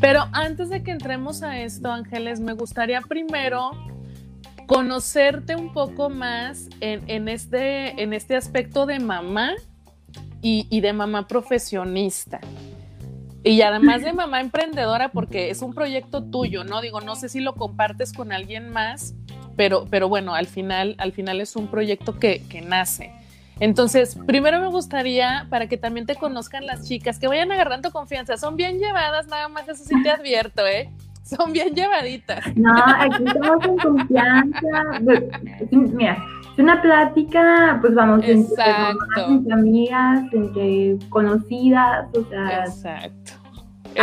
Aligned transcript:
Pero 0.00 0.26
antes 0.32 0.70
de 0.70 0.82
que 0.82 0.92
entremos 0.92 1.42
a 1.42 1.60
esto, 1.60 1.92
Ángeles, 1.92 2.40
me 2.40 2.54
gustaría 2.54 3.02
primero 3.02 3.70
conocerte 4.66 5.56
un 5.56 5.72
poco 5.72 6.08
más 6.08 6.68
en, 6.80 7.28
este, 7.28 8.02
en 8.02 8.12
este 8.12 8.36
aspecto 8.36 8.86
de 8.86 8.98
mamá 8.98 9.52
y, 10.40 10.80
de 10.80 10.92
mamá 10.92 11.26
profesionista. 11.28 12.40
Y 13.42 13.60
además 13.62 14.02
de 14.02 14.12
mamá 14.12 14.40
emprendedora, 14.40 15.10
porque 15.10 15.50
es 15.50 15.60
un 15.60 15.74
proyecto 15.74 16.22
tuyo, 16.22 16.64
¿no? 16.64 16.80
Digo, 16.80 17.00
no 17.00 17.16
sé 17.16 17.28
si 17.28 17.40
lo 17.40 17.54
compartes 17.54 18.12
con 18.12 18.32
alguien 18.32 18.70
más, 18.70 19.14
pero, 19.56 19.86
pero 19.90 20.08
bueno, 20.08 20.34
al 20.34 20.46
final, 20.46 20.94
al 20.98 21.12
final 21.12 21.40
es 21.40 21.56
un 21.56 21.68
proyecto 21.68 22.18
que, 22.18 22.42
que 22.48 22.62
nace. 22.62 23.12
Entonces, 23.60 24.18
primero 24.26 24.58
me 24.60 24.68
gustaría, 24.68 25.46
para 25.50 25.68
que 25.68 25.76
también 25.76 26.06
te 26.06 26.16
conozcan 26.16 26.66
las 26.66 26.88
chicas, 26.88 27.18
que 27.18 27.28
vayan 27.28 27.52
agarrando 27.52 27.90
confianza. 27.90 28.36
Son 28.38 28.56
bien 28.56 28.78
llevadas, 28.78 29.28
nada 29.28 29.48
más 29.48 29.68
eso 29.68 29.84
sí 29.84 29.94
te 30.02 30.10
advierto, 30.10 30.66
¿eh? 30.66 30.90
Son 31.22 31.52
bien 31.52 31.74
llevaditas. 31.74 32.44
No, 32.56 32.74
aquí 32.74 33.22
estamos 33.24 33.64
en 33.64 33.76
confianza. 33.76 35.00
Mira, 35.70 36.24
es 36.52 36.58
una 36.58 36.82
plática, 36.82 37.78
pues 37.80 37.94
vamos, 37.94 38.24
Exacto. 38.24 39.20
entre, 39.20 39.34
entre 39.34 39.54
amigas, 39.54 40.22
entre 40.32 40.96
conocidas, 41.08 42.08
o 42.14 42.24
sea. 42.28 42.64
Exacto. 42.64 43.39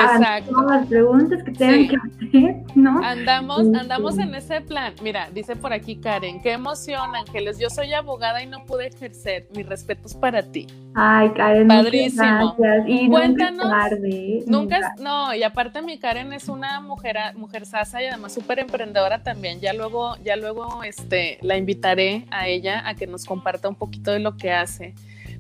Exacto. 0.04 0.52
Todas 0.52 0.82
las 0.82 0.88
preguntas 0.88 1.44
que 1.44 1.52
tengan 1.52 1.88
que 1.88 1.96
hacer, 1.96 2.56
¿no? 2.76 3.04
Andamos, 3.04 3.60
andamos 3.74 4.18
en 4.18 4.36
ese 4.36 4.62
plan. 4.62 4.94
Mira, 5.02 5.30
dice 5.34 5.56
por 5.56 5.74
aquí 5.74 5.98
Karen, 5.98 6.42
qué 6.42 6.54
emoción, 6.54 7.16
Ángeles. 7.16 7.60
Yo 7.60 7.70
soy 7.70 7.94
abogada 7.94 8.42
y 8.42 8.48
no 8.48 8.66
pude 8.66 8.88
ejercer. 8.88 9.48
Mis 9.56 9.66
respetos 9.68 10.14
para 10.14 10.44
ti. 10.44 10.68
Ay, 10.96 11.30
Karen, 11.32 11.68
padrísimo. 11.68 12.56
Gracias. 12.58 12.86
Y 12.88 13.10
Cuéntanos. 13.10 13.66
Nunca, 13.66 13.90
tarde, 13.90 14.44
nunca, 14.48 14.96
no, 15.00 15.34
y 15.34 15.44
aparte 15.44 15.82
mi 15.82 16.00
Karen 16.00 16.34
es 16.34 16.50
una 16.50 16.80
mujer, 16.82 17.18
mujer 17.36 17.66
sasa 17.66 18.02
y 18.02 18.08
además 18.08 18.34
súper 18.34 18.60
emprendedora 18.60 19.24
también. 19.24 19.60
Ya 19.60 19.74
luego, 19.74 20.16
ya 20.24 20.36
luego, 20.36 20.84
este, 20.84 21.38
la 21.42 21.58
invitaré 21.58 22.26
a 22.32 22.48
ella 22.48 22.88
a 22.88 22.96
que 22.96 23.08
nos 23.08 23.26
comparta 23.26 23.70
un 23.70 23.76
poquito 23.76 24.12
de 24.12 24.20
lo 24.20 24.38
que 24.38 24.52
hace. 24.52 24.94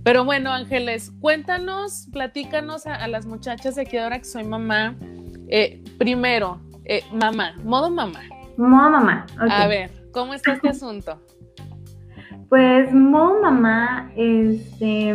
Pero 0.08 0.24
bueno, 0.24 0.54
Ángeles, 0.54 1.12
cuéntanos, 1.20 2.08
platícanos 2.14 2.88
a, 2.88 3.06
las 3.10 3.26
muchachas 3.26 3.76
de 3.76 3.82
aquí 3.82 3.98
ahora 3.98 4.18
que 4.20 4.24
soy 4.24 4.46
mamá. 4.46 4.96
Eh, 5.50 5.84
primero, 5.98 6.62
eh, 6.86 7.04
mamá, 7.12 7.56
modo 7.66 7.90
mamá. 7.90 8.22
Modo 8.56 8.90
mamá. 8.90 9.26
A 9.38 9.68
ver, 9.68 9.92
¿cómo 10.14 10.34
está 10.34 10.54
este 10.54 10.70
asunto? 10.70 11.20
Pues 12.48 12.94
modo 12.94 13.42
mamá, 13.42 14.10
este, 14.16 15.14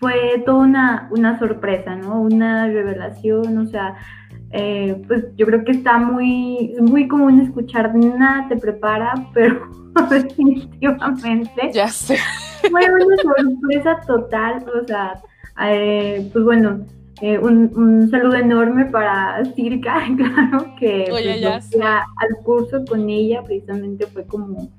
fue 0.00 0.42
toda 0.44 0.58
una, 0.58 1.08
una 1.12 1.38
sorpresa, 1.38 1.94
¿no? 1.94 2.20
Una 2.20 2.66
revelación, 2.66 3.56
o 3.58 3.66
sea, 3.66 3.94
eh, 4.50 5.00
pues 5.06 5.26
yo 5.36 5.46
creo 5.46 5.64
que 5.64 5.70
está 5.70 5.98
muy, 5.98 6.74
muy 6.80 7.06
común 7.06 7.40
escuchar, 7.40 7.94
nada 7.94 8.48
te 8.48 8.56
prepara, 8.56 9.14
pero 9.34 9.68
definitivamente. 10.10 11.70
Ya 11.72 11.86
sé. 11.86 12.18
Fue 12.70 12.82
una 12.90 13.16
sorpresa 13.16 14.00
total, 14.06 14.64
o 14.82 14.86
sea, 14.86 15.20
eh, 15.66 16.28
pues 16.32 16.44
bueno, 16.44 16.86
eh, 17.20 17.38
un, 17.38 18.08
saludo 18.10 18.34
enorme 18.34 18.86
para 18.86 19.44
Circa, 19.54 20.02
claro, 20.16 20.74
que 20.78 21.06
pues, 21.08 21.26
al 21.82 22.44
curso 22.44 22.84
con 22.84 23.08
ella 23.08 23.42
precisamente 23.42 24.06
fue 24.06 24.26
como 24.26 24.70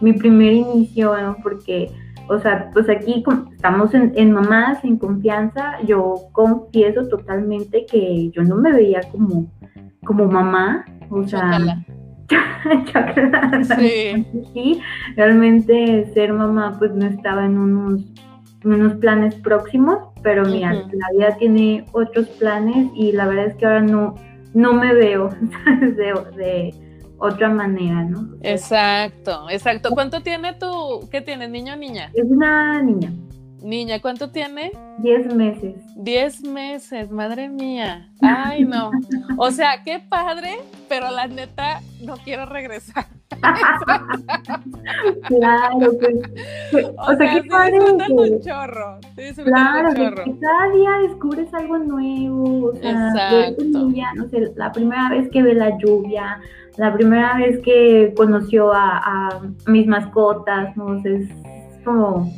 mi 0.00 0.12
primer 0.12 0.52
inicio, 0.52 1.16
¿no? 1.16 1.36
Porque, 1.42 1.90
o 2.28 2.38
sea, 2.38 2.70
pues 2.72 2.88
aquí 2.88 3.24
estamos 3.52 3.94
en, 3.94 4.12
en 4.16 4.32
mamás, 4.32 4.84
en 4.84 4.96
confianza, 4.96 5.80
yo 5.86 6.14
confieso 6.32 7.08
totalmente 7.08 7.86
que 7.86 8.30
yo 8.30 8.42
no 8.42 8.56
me 8.56 8.72
veía 8.72 9.00
como, 9.10 9.50
como 10.04 10.26
mamá, 10.26 10.84
o 11.10 11.26
sea... 11.26 11.84
sí. 13.78 14.26
sí. 14.54 14.80
realmente 15.16 16.10
ser 16.14 16.32
mamá 16.32 16.76
pues 16.78 16.92
no 16.92 17.06
estaba 17.06 17.44
en 17.44 17.58
unos, 17.58 18.04
unos 18.64 18.94
planes 18.94 19.34
próximos, 19.36 19.98
pero 20.22 20.44
mira, 20.44 20.72
la 20.72 21.08
vida 21.16 21.36
tiene 21.38 21.84
otros 21.92 22.26
planes 22.28 22.88
y 22.94 23.12
la 23.12 23.26
verdad 23.26 23.46
es 23.46 23.54
que 23.56 23.66
ahora 23.66 23.82
no, 23.82 24.14
no 24.54 24.72
me 24.72 24.94
veo 24.94 25.30
de, 25.80 26.74
otra 27.18 27.48
manera, 27.48 28.04
¿no? 28.04 28.28
Exacto, 28.42 29.48
exacto. 29.48 29.90
¿Cuánto 29.90 30.22
tiene 30.22 30.52
tu, 30.54 31.08
qué 31.10 31.22
tienes, 31.22 31.48
niño 31.48 31.72
o 31.72 31.76
niña? 31.76 32.10
Es 32.12 32.24
una 32.28 32.82
niña. 32.82 33.10
Niña, 33.62 34.00
¿cuánto 34.00 34.30
tiene? 34.30 34.72
Diez 34.98 35.34
meses. 35.34 35.74
Diez 35.96 36.42
meses, 36.42 37.10
madre 37.10 37.48
mía. 37.48 38.10
Ay, 38.20 38.64
no. 38.64 38.90
O 39.38 39.50
sea, 39.50 39.82
qué 39.84 39.98
padre, 39.98 40.58
pero 40.88 41.10
la 41.10 41.26
neta 41.26 41.80
no 42.02 42.16
quiero 42.18 42.46
regresar. 42.46 43.06
claro, 45.26 45.90
pues. 46.00 46.16
O, 46.96 47.14
sea, 47.16 47.34
qué 47.34 47.42
padre. 47.48 47.80
un 47.80 48.40
chorro. 48.40 49.00
claro, 49.44 49.94
Que 49.94 50.38
cada 50.38 50.70
día 50.72 50.90
descubres 51.08 51.52
algo 51.52 51.78
nuevo. 51.78 52.68
O 52.68 52.76
sea, 52.76 53.48
Exacto. 53.48 53.64
no 54.14 54.28
sé, 54.28 54.52
la 54.54 54.70
primera 54.72 55.10
vez 55.10 55.28
que 55.30 55.42
ve 55.42 55.54
la 55.54 55.76
lluvia, 55.78 56.40
la 56.76 56.94
primera 56.94 57.36
vez 57.36 57.58
que 57.62 58.12
conoció 58.16 58.72
a, 58.72 58.98
a 58.98 59.40
mis 59.66 59.86
mascotas, 59.86 60.76
¿no? 60.76 60.96
es 61.04 61.28
como 61.84 62.32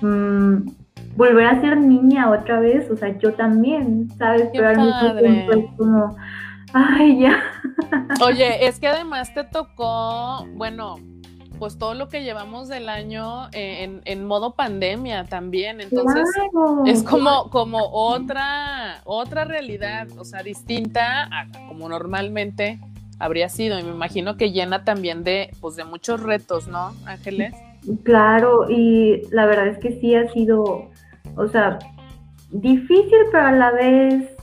Mm, 0.00 0.68
volver 1.16 1.46
a 1.46 1.60
ser 1.60 1.76
niña 1.76 2.30
otra 2.30 2.60
vez, 2.60 2.90
o 2.90 2.96
sea, 2.96 3.16
yo 3.18 3.34
también, 3.34 4.08
¿sabes? 4.18 4.48
Pero 4.52 4.68
al 4.68 4.76
mismo 4.78 5.16
tiempo 5.16 5.52
es 5.52 5.64
como, 5.76 6.16
ay, 6.72 7.20
ya. 7.20 7.42
Oye, 8.24 8.66
es 8.66 8.80
que 8.80 8.88
además 8.88 9.32
te 9.34 9.44
tocó, 9.44 10.46
bueno, 10.54 10.96
pues 11.58 11.78
todo 11.78 11.94
lo 11.94 12.08
que 12.08 12.24
llevamos 12.24 12.68
del 12.68 12.88
año 12.88 13.48
eh, 13.52 14.00
en, 14.04 14.24
modo 14.24 14.54
pandemia 14.54 15.24
también, 15.24 15.80
entonces 15.80 16.28
es 16.84 17.02
como, 17.04 17.48
como 17.50 17.78
otra, 17.92 19.00
otra 19.04 19.44
realidad, 19.44 20.08
o 20.18 20.24
sea, 20.24 20.42
distinta 20.42 21.24
a 21.24 21.46
como 21.68 21.88
normalmente 21.88 22.80
habría 23.20 23.48
sido, 23.48 23.78
y 23.78 23.84
me 23.84 23.90
imagino 23.90 24.36
que 24.36 24.50
llena 24.50 24.84
también 24.84 25.22
de, 25.22 25.50
pues 25.60 25.76
de 25.76 25.84
muchos 25.84 26.20
retos, 26.20 26.66
¿no, 26.66 26.92
Ángeles? 27.06 27.54
Claro, 28.02 28.70
y 28.70 29.22
la 29.30 29.46
verdad 29.46 29.68
es 29.68 29.78
que 29.78 29.92
sí 30.00 30.14
ha 30.14 30.28
sido, 30.30 30.90
o 31.36 31.48
sea, 31.48 31.78
difícil, 32.50 33.18
pero 33.30 33.46
a 33.46 33.52
la 33.52 33.70
vez 33.72 34.34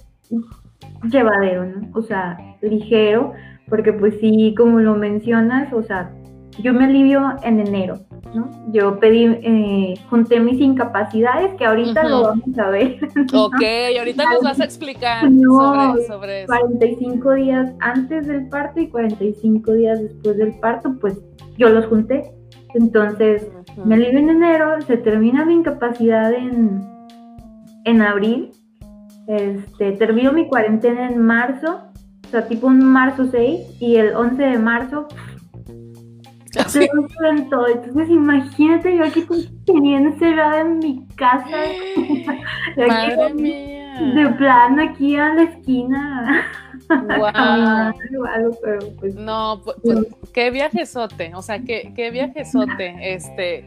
llevadero, 1.09 1.65
¿no? 1.65 1.89
O 1.93 2.01
sea, 2.01 2.37
ligero, 2.61 3.33
porque 3.67 3.93
pues 3.93 4.15
sí, 4.19 4.53
como 4.57 4.79
lo 4.79 4.95
mencionas, 4.95 5.73
o 5.73 5.81
sea, 5.81 6.11
yo 6.59 6.73
me 6.73 6.85
alivio 6.85 7.35
en 7.43 7.61
enero, 7.61 7.99
¿no? 8.35 8.49
Yo 8.71 8.99
pedí, 8.99 9.25
eh, 9.25 9.93
junté 10.09 10.39
mis 10.39 10.59
incapacidades, 10.59 11.55
que 11.55 11.65
ahorita 11.65 12.03
lo 12.03 12.23
vamos 12.23 12.59
a 12.59 12.69
ver. 12.69 12.99
Ok, 13.33 13.63
ahorita 13.97 14.25
nos 14.33 14.43
vas 14.43 14.59
a 14.59 14.65
explicar 14.65 15.21
sobre, 15.23 16.05
sobre, 16.05 16.43
eso. 16.43 16.53
45 16.53 17.33
días 17.33 17.71
antes 17.79 18.27
del 18.27 18.49
parto 18.49 18.79
y 18.81 18.89
45 18.89 19.73
días 19.73 20.01
después 20.01 20.37
del 20.37 20.59
parto, 20.59 20.95
pues 20.99 21.19
yo 21.57 21.69
los 21.69 21.85
junté 21.87 22.31
entonces, 22.73 23.49
me 23.83 23.95
alivio 23.95 24.19
en 24.19 24.29
enero, 24.29 24.81
se 24.81 24.97
termina 24.97 25.45
mi 25.45 25.55
incapacidad 25.55 26.33
en, 26.33 26.81
en 27.85 28.01
abril, 28.01 28.51
este, 29.27 29.93
termino 29.93 30.31
mi 30.33 30.47
cuarentena 30.47 31.09
en 31.09 31.21
marzo, 31.21 31.81
o 32.25 32.27
sea, 32.29 32.47
tipo 32.47 32.67
un 32.67 32.83
marzo 32.83 33.27
6, 33.27 33.77
y 33.79 33.95
el 33.95 34.15
11 34.15 34.41
de 34.41 34.57
marzo 34.57 35.07
se 36.67 36.89
todo. 37.49 37.67
Entonces, 37.67 38.09
imagínate 38.09 38.97
yo 38.97 39.05
aquí 39.05 39.25
tenía 39.65 39.99
encerrada 39.99 40.61
en 40.61 40.79
mi 40.79 41.07
casa. 41.15 41.45
Madre 42.77 43.33
mía. 43.33 43.81
De 44.15 44.27
plano 44.37 44.83
aquí 44.83 45.15
a 45.15 45.33
la 45.33 45.43
esquina. 45.43 46.45
Pues, 48.99 49.15
no, 49.15 49.61
pues, 49.63 49.77
pues, 49.83 50.07
qué 50.33 50.51
viajezote, 50.51 51.33
o 51.35 51.41
sea, 51.41 51.59
qué, 51.59 51.93
qué 51.95 52.11
viajezote, 52.11 53.13
este, 53.13 53.65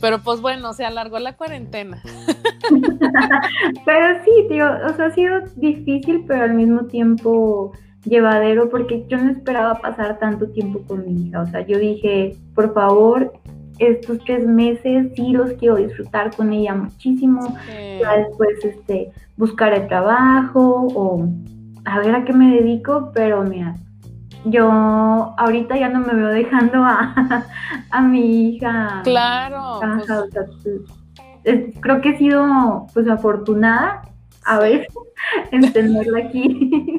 pero 0.00 0.20
pues 0.22 0.40
bueno, 0.40 0.72
se 0.72 0.84
alargó 0.84 1.18
la 1.18 1.36
cuarentena. 1.36 2.02
pero 3.84 4.24
sí, 4.24 4.46
tío, 4.48 4.66
o 4.86 4.94
sea, 4.94 5.06
ha 5.06 5.14
sido 5.14 5.40
difícil, 5.56 6.24
pero 6.26 6.44
al 6.44 6.54
mismo 6.54 6.86
tiempo 6.86 7.72
llevadero, 8.04 8.70
porque 8.70 9.04
yo 9.08 9.18
no 9.18 9.30
esperaba 9.30 9.80
pasar 9.80 10.18
tanto 10.18 10.48
tiempo 10.48 10.80
con 10.86 11.04
mi 11.04 11.28
hija, 11.28 11.42
o 11.42 11.46
sea, 11.46 11.66
yo 11.66 11.78
dije, 11.78 12.36
por 12.54 12.72
favor, 12.72 13.32
estos 13.78 14.18
tres 14.24 14.46
meses 14.46 15.08
sí 15.14 15.32
los 15.32 15.52
quiero 15.54 15.76
disfrutar 15.76 16.34
con 16.34 16.52
ella 16.52 16.74
muchísimo, 16.74 17.56
ya 18.00 18.16
después, 18.18 18.64
este, 18.64 19.10
buscar 19.36 19.74
el 19.74 19.88
trabajo 19.88 20.88
o 20.94 21.28
a 21.84 21.98
ver 21.98 22.14
a 22.14 22.24
qué 22.24 22.32
me 22.32 22.54
dedico, 22.54 23.10
pero 23.14 23.42
mira, 23.42 23.74
yo 24.44 24.70
ahorita 25.38 25.76
ya 25.76 25.88
no 25.88 26.00
me 26.00 26.14
veo 26.14 26.28
dejando 26.28 26.84
a, 26.84 27.44
a 27.90 28.02
mi 28.02 28.48
hija. 28.48 29.00
Claro. 29.04 29.80
Pues, 29.80 31.74
creo 31.80 32.00
que 32.00 32.10
he 32.10 32.18
sido 32.18 32.86
pues 32.92 33.08
afortunada 33.08 34.02
a 34.44 34.58
ver 34.58 34.86
en 35.52 35.72
tenerla 35.72 36.18
aquí 36.20 36.98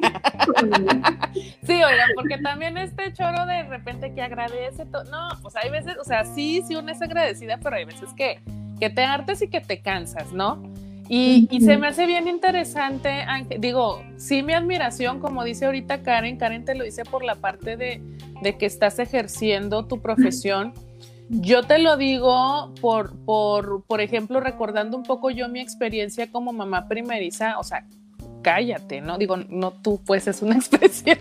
sí, 1.62 1.72
oigan, 1.72 2.10
porque 2.14 2.38
también 2.38 2.76
este 2.76 3.12
choro 3.12 3.46
de 3.46 3.64
repente 3.64 4.14
que 4.14 4.22
agradece 4.22 4.86
todo. 4.86 5.04
No, 5.04 5.28
pues 5.42 5.54
hay 5.56 5.70
veces, 5.70 5.96
o 6.00 6.04
sea, 6.04 6.24
sí, 6.24 6.62
sí, 6.66 6.76
una 6.76 6.92
es 6.92 7.02
agradecida, 7.02 7.58
pero 7.58 7.76
hay 7.76 7.84
veces 7.84 8.12
que, 8.14 8.40
que 8.78 8.90
te 8.90 9.04
hartes 9.04 9.42
y 9.42 9.48
que 9.48 9.60
te 9.60 9.80
cansas, 9.80 10.32
¿no? 10.32 10.62
Y, 11.08 11.48
y, 11.50 11.60
se 11.60 11.76
me 11.76 11.88
hace 11.88 12.06
bien 12.06 12.28
interesante, 12.28 13.24
digo, 13.58 14.02
sí 14.16 14.42
mi 14.42 14.54
admiración, 14.54 15.20
como 15.20 15.44
dice 15.44 15.66
ahorita 15.66 16.02
Karen, 16.02 16.38
Karen 16.38 16.64
te 16.64 16.74
lo 16.74 16.84
dice 16.84 17.04
por 17.04 17.24
la 17.24 17.34
parte 17.34 17.76
de, 17.76 18.00
de 18.40 18.56
que 18.56 18.66
estás 18.66 18.98
ejerciendo 18.98 19.86
tu 19.86 20.00
profesión. 20.00 20.72
Yo 21.28 21.62
te 21.62 21.78
lo 21.78 21.96
digo 21.96 22.72
por, 22.80 23.16
por, 23.24 23.84
por 23.84 24.00
ejemplo, 24.00 24.40
recordando 24.40 24.96
un 24.96 25.02
poco 25.02 25.30
yo 25.30 25.48
mi 25.48 25.60
experiencia 25.60 26.30
como 26.30 26.52
mamá 26.52 26.88
primeriza, 26.88 27.58
o 27.58 27.64
sea, 27.64 27.86
cállate, 28.42 29.00
¿no? 29.00 29.18
Digo, 29.18 29.36
no 29.36 29.72
tú, 29.72 30.00
pues 30.04 30.26
es 30.26 30.42
una 30.42 30.56
expresión, 30.56 31.18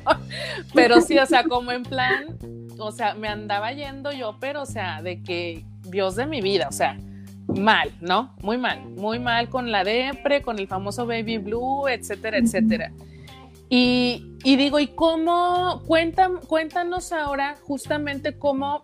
pero 0.74 1.02
sí, 1.02 1.18
o 1.18 1.26
sea, 1.26 1.44
como 1.44 1.72
en 1.72 1.84
plan, 1.84 2.38
o 2.78 2.92
sea, 2.92 3.14
me 3.14 3.28
andaba 3.28 3.72
yendo 3.72 4.12
yo, 4.12 4.38
pero, 4.40 4.64
o 4.64 4.66
sea, 4.66 5.02
de 5.02 5.22
que 5.24 5.64
Dios 5.84 6.16
de 6.16 6.26
mi 6.26 6.42
vida, 6.42 6.68
o 6.68 6.74
sea, 6.74 6.98
mal, 7.56 7.92
¿no? 8.02 8.36
Muy 8.42 8.58
mal, 8.58 8.82
muy 8.90 9.20
mal 9.20 9.50
con 9.50 9.72
la 9.72 9.84
depre, 9.84 10.42
con 10.42 10.60
el 10.60 10.68
famoso 10.68 11.06
baby 11.06 11.38
blue, 11.38 11.88
etcétera, 11.88 12.38
etcétera. 12.38 12.92
Y, 13.70 14.36
y 14.44 14.56
digo, 14.58 14.80
¿y 14.80 14.88
cómo? 14.88 15.82
cuéntanos 15.86 17.12
ahora 17.14 17.56
justamente 17.64 18.38
cómo 18.38 18.82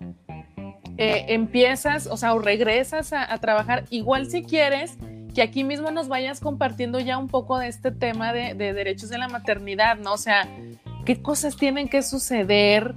eh, 1.00 1.26
empiezas, 1.28 2.08
o 2.08 2.18
sea, 2.18 2.34
o 2.34 2.40
regresas 2.40 3.14
a, 3.14 3.38
trabajar, 3.38 3.86
igual 3.92 4.32
si 4.32 4.44
quieres, 4.44 4.98
que 5.36 5.44
aquí 5.44 5.64
mismo 5.64 5.92
nos 5.92 6.08
vayas 6.08 6.40
compartiendo 6.40 7.00
ya 7.00 7.20
un 7.20 7.28
poco 7.28 7.60
de 7.60 7.68
este 7.68 7.92
tema 7.92 8.34
de, 8.34 8.56
derechos 8.56 9.10
de 9.10 9.20
la 9.20 9.28
maternidad, 9.28 9.98
¿no? 9.98 10.14
O 10.14 10.18
sea, 10.18 10.50
qué 11.06 11.22
cosas 11.22 11.56
tienen 11.56 11.88
que 11.88 12.02
suceder, 12.02 12.96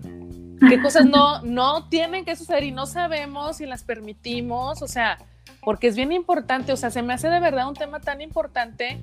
qué 0.67 0.81
cosas 0.81 1.05
no, 1.05 1.43
no 1.43 1.91
tienen 1.91 2.25
que 2.25 2.37
suceder 2.37 2.65
y 2.65 2.73
no 2.73 2.87
sabemos 2.87 3.59
si 3.59 3.67
las 3.67 3.85
permitimos, 3.85 4.81
o 4.81 4.89
sea, 4.89 5.19
porque 5.63 5.89
es 5.89 5.97
bien 5.97 6.13
importante, 6.13 6.73
o 6.73 6.77
sea, 6.77 6.91
se 6.91 7.03
me 7.03 7.13
hace 7.13 7.29
de 7.29 7.41
verdad 7.41 7.69
un 7.69 7.75
tema 7.75 8.01
tan 8.01 8.21
importante, 8.21 9.01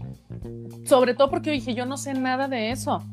sobre 0.85 1.13
todo 1.13 1.29
porque 1.29 1.51
dije, 1.51 1.73
yo 1.73 1.85
no 1.85 1.97
sé 1.97 2.13
nada 2.13 2.47
de 2.47 2.71
eso. 2.71 3.03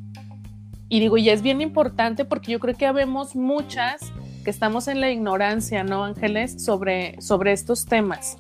Y 0.89 1.01
digo, 1.01 1.17
y 1.17 1.31
es 1.31 1.43
bien 1.43 1.61
importante 1.61 2.25
porque 2.25 2.53
yo 2.53 2.61
creo 2.61 2.77
que 2.77 2.87
habemos 2.87 3.35
muchas 3.35 4.13
que 4.45 4.51
estamos 4.51 4.87
en 4.89 5.01
la 5.01 5.11
ignorancia, 5.11 5.83
¿no, 5.83 6.05
Ángeles? 6.05 6.63
Sobre, 6.63 7.21
sobre 7.21 7.53
estos 7.53 7.87
temas, 7.87 8.39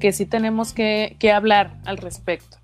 que 0.00 0.12
sí 0.12 0.26
tenemos 0.26 0.72
que, 0.72 1.16
hablar 1.34 1.78
al 1.86 1.96
respecto. 1.96 2.58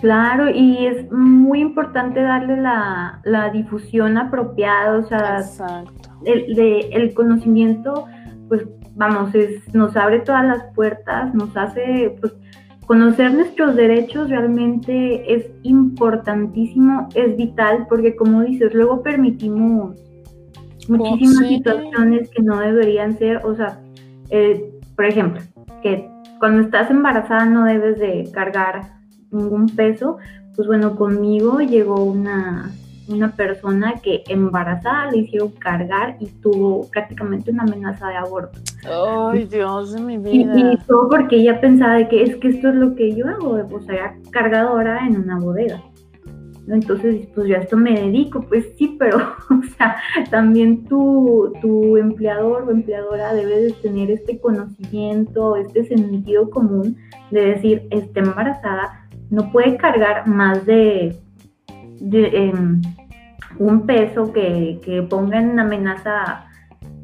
Claro, 0.00 0.48
y 0.50 0.86
es 0.86 1.10
muy 1.12 1.60
importante 1.60 2.22
darle 2.22 2.56
la, 2.56 3.50
difusión 3.52 4.16
apropiada, 4.16 4.98
o 4.98 5.02
sea, 5.06 5.84
El, 6.24 6.54
de, 6.54 6.80
el 6.92 7.14
conocimiento, 7.14 8.06
pues 8.48 8.62
vamos, 8.98 9.34
es, 9.34 9.72
nos 9.72 9.96
abre 9.96 10.20
todas 10.20 10.44
las 10.44 10.64
puertas, 10.74 11.32
nos 11.34 11.56
hace, 11.56 12.16
pues, 12.20 12.34
conocer 12.86 13.32
nuestros 13.32 13.76
derechos 13.76 14.28
realmente 14.28 15.34
es 15.34 15.46
importantísimo, 15.62 17.08
es 17.14 17.36
vital, 17.36 17.86
porque 17.88 18.16
como 18.16 18.42
dices, 18.42 18.74
luego 18.74 19.02
permitimos 19.02 19.94
muchísimas 20.88 21.48
situaciones 21.48 22.30
que 22.30 22.42
no 22.42 22.58
deberían 22.58 23.16
ser, 23.18 23.44
o 23.44 23.54
sea, 23.54 23.78
eh, 24.30 24.70
por 24.96 25.04
ejemplo, 25.04 25.42
que 25.82 26.10
cuando 26.40 26.62
estás 26.62 26.90
embarazada 26.90 27.44
no 27.44 27.64
debes 27.64 27.98
de 27.98 28.28
cargar 28.32 28.94
ningún 29.30 29.66
peso, 29.66 30.16
pues 30.56 30.66
bueno, 30.66 30.96
conmigo 30.96 31.60
llegó 31.60 32.02
una, 32.02 32.72
una 33.08 33.34
persona 33.34 33.94
que 34.02 34.22
embarazada 34.28 35.10
le 35.10 35.18
hicieron 35.18 35.50
cargar 35.50 36.16
y 36.20 36.26
tuvo 36.26 36.88
prácticamente 36.90 37.50
una 37.50 37.64
amenaza 37.64 38.08
de 38.08 38.16
aborto. 38.16 38.58
Ay, 38.84 39.44
Dios 39.44 39.92
de 39.92 40.00
mi 40.00 40.18
vida. 40.18 40.56
Y, 40.56 40.76
todo 40.86 41.08
porque 41.08 41.36
ella 41.36 41.60
pensaba 41.60 41.94
de 41.94 42.08
que 42.08 42.22
es 42.22 42.36
que 42.36 42.48
esto 42.48 42.68
es 42.68 42.74
lo 42.74 42.94
que 42.94 43.14
yo 43.14 43.26
hago, 43.28 43.58
o 43.72 43.80
sea, 43.80 44.16
cargadora 44.30 45.06
en 45.06 45.16
una 45.16 45.38
bodega. 45.38 45.82
Entonces, 46.70 47.26
pues 47.34 47.48
yo 47.48 47.56
a 47.56 47.60
esto 47.60 47.76
me 47.76 47.94
dedico, 47.94 48.42
pues 48.42 48.66
sí, 48.76 48.96
pero, 48.98 49.16
o 49.50 49.62
sea, 49.76 49.96
también 50.30 50.84
tu, 50.84 51.52
tu 51.62 51.96
empleador 51.96 52.64
o 52.64 52.70
empleadora 52.70 53.32
debe 53.32 53.62
de 53.62 53.72
tener 53.72 54.10
este 54.10 54.38
conocimiento, 54.38 55.56
este 55.56 55.84
sentido 55.86 56.50
común 56.50 56.96
de 57.30 57.54
decir, 57.54 57.88
está 57.90 58.20
embarazada, 58.20 59.08
no 59.30 59.50
puede 59.50 59.76
cargar 59.76 60.26
más 60.26 60.64
de, 60.66 61.16
em, 62.00 62.80
un 63.58 63.86
peso 63.86 64.32
que, 64.32 64.80
que, 64.84 65.02
ponga 65.02 65.38
en 65.38 65.58
amenaza, 65.58 66.46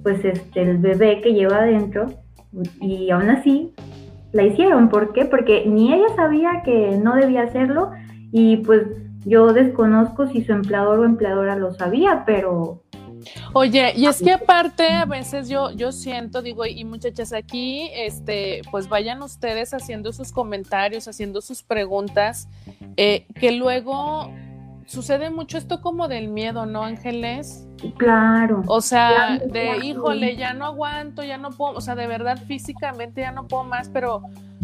pues, 0.03 0.25
este, 0.25 0.63
el 0.63 0.79
bebé 0.79 1.21
que 1.21 1.35
lleva 1.35 1.59
adentro, 1.59 2.13
y 2.81 3.11
aún 3.11 3.31
así 3.31 3.73
la 4.33 4.45
hicieron, 4.45 4.89
¿por 4.89 5.13
qué? 5.13 5.25
Porque 5.25 5.65
ni 5.67 5.93
ella 5.93 6.09
sabía 6.17 6.63
que 6.65 6.99
no 7.03 7.15
debía 7.15 7.43
hacerlo, 7.43 7.91
y 8.33 8.59
pues 8.59 8.83
yo 9.25 9.53
desconozco 9.53 10.27
si 10.27 10.45
su 10.45 10.53
empleador 10.53 11.01
o 11.01 11.05
empleadora 11.05 11.57
lo 11.57 11.73
sabía, 11.73 12.25
pero... 12.27 12.83
Oye, 13.55 13.93
y 13.97 14.07
es 14.07 14.21
que 14.21 14.33
aparte 14.33 14.87
a 14.89 15.07
veces 15.07 15.49
yo, 15.49 15.71
yo 15.71 15.93
siento, 15.93 16.43
digo, 16.43 16.67
y 16.67 16.85
muchachas 16.85 17.33
aquí, 17.33 17.89
este, 17.95 18.61
pues 18.71 18.89
vayan 18.89 19.23
ustedes 19.23 19.73
haciendo 19.73 20.13
sus 20.13 20.31
comentarios, 20.31 21.09
haciendo 21.09 21.41
sus 21.41 21.63
preguntas, 21.63 22.49
eh, 22.97 23.27
que 23.41 23.53
luego 23.53 24.31
sucede 24.87 25.31
mucho 25.31 25.59
esto 25.59 25.81
como 25.81 26.09
del 26.09 26.29
miedo, 26.29 26.67
¿no, 26.67 26.85
Ángeles? 26.85 27.67
Claro. 27.97 28.63
O 28.67 28.81
sea, 28.81 29.39
de 29.39 29.79
híjole, 29.85 30.37
ya 30.37 30.55
no 30.55 30.67
aguanto, 30.67 31.23
ya 31.23 31.39
no 31.39 31.51
puedo, 31.51 31.77
o 31.77 31.81
sea, 31.81 31.95
de 31.95 32.07
verdad 32.07 32.39
físicamente 32.47 33.23
ya 33.23 33.33
no 33.33 33.47
puedo 33.47 33.65
más, 33.65 33.89
pero 33.89 34.23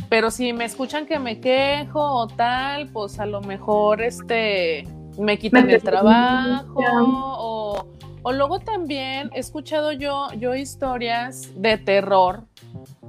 pero 0.09 0.31
si 0.31 0.53
me 0.53 0.65
escuchan 0.65 1.07
que 1.07 1.19
me 1.19 1.41
quejo 1.41 2.01
o 2.01 2.27
tal, 2.27 2.89
pues 2.89 3.21
a 3.21 3.27
lo 3.27 3.41
mejor 3.43 4.03
este 4.03 4.87
me 5.19 5.39
quitan 5.39 5.71
el 5.71 5.83
trabajo 5.83 6.81
o, 7.05 7.87
o, 8.23 8.33
luego 8.33 8.59
también 8.59 9.31
he 9.35 9.39
escuchado 9.39 9.93
yo, 9.93 10.29
yo 10.37 10.55
historias 10.55 11.51
de 11.57 11.79
terror 11.79 12.45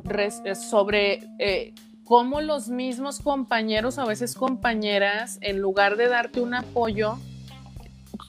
eh, 0.10 0.56
sobre 0.56 1.24
eh, 1.40 1.74
cómo 2.12 2.42
los 2.42 2.68
mismos 2.68 3.22
compañeros, 3.22 3.98
a 3.98 4.04
veces 4.04 4.36
compañeras, 4.36 5.38
en 5.40 5.62
lugar 5.62 5.96
de 5.96 6.10
darte 6.10 6.42
un 6.42 6.54
apoyo, 6.54 7.18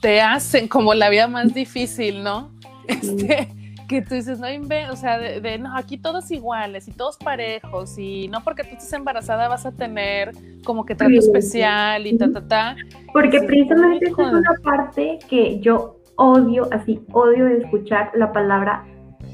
te 0.01 0.21
hacen 0.21 0.69
como 0.69 0.93
la 0.93 1.09
vida 1.09 1.27
más 1.27 1.53
difícil, 1.53 2.23
¿no? 2.23 2.49
Este, 2.87 3.49
que 3.89 4.01
tú 4.01 4.15
dices, 4.15 4.39
no 4.39 4.47
o 4.89 4.95
sea, 4.95 5.19
de, 5.19 5.57
no, 5.57 5.75
aquí 5.75 5.97
todos 5.97 6.31
iguales 6.31 6.87
y 6.87 6.91
todos 6.91 7.17
parejos 7.17 7.97
y 7.97 8.29
no 8.29 8.41
porque 8.41 8.63
tú 8.63 8.69
estés 8.71 8.93
embarazada 8.93 9.49
vas 9.49 9.65
a 9.65 9.73
tener 9.73 10.31
como 10.63 10.85
que 10.85 10.95
trato 10.95 11.19
especial 11.19 12.07
y 12.07 12.17
ta, 12.17 12.31
ta, 12.31 12.47
ta. 12.47 12.75
Porque 13.11 13.41
precisamente 13.41 14.05
esa 14.05 14.21
es 14.21 14.33
una 14.33 14.53
parte 14.63 15.19
que 15.29 15.59
yo 15.59 15.99
odio, 16.15 16.69
así, 16.71 17.01
odio 17.11 17.47
de 17.47 17.57
escuchar 17.57 18.11
la 18.15 18.31
palabra 18.31 18.85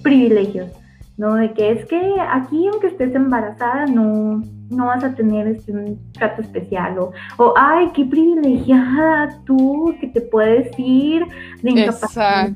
privilegios, 0.01 0.71
¿no? 1.19 1.35
De 1.35 1.53
que 1.53 1.71
es 1.71 1.85
que 1.85 2.15
aquí 2.19 2.67
aunque 2.67 2.87
estés 2.87 3.13
embarazada 3.13 3.85
no 3.85 4.41
no 4.69 4.85
vas 4.85 5.03
a 5.03 5.13
tener 5.15 5.47
este, 5.47 5.71
un 5.71 5.99
trato 6.13 6.41
especial 6.41 6.99
o, 6.99 7.11
o, 7.37 7.53
ay, 7.57 7.89
qué 7.95 8.05
privilegiada 8.05 9.29
tú 9.45 9.95
que 9.99 10.07
te 10.07 10.21
puedes 10.21 10.71
ir 10.77 11.25
de 11.61 11.71
incapacidad, 11.71 12.53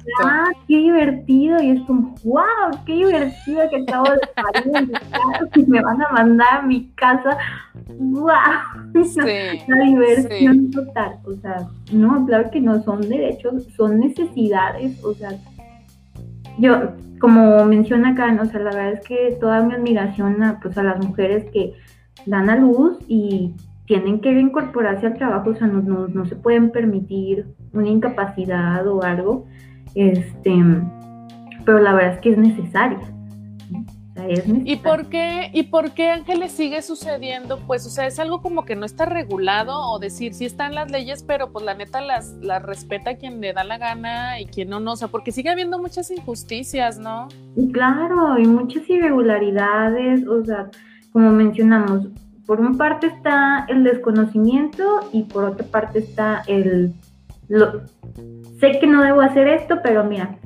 qué 0.68 0.78
divertido 0.78 1.62
y 1.62 1.72
es 1.72 1.82
como, 1.82 2.14
wow, 2.24 2.44
qué 2.86 2.94
divertido 2.94 3.62
que 3.70 3.82
acabo 3.82 4.06
de 4.06 4.20
salir 4.36 4.72
de 4.72 4.82
mi 4.82 4.94
casa 4.94 5.50
y 5.56 5.66
me 5.66 5.82
van 5.82 6.02
a 6.02 6.10
mandar 6.10 6.60
a 6.60 6.62
mi 6.62 6.92
casa, 6.92 7.38
wow, 7.98 8.28
la 9.68 9.84
diversión 9.84 10.70
total, 10.70 11.18
o 11.26 11.34
sea, 11.34 11.68
no, 11.92 12.26
claro 12.28 12.52
que 12.52 12.62
no 12.62 12.82
son 12.84 13.02
derechos, 13.10 13.68
son 13.76 14.00
necesidades, 14.00 15.04
o 15.04 15.14
sea, 15.16 15.32
yo, 16.58 16.94
como 17.20 17.64
menciona 17.66 18.10
acá, 18.10 18.38
o 18.42 18.46
sea, 18.46 18.60
la 18.60 18.72
verdad 18.72 18.94
es 18.94 19.08
que 19.08 19.38
toda 19.40 19.64
mi 19.64 19.74
admiración 19.74 20.44
a, 20.44 20.60
pues, 20.60 20.78
a 20.78 20.84
las 20.84 21.04
mujeres 21.06 21.46
que 21.52 21.74
dan 22.26 22.50
a 22.50 22.56
luz 22.56 22.98
y 23.08 23.54
tienen 23.86 24.22
que 24.22 24.32
incorporarse 24.32 25.08
al 25.08 25.18
trabajo, 25.18 25.52
o 25.52 25.56
sea, 25.56 25.68
no, 25.68 25.82
no, 26.08 26.26
se 26.26 26.36
pueden 26.36 26.72
permitir 26.72 27.48
una 27.74 27.90
incapacidad 27.90 28.88
o 28.88 29.04
algo, 29.04 29.46
este, 29.96 30.54
pero 31.66 31.80
la 31.80 31.94
verdad 31.94 32.14
es 32.14 32.20
que 32.20 32.32
es 32.32 32.38
necesaria. 32.38 33.13
¿Y 34.64 34.76
por 34.78 35.08
qué, 35.08 35.50
y 35.54 35.64
por 35.64 35.92
qué 35.92 36.12
Ángeles 36.12 36.52
sigue 36.52 36.82
sucediendo? 36.82 37.60
Pues, 37.66 37.86
o 37.88 37.90
sea, 37.90 38.06
es 38.06 38.20
algo 38.20 38.42
como 38.42 38.64
que 38.64 38.76
no 38.76 38.86
está 38.86 39.06
regulado, 39.06 39.90
o 39.90 39.98
decir, 39.98 40.34
sí 40.34 40.46
están 40.46 40.76
las 40.76 40.92
leyes, 40.92 41.24
pero 41.24 41.52
pues 41.52 41.66
la 41.66 41.74
neta 41.74 42.00
las, 42.00 42.34
las 42.42 42.62
respeta 42.62 43.16
quien 43.16 43.42
le 43.42 43.54
da 43.54 43.64
la 43.64 43.78
gana 43.78 44.40
y 44.40 44.46
quien 44.46 44.70
no, 44.70 44.80
no, 44.80 44.94
o 44.94 44.96
sea, 44.96 45.08
porque 45.08 45.32
sigue 45.32 45.50
habiendo 45.50 45.80
muchas 45.80 46.12
injusticias, 46.12 47.00
¿no? 47.00 47.28
Claro, 47.72 48.38
y 48.38 48.46
muchas 48.46 48.88
irregularidades, 48.88 50.28
o 50.28 50.46
sea, 50.46 50.70
como 51.12 51.32
mencionamos, 51.32 52.08
por 52.46 52.60
una 52.60 52.78
parte 52.78 53.08
está 53.08 53.66
el 53.68 53.84
desconocimiento 53.84 55.10
y 55.12 55.24
por 55.24 55.46
otra 55.46 55.66
parte 55.66 56.00
está 56.00 56.44
el, 56.48 56.94
lo, 57.48 57.82
sé 58.60 58.80
que 58.80 58.88
no 58.88 59.02
debo 59.02 59.22
hacer 59.22 59.48
esto, 59.48 59.80
pero 59.82 60.04
mira, 60.04 60.38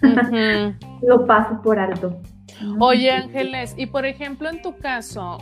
lo 1.02 1.26
paso 1.26 1.60
por 1.62 1.78
alto. 1.80 2.20
Oye, 2.78 3.10
Ángeles, 3.10 3.74
y 3.76 3.86
por 3.86 4.06
ejemplo, 4.06 4.48
en 4.48 4.62
tu 4.62 4.76
caso, 4.76 5.38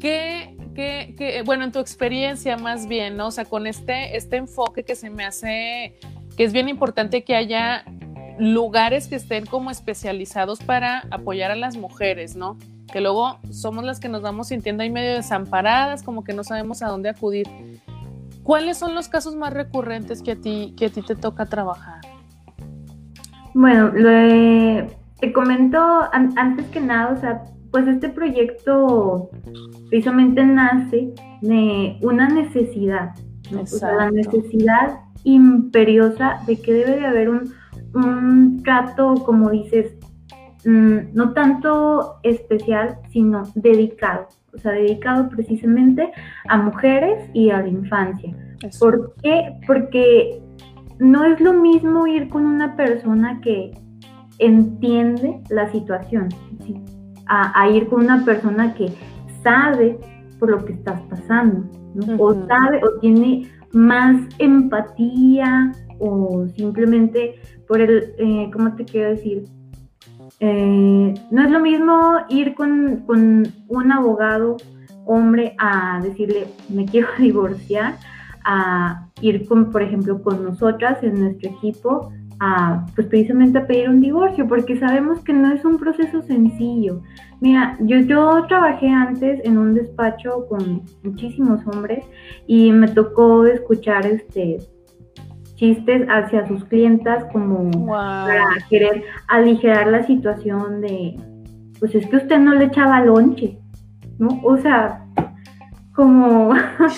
¿qué, 0.00 0.56
qué, 0.74 1.42
bueno, 1.44 1.64
en 1.64 1.72
tu 1.72 1.78
experiencia 1.78 2.56
más 2.56 2.86
bien, 2.86 3.16
¿no? 3.16 3.28
O 3.28 3.30
sea, 3.30 3.44
con 3.44 3.66
este, 3.66 4.16
este 4.16 4.36
enfoque 4.36 4.84
que 4.84 4.94
se 4.94 5.10
me 5.10 5.24
hace, 5.24 5.98
que 6.36 6.44
es 6.44 6.52
bien 6.52 6.68
importante 6.68 7.24
que 7.24 7.34
haya 7.34 7.84
lugares 8.38 9.08
que 9.08 9.16
estén 9.16 9.46
como 9.46 9.70
especializados 9.70 10.60
para 10.60 11.04
apoyar 11.10 11.50
a 11.50 11.56
las 11.56 11.76
mujeres, 11.76 12.36
¿no? 12.36 12.58
Que 12.92 13.00
luego 13.00 13.38
somos 13.50 13.84
las 13.84 13.98
que 13.98 14.08
nos 14.08 14.22
vamos 14.22 14.48
sintiendo 14.48 14.82
ahí 14.82 14.90
medio 14.90 15.14
desamparadas, 15.14 16.02
como 16.02 16.22
que 16.22 16.34
no 16.34 16.44
sabemos 16.44 16.82
a 16.82 16.88
dónde 16.88 17.08
acudir. 17.08 17.48
¿Cuáles 18.42 18.76
son 18.76 18.94
los 18.94 19.08
casos 19.08 19.34
más 19.34 19.52
recurrentes 19.52 20.22
que 20.22 20.32
a 20.32 20.36
ti, 20.36 20.74
que 20.76 20.86
a 20.86 20.90
ti 20.90 21.02
te 21.02 21.16
toca 21.16 21.46
trabajar? 21.46 22.00
Bueno, 23.54 23.90
te 25.20 25.32
comento 25.32 25.78
antes 26.12 26.66
que 26.66 26.80
nada, 26.80 27.12
o 27.12 27.20
sea, 27.20 27.42
pues 27.70 27.88
este 27.88 28.08
proyecto 28.08 29.30
precisamente 29.88 30.44
nace 30.44 31.12
de 31.42 31.98
una 32.02 32.28
necesidad, 32.28 33.14
la 33.50 34.10
necesidad 34.10 35.00
imperiosa 35.24 36.40
de 36.46 36.60
que 36.60 36.72
debe 36.72 37.00
de 37.00 37.06
haber 37.06 37.28
un, 37.28 37.52
un 37.94 38.62
trato, 38.62 39.14
como 39.24 39.50
dices, 39.50 39.96
mm, 40.64 41.14
no 41.14 41.32
tanto 41.32 42.18
especial, 42.22 42.98
sino 43.10 43.42
dedicado, 43.54 44.28
o 44.54 44.58
sea, 44.58 44.72
dedicado 44.72 45.28
precisamente 45.28 46.10
a 46.48 46.58
mujeres 46.58 47.28
y 47.34 47.50
a 47.50 47.60
la 47.60 47.68
infancia. 47.68 48.34
¿Por 48.78 49.14
qué? 49.22 49.52
Porque 49.66 50.40
no 50.98 51.24
es 51.24 51.40
lo 51.40 51.52
mismo 51.52 52.06
ir 52.06 52.28
con 52.28 52.46
una 52.46 52.76
persona 52.76 53.40
que 53.42 53.72
entiende 54.38 55.40
la 55.50 55.70
situación, 55.72 56.28
a, 57.26 57.68
ir 57.70 57.88
con 57.88 58.04
una 58.04 58.24
persona 58.24 58.74
que 58.74 58.92
sabe 59.42 59.98
por 60.38 60.50
lo 60.50 60.64
que 60.64 60.74
estás 60.74 61.00
pasando, 61.02 61.68
o 62.18 62.34
sabe 62.46 62.80
o 62.84 63.00
tiene 63.00 63.50
más 63.72 64.16
empatía 64.38 65.72
o 65.98 66.46
simplemente 66.56 67.40
por 67.66 67.80
el, 67.80 68.14
eh, 68.18 68.50
¿cómo 68.52 68.74
te 68.74 68.84
quiero 68.84 69.10
decir? 69.10 69.44
Eh, 70.40 71.14
no 71.30 71.42
es 71.42 71.50
lo 71.50 71.60
mismo 71.60 72.18
ir 72.28 72.54
con, 72.54 73.04
un 73.68 73.92
abogado 73.92 74.56
hombre 75.06 75.54
a 75.58 76.00
decirle, 76.02 76.46
me 76.68 76.84
quiero 76.84 77.08
divorciar, 77.18 77.96
a 78.44 79.08
ir 79.20 79.46
con, 79.46 79.70
por 79.70 79.82
ejemplo, 79.82 80.22
con 80.22 80.44
nosotras 80.44 81.02
en 81.02 81.20
nuestro 81.20 81.50
equipo, 81.50 82.12
a, 82.40 82.86
pues 82.94 83.06
precisamente 83.06 83.58
a 83.58 83.66
pedir 83.66 83.88
un 83.88 84.00
divorcio, 84.00 84.46
porque 84.46 84.78
sabemos 84.78 85.20
que 85.20 85.32
no 85.32 85.52
es 85.52 85.64
un 85.64 85.78
proceso 85.78 86.22
sencillo. 86.22 87.02
Mira, 87.40 87.76
yo, 87.80 87.98
yo 88.00 88.44
trabajé 88.46 88.88
antes 88.88 89.40
en 89.44 89.58
un 89.58 89.74
despacho 89.74 90.46
con 90.48 90.82
muchísimos 91.02 91.60
hombres 91.66 92.04
y 92.46 92.72
me 92.72 92.88
tocó 92.88 93.46
escuchar 93.46 94.06
este 94.06 94.58
chistes 95.54 96.06
hacia 96.10 96.46
sus 96.46 96.64
clientas 96.66 97.24
como 97.32 97.70
para 97.86 98.44
querer 98.68 99.02
aligerar 99.28 99.86
la 99.86 100.06
situación 100.06 100.82
de, 100.82 101.18
pues 101.78 101.94
es 101.94 102.06
que 102.06 102.16
usted 102.16 102.38
no 102.38 102.54
le 102.54 102.66
echaba 102.66 103.00
lonche, 103.00 103.58
¿no? 104.18 104.40
O 104.44 104.58
sea, 104.58 105.02
como... 105.94 106.54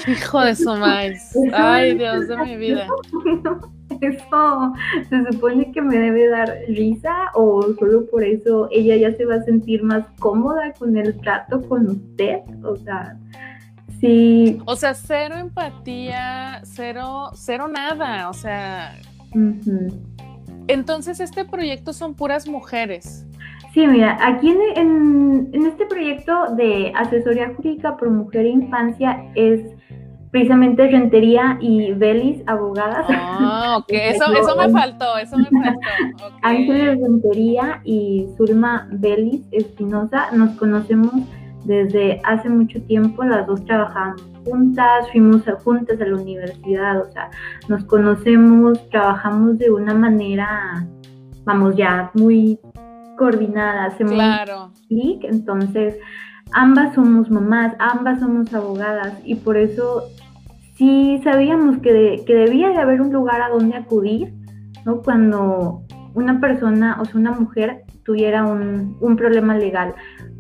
Hijo 0.09 0.41
de 0.41 0.57
su 0.57 0.75
maíz. 0.75 1.33
Ay, 1.53 1.97
Dios 1.97 2.27
de 2.27 2.37
mi 2.39 2.57
vida. 2.57 2.89
Eso 4.01 4.73
se 5.09 5.33
supone 5.33 5.71
que 5.73 5.83
me 5.83 5.99
debe 5.99 6.29
dar 6.29 6.55
risa 6.69 7.15
o 7.35 7.63
solo 7.79 8.07
por 8.07 8.25
eso 8.25 8.69
ella 8.71 8.97
ya 8.97 9.17
se 9.17 9.25
va 9.25 9.37
a 9.37 9.43
sentir 9.43 9.83
más 9.83 10.07
cómoda 10.19 10.73
con 10.79 10.97
el 10.97 11.19
trato 11.21 11.61
con 11.69 11.89
usted. 11.89 12.41
O 12.65 12.77
sea, 12.77 13.17
Sí. 14.01 14.61
O 14.65 14.77
sea, 14.77 14.95
cero 14.95 15.35
empatía, 15.39 16.61
cero, 16.63 17.31
cero 17.35 17.69
nada, 17.69 18.29
o 18.29 18.33
sea. 18.33 18.95
Entonces, 20.69 21.21
este 21.21 21.45
proyecto 21.45 21.93
son 21.93 22.15
puras 22.15 22.47
mujeres. 22.47 23.27
Sí, 23.75 23.87
mira, 23.87 24.19
aquí 24.23 24.55
en, 24.77 25.51
este 25.53 25.87
proyecto 25.87 26.55
de 26.55 26.93
asesoría 26.95 27.53
jurídica 27.55 27.97
por 27.97 28.11
mujer 28.11 28.47
e 28.47 28.51
infancia 28.51 29.25
es 29.35 29.61
precisamente 30.39 30.87
Rentería 30.87 31.59
y 31.61 31.93
Belis, 31.93 32.43
abogadas. 32.47 33.07
Ah, 33.09 33.77
ok, 33.81 33.89
eso, 33.91 34.33
eso 34.33 34.57
me 34.57 34.69
faltó, 34.71 35.19
eso 35.19 35.37
me 35.37 35.47
faltó. 35.47 36.37
Ángeles 36.43 37.01
Rentería 37.01 37.81
y 37.85 38.29
Zulma 38.37 38.89
Belis 38.93 39.43
Espinosa 39.51 40.31
nos 40.33 40.51
conocemos 40.57 41.13
desde 41.65 42.21
hace 42.25 42.49
mucho 42.49 42.81
tiempo 42.83 43.25
las 43.25 43.47
dos 43.47 43.65
trabajamos 43.65 44.23
juntas, 44.45 45.11
fuimos 45.11 45.43
juntas 45.65 46.01
a 46.01 46.05
la 46.05 46.17
universidad, 46.17 47.03
o 47.03 47.13
sea, 47.13 47.31
nos 47.69 47.85
conocemos, 47.85 48.89
trabajamos 48.91 49.59
de 49.59 49.71
una 49.71 49.93
manera, 49.93 50.87
vamos, 51.45 51.77
ya 51.77 52.11
muy 52.15 52.61
coordinada, 53.19 53.87
hacemos 53.87 54.15
claro. 54.15 54.71
clic, 54.87 55.25
entonces 55.25 55.97
ambas 56.53 56.95
somos 56.95 57.29
mamás, 57.29 57.75
ambas 57.81 58.21
somos 58.21 58.55
abogadas 58.55 59.15
y 59.25 59.35
por 59.35 59.57
eso 59.57 60.05
sí 60.79 61.21
sabíamos 61.23 61.79
que, 61.79 62.23
que 62.27 62.35
debía 62.35 62.71
de 62.71 62.79
haber 62.79 63.03
un 63.03 63.13
lugar 63.13 63.43
a 63.43 63.51
donde 63.51 63.77
acudir, 63.77 64.33
¿no? 64.87 65.03
Cuando 65.03 65.83
una 66.15 66.41
persona, 66.41 66.99
o 67.01 67.05
sea, 67.05 67.21
una 67.21 67.33
mujer 67.33 67.83
tuviera 68.05 68.45
un, 68.45 68.97
un 69.01 69.17
problema 69.17 69.59
legal 69.59 69.95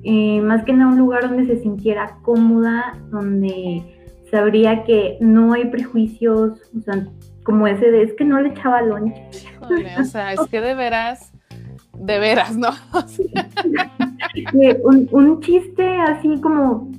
eh, 0.05 0.41
más 0.41 0.65
que 0.65 0.73
nada 0.73 0.91
un 0.91 0.99
lugar 0.99 1.29
donde 1.29 1.47
se 1.47 1.61
sintiera 1.61 2.19
cómoda, 2.23 2.97
donde 3.11 3.83
sabría 4.31 4.85
que 4.85 5.19
no 5.21 5.53
hay 5.53 5.67
prejuicios, 5.67 6.61
o 6.77 6.81
sea, 6.81 7.07
como 7.45 7.67
ese 7.67 7.91
de 7.91 8.03
es 8.03 8.13
que 8.15 8.25
no 8.25 8.41
le 8.41 8.51
echaba 8.51 8.83
lonche. 8.83 9.23
o 9.61 10.05
sea, 10.05 10.35
es 10.35 10.41
que 10.49 10.61
de 10.61 10.75
veras, 10.75 11.33
de 11.95 12.19
veras, 12.19 12.57
¿no? 12.57 12.71
un, 14.85 15.09
un 15.11 15.41
chiste 15.41 15.85
así 16.01 16.41
como, 16.41 16.91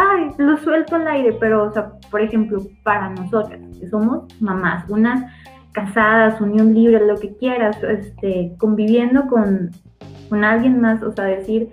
ay, 0.00 0.30
lo 0.38 0.56
suelto 0.58 0.96
al 0.96 1.06
aire, 1.06 1.36
pero, 1.38 1.64
o 1.64 1.72
sea, 1.72 1.92
por 2.10 2.20
ejemplo, 2.20 2.62
para 2.82 3.10
nosotras, 3.10 3.60
que 3.78 3.88
somos 3.88 4.24
mamás, 4.40 4.88
unas 4.88 5.30
casadas, 5.72 6.40
unión 6.40 6.74
libre, 6.74 7.06
lo 7.06 7.16
que 7.16 7.36
quieras, 7.36 7.76
este, 7.82 8.54
conviviendo 8.58 9.26
con, 9.26 9.70
con 10.28 10.44
alguien 10.44 10.80
más, 10.80 11.02
o 11.02 11.12
sea, 11.12 11.24
decir, 11.26 11.68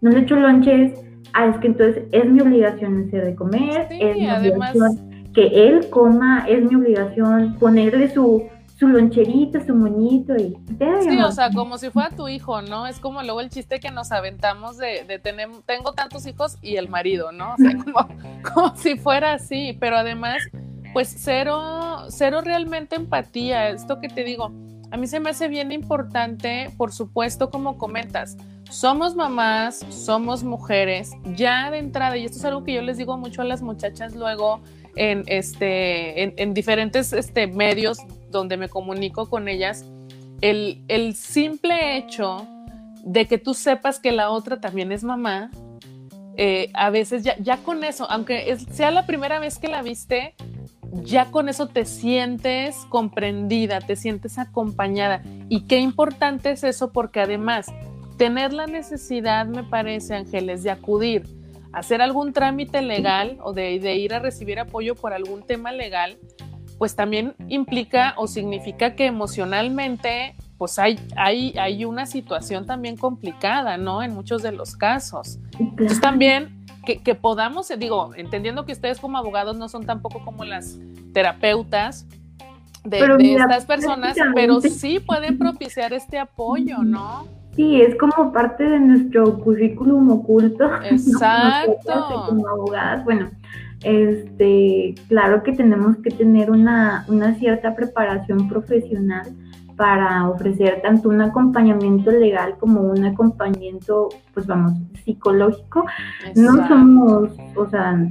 no 0.00 0.10
le 0.10 0.20
echo 0.20 0.36
lonches, 0.36 0.92
ah, 1.32 1.46
es 1.46 1.56
que 1.58 1.68
entonces 1.68 2.04
es 2.12 2.26
mi 2.26 2.40
obligación 2.40 3.04
hacer 3.06 3.24
de 3.24 3.34
comer, 3.34 3.88
es 3.90 4.16
mi 4.16 4.30
obligación 4.30 5.10
que 5.34 5.68
él 5.68 5.88
coma, 5.90 6.44
es 6.48 6.64
mi 6.64 6.74
obligación 6.74 7.56
ponerle 7.58 8.08
su, 8.08 8.44
su 8.80 8.88
loncherito, 8.88 9.60
su 9.60 9.74
moñito 9.74 10.34
y... 10.36 10.56
Sí, 11.02 11.20
o 11.20 11.30
sea, 11.30 11.50
como 11.50 11.76
si 11.76 11.90
fuera 11.90 12.08
tu 12.08 12.28
hijo, 12.28 12.62
¿no? 12.62 12.86
Es 12.86 12.98
como 12.98 13.22
luego 13.22 13.42
el 13.42 13.50
chiste 13.50 13.78
que 13.78 13.90
nos 13.90 14.10
aventamos 14.10 14.78
de, 14.78 15.04
de 15.04 15.18
tener, 15.18 15.50
tengo 15.66 15.92
tantos 15.92 16.26
hijos 16.26 16.56
y 16.62 16.76
el 16.76 16.88
marido, 16.88 17.30
¿no? 17.30 17.52
O 17.52 17.56
sea, 17.58 17.76
como, 17.76 18.08
como 18.54 18.76
si 18.76 18.96
fuera 18.96 19.34
así, 19.34 19.76
pero 19.78 19.98
además, 19.98 20.38
pues 20.94 21.14
cero, 21.14 22.06
cero 22.08 22.40
realmente 22.42 22.96
empatía, 22.96 23.68
esto 23.68 24.00
que 24.00 24.08
te 24.08 24.24
digo, 24.24 24.50
a 24.90 24.96
mí 24.96 25.06
se 25.06 25.20
me 25.20 25.28
hace 25.28 25.48
bien 25.48 25.72
importante, 25.72 26.70
por 26.78 26.90
supuesto, 26.90 27.50
como 27.50 27.76
comentas, 27.76 28.38
somos 28.70 29.14
mamás, 29.14 29.84
somos 29.90 30.42
mujeres, 30.42 31.12
ya 31.36 31.70
de 31.70 31.78
entrada, 31.78 32.16
y 32.16 32.24
esto 32.24 32.38
es 32.38 32.44
algo 32.46 32.64
que 32.64 32.72
yo 32.72 32.80
les 32.80 32.96
digo 32.96 33.18
mucho 33.18 33.42
a 33.42 33.44
las 33.44 33.60
muchachas 33.60 34.14
luego 34.14 34.62
en, 34.96 35.24
este, 35.26 36.42
en, 36.42 36.54
diferentes 36.54 37.12
este, 37.12 37.46
medios 37.46 37.98
donde 38.30 38.56
me 38.56 38.68
comunico 38.68 39.28
con 39.28 39.48
ellas, 39.48 39.84
el, 40.40 40.82
el, 40.88 41.14
simple 41.14 41.96
hecho 41.96 42.46
de 43.04 43.26
que 43.26 43.38
tú 43.38 43.54
sepas 43.54 43.98
que 43.98 44.12
la 44.12 44.30
otra 44.30 44.60
también 44.60 44.92
es 44.92 45.04
mamá, 45.04 45.50
eh, 46.36 46.70
a 46.74 46.90
veces 46.90 47.22
ya, 47.22 47.36
ya 47.38 47.58
con 47.58 47.84
eso, 47.84 48.10
aunque 48.10 48.56
sea 48.70 48.90
la 48.90 49.06
primera 49.06 49.38
vez 49.38 49.58
que 49.58 49.68
la 49.68 49.82
viste, 49.82 50.34
ya 50.92 51.30
con 51.30 51.48
eso 51.48 51.66
te 51.68 51.84
sientes 51.84 52.76
comprendida, 52.88 53.80
te 53.80 53.96
sientes 53.96 54.38
acompañada. 54.38 55.22
Y 55.48 55.66
qué 55.66 55.78
importante 55.78 56.52
es 56.52 56.64
eso 56.64 56.92
porque 56.92 57.20
además 57.20 57.66
tener 58.16 58.52
la 58.52 58.66
necesidad, 58.66 59.46
me 59.46 59.62
parece, 59.62 60.14
Ángeles, 60.14 60.62
de 60.62 60.70
acudir 60.70 61.40
hacer 61.72 62.02
algún 62.02 62.32
trámite 62.32 62.82
legal 62.82 63.38
o 63.42 63.52
de, 63.52 63.74
ir 63.96 64.14
a 64.14 64.18
recibir 64.18 64.58
apoyo 64.58 64.94
por 64.94 65.12
algún 65.12 65.42
tema 65.42 65.72
legal, 65.72 66.18
pues 66.80 66.96
también 66.96 67.34
implica 67.48 68.14
o 68.16 68.26
significa 68.26 68.94
que 68.94 69.04
emocionalmente 69.04 70.34
pues 70.56 70.78
hay, 70.78 70.98
hay, 71.14 71.52
hay 71.58 71.84
una 71.84 72.06
situación 72.06 72.64
también 72.64 72.96
complicada, 72.96 73.76
¿no? 73.76 74.02
En 74.02 74.14
muchos 74.14 74.42
de 74.42 74.50
los 74.50 74.76
casos. 74.76 75.38
Entonces 75.58 76.00
también 76.00 76.64
que, 76.86 77.02
que, 77.02 77.14
podamos, 77.14 77.70
digo, 77.78 78.14
entendiendo 78.16 78.64
que 78.64 78.72
ustedes 78.72 78.98
como 78.98 79.18
abogados 79.18 79.58
no 79.58 79.68
son 79.68 79.84
tampoco 79.84 80.24
como 80.24 80.46
las 80.46 80.78
terapeutas, 81.12 82.06
de, 82.82 83.34
estas 83.34 83.66
personas, 83.66 84.16
pero 84.34 84.62
sí 84.62 85.00
puede 85.00 85.32
propiciar 85.32 85.92
este 85.92 86.18
apoyo, 86.18 86.78
¿no? 86.78 87.26
Sí, 87.56 87.78
es 87.82 87.94
como 87.96 88.32
parte 88.32 88.64
de 88.64 88.80
nuestro 88.80 89.38
currículum 89.38 90.08
oculto. 90.12 90.64
Exacto. 90.84 92.26
como 92.26 92.48
abogadas, 92.48 93.04
bueno, 93.04 93.30
este, 93.82 94.94
claro 95.08 95.42
que 95.42 95.52
tenemos 95.52 95.96
que 95.98 96.10
tener 96.10 96.50
una, 96.50 97.04
una 97.08 97.34
cierta 97.34 97.74
preparación 97.74 98.48
profesional 98.48 99.26
para 99.76 100.28
ofrecer 100.28 100.82
tanto 100.82 101.08
un 101.08 101.22
acompañamiento 101.22 102.10
legal 102.10 102.56
como 102.58 102.82
un 102.82 103.02
acompañamiento, 103.04 104.10
pues 104.34 104.46
vamos, 104.46 104.74
psicológico. 105.04 105.86
No 106.36 106.68
somos, 106.68 107.30
o 107.56 107.66
sea, 107.70 108.06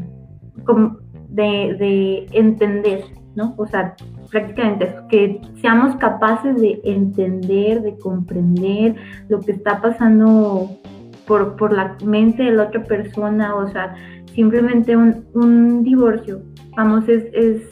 como 0.66 0.98
de, 1.30 1.76
de 1.78 2.26
entender, 2.32 3.04
¿no? 3.36 3.54
O 3.58 3.68
sea, 3.68 3.96
prácticamente 4.32 4.96
que 5.10 5.42
seamos 5.62 5.96
capaces 5.98 6.60
de 6.60 6.82
entender, 6.84 7.84
de 7.84 7.98
comprender 8.00 8.96
lo 9.28 9.40
que 9.40 9.52
está 9.52 9.80
pasando 9.80 10.72
por, 11.28 11.56
por 11.56 11.72
la 11.72 11.96
mente 12.04 12.42
de 12.42 12.52
la 12.52 12.64
otra 12.64 12.84
persona, 12.84 13.54
o 13.56 13.68
sea, 13.68 13.94
simplemente 14.34 14.96
un, 14.96 15.26
un 15.34 15.84
divorcio, 15.84 16.42
vamos, 16.76 17.08
es, 17.08 17.26
es, 17.34 17.64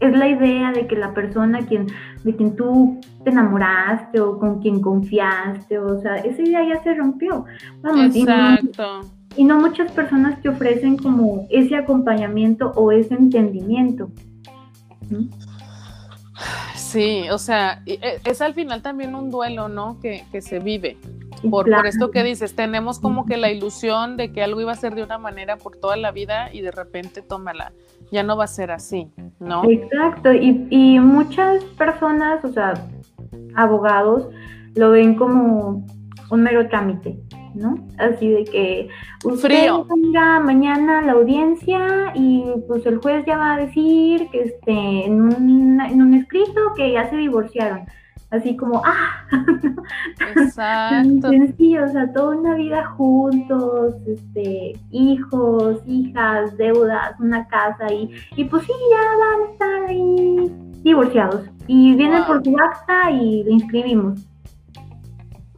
es 0.00 0.16
la 0.16 0.28
idea 0.28 0.72
de 0.72 0.86
que 0.86 0.96
la 0.96 1.14
persona 1.14 1.66
quien, 1.66 1.86
de 2.22 2.36
quien 2.36 2.56
tú 2.56 3.00
te 3.22 3.30
enamoraste 3.30 4.20
o 4.20 4.38
con 4.38 4.60
quien 4.60 4.80
confiaste, 4.80 5.78
o 5.78 6.00
sea, 6.00 6.16
esa 6.16 6.42
idea 6.42 6.74
ya 6.74 6.82
se 6.82 6.94
rompió. 6.94 7.44
Vamos, 7.82 8.14
Exacto. 8.14 9.00
Y 9.36 9.44
no, 9.44 9.58
muchas 9.60 9.90
personas 9.92 10.40
te 10.42 10.48
ofrecen 10.48 10.96
como 10.96 11.46
ese 11.50 11.74
acompañamiento 11.74 12.70
o 12.76 12.92
ese 12.92 13.14
entendimiento. 13.14 14.10
Sí, 16.76 17.24
o 17.30 17.38
sea, 17.38 17.82
e, 17.84 18.20
es 18.24 18.40
al 18.40 18.54
final 18.54 18.80
también 18.80 19.14
un 19.14 19.30
duelo, 19.30 19.68
¿no? 19.68 19.98
Que, 20.00 20.24
que 20.30 20.40
se 20.40 20.60
vive. 20.60 20.96
Por, 21.50 21.70
por, 21.70 21.86
esto 21.86 22.10
que 22.10 22.22
dices, 22.22 22.54
tenemos 22.54 22.98
como 23.00 23.26
que 23.26 23.36
la 23.36 23.50
ilusión 23.50 24.16
de 24.16 24.32
que 24.32 24.42
algo 24.42 24.60
iba 24.60 24.72
a 24.72 24.76
ser 24.76 24.94
de 24.94 25.02
una 25.02 25.18
manera 25.18 25.56
por 25.56 25.76
toda 25.76 25.96
la 25.96 26.12
vida 26.12 26.52
y 26.52 26.60
de 26.60 26.70
repente, 26.70 27.22
tómala, 27.22 27.72
ya 28.10 28.22
no 28.22 28.36
va 28.36 28.44
a 28.44 28.48
ser 28.48 28.70
así, 28.70 29.10
¿no? 29.40 29.64
Exacto, 29.70 30.32
y, 30.32 30.66
y 30.70 31.00
muchas 31.00 31.64
personas, 31.76 32.44
o 32.44 32.52
sea, 32.52 32.74
abogados, 33.54 34.28
lo 34.74 34.90
ven 34.90 35.14
como 35.14 35.84
un 36.30 36.42
mero 36.42 36.68
trámite, 36.68 37.18
¿no? 37.54 37.78
Así 37.98 38.28
de 38.28 38.44
que 38.44 38.88
usted 39.24 39.70
venga 39.88 40.40
mañana 40.40 40.98
a 41.00 41.02
la 41.02 41.12
audiencia 41.12 42.12
y 42.14 42.44
pues 42.66 42.84
el 42.86 42.98
juez 42.98 43.24
ya 43.26 43.38
va 43.38 43.54
a 43.54 43.58
decir 43.58 44.28
que 44.30 44.42
este, 44.42 45.06
en, 45.06 45.22
un, 45.22 45.80
en 45.80 46.02
un 46.02 46.14
escrito 46.14 46.60
que 46.76 46.92
ya 46.92 47.08
se 47.08 47.16
divorciaron. 47.16 47.86
Así 48.34 48.56
como, 48.56 48.82
ah, 48.84 49.26
Exacto. 50.36 51.28
sencillo, 51.30 51.84
o 51.84 51.88
sea, 51.88 52.12
toda 52.12 52.36
una 52.36 52.54
vida 52.54 52.84
juntos, 52.96 53.94
este, 54.06 54.72
hijos, 54.90 55.80
hijas, 55.86 56.56
deudas, 56.56 57.18
una 57.20 57.46
casa 57.46 57.92
y, 57.92 58.10
y 58.36 58.44
pues 58.44 58.64
sí, 58.64 58.72
ya 58.90 58.98
van 59.18 59.40
a 59.40 59.52
estar 59.52 59.84
ahí 59.88 60.52
divorciados. 60.82 61.44
Y 61.68 61.94
vienen 61.94 62.24
por 62.24 62.42
su 62.44 62.56
acta 62.58 63.10
y 63.12 63.44
le 63.44 63.52
inscribimos. 63.52 64.20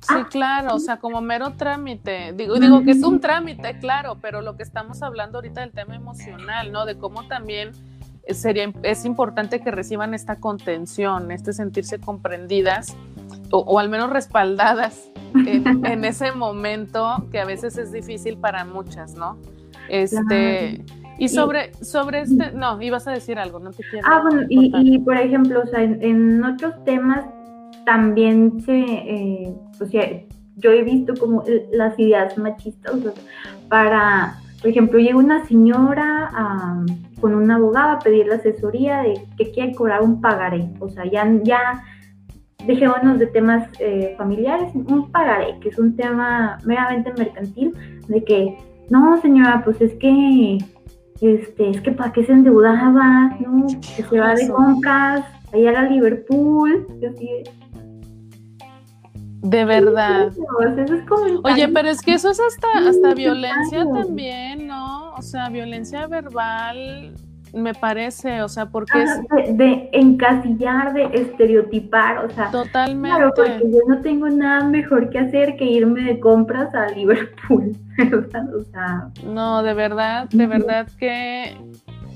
Sí, 0.00 0.14
ah. 0.14 0.28
claro, 0.30 0.74
o 0.74 0.78
sea, 0.78 0.98
como 0.98 1.20
mero 1.20 1.54
trámite. 1.54 2.32
Digo, 2.34 2.60
digo 2.60 2.82
que 2.84 2.92
es 2.92 3.02
un 3.02 3.20
trámite, 3.20 3.78
claro, 3.78 4.18
pero 4.20 4.42
lo 4.42 4.56
que 4.56 4.62
estamos 4.62 5.02
hablando 5.02 5.38
ahorita 5.38 5.62
del 5.62 5.72
tema 5.72 5.96
emocional, 5.96 6.70
¿no? 6.70 6.84
De 6.84 6.96
cómo 6.96 7.26
también 7.26 7.72
sería, 8.30 8.72
es 8.82 9.04
importante 9.04 9.60
que 9.60 9.70
reciban 9.70 10.14
esta 10.14 10.36
contención, 10.36 11.30
este 11.30 11.52
sentirse 11.52 11.98
comprendidas 11.98 12.96
o, 13.50 13.78
al 13.78 13.88
menos 13.88 14.10
respaldadas 14.10 15.10
en, 15.34 16.04
ese 16.04 16.32
momento 16.32 17.26
que 17.30 17.40
a 17.40 17.44
veces 17.44 17.78
es 17.78 17.92
difícil 17.92 18.36
para 18.38 18.64
muchas, 18.64 19.14
¿no? 19.14 19.38
Este, 19.88 20.84
y 21.18 21.28
sobre, 21.28 21.72
sobre 21.74 22.22
este, 22.22 22.52
no, 22.52 22.80
ibas 22.82 23.06
a 23.06 23.12
decir 23.12 23.38
algo, 23.38 23.60
no 23.60 23.70
te 23.70 23.82
quiero. 23.90 24.06
Ah, 24.10 24.20
bueno, 24.22 24.46
y, 24.48 24.98
por 24.98 25.16
ejemplo, 25.16 25.62
o 25.62 25.66
sea, 25.66 25.82
en 25.82 26.44
otros 26.44 26.82
temas 26.84 27.24
también 27.84 28.60
se, 28.62 28.80
eh, 28.80 29.54
o 29.80 29.86
sea, 29.86 30.22
yo 30.56 30.72
he 30.72 30.82
visto 30.82 31.14
como 31.14 31.44
las 31.72 31.98
ideas 31.98 32.36
machistas 32.36 32.94
para, 33.68 34.38
por 34.66 34.72
ejemplo, 34.72 34.98
llega 34.98 35.16
una 35.16 35.46
señora 35.46 36.28
con 37.20 37.36
una 37.36 37.54
abogada 37.54 37.92
a 37.92 37.98
pedir 38.00 38.26
la 38.26 38.34
asesoría 38.34 39.02
de 39.02 39.14
que 39.38 39.52
quiere 39.52 39.72
cobrar 39.76 40.02
un 40.02 40.20
pagaré, 40.20 40.68
o 40.80 40.88
sea, 40.88 41.04
ya, 41.04 41.24
ya 41.44 41.84
dejémonos 42.66 43.20
de 43.20 43.28
temas 43.28 43.68
eh, 43.78 44.16
familiares, 44.18 44.74
un 44.74 45.12
pagaré, 45.12 45.56
que 45.60 45.68
es 45.68 45.78
un 45.78 45.94
tema 45.94 46.58
meramente 46.64 47.12
mercantil, 47.16 47.74
de 48.08 48.24
que, 48.24 48.58
no, 48.90 49.20
señora, 49.22 49.62
pues 49.64 49.80
es 49.80 49.94
que, 50.00 50.58
este, 51.20 51.70
es 51.70 51.80
que 51.80 51.92
para 51.92 52.12
qué 52.12 52.24
se 52.24 52.32
endeudaba, 52.32 53.36
¿no? 53.38 53.68
Que 53.68 54.02
se 54.02 54.18
va 54.18 54.34
de 54.34 54.48
compras 54.48 55.24
allá 55.52 55.78
a 55.78 55.84
Liverpool, 55.84 56.88
de 59.50 59.64
verdad. 59.64 60.32
Oye, 61.44 61.68
pero 61.68 61.88
es 61.88 62.00
que 62.02 62.14
eso 62.14 62.30
es 62.30 62.40
hasta, 62.40 62.88
hasta 62.88 63.14
violencia 63.14 63.84
también, 63.92 64.66
¿no? 64.66 65.14
O 65.14 65.22
sea, 65.22 65.48
violencia 65.48 66.06
verbal, 66.06 67.12
me 67.52 67.72
parece, 67.74 68.42
o 68.42 68.48
sea, 68.48 68.66
porque 68.66 69.02
es... 69.02 69.56
De, 69.56 69.88
encasillar, 69.92 70.92
de 70.92 71.04
estereotipar, 71.12 72.24
o 72.24 72.30
sea... 72.30 72.50
Totalmente. 72.50 73.16
Claro, 73.16 73.32
porque 73.34 73.70
yo 73.70 73.78
no 73.88 74.00
tengo 74.00 74.28
nada 74.28 74.64
mejor 74.64 75.10
que 75.10 75.20
hacer 75.20 75.56
que 75.56 75.64
irme 75.64 76.02
de 76.02 76.20
compras 76.20 76.74
a 76.74 76.88
Liverpool, 76.88 77.72
o 77.98 78.64
sea... 78.72 79.10
No, 79.24 79.62
de 79.62 79.74
verdad, 79.74 80.28
de 80.30 80.46
verdad 80.46 80.88
que... 80.98 81.56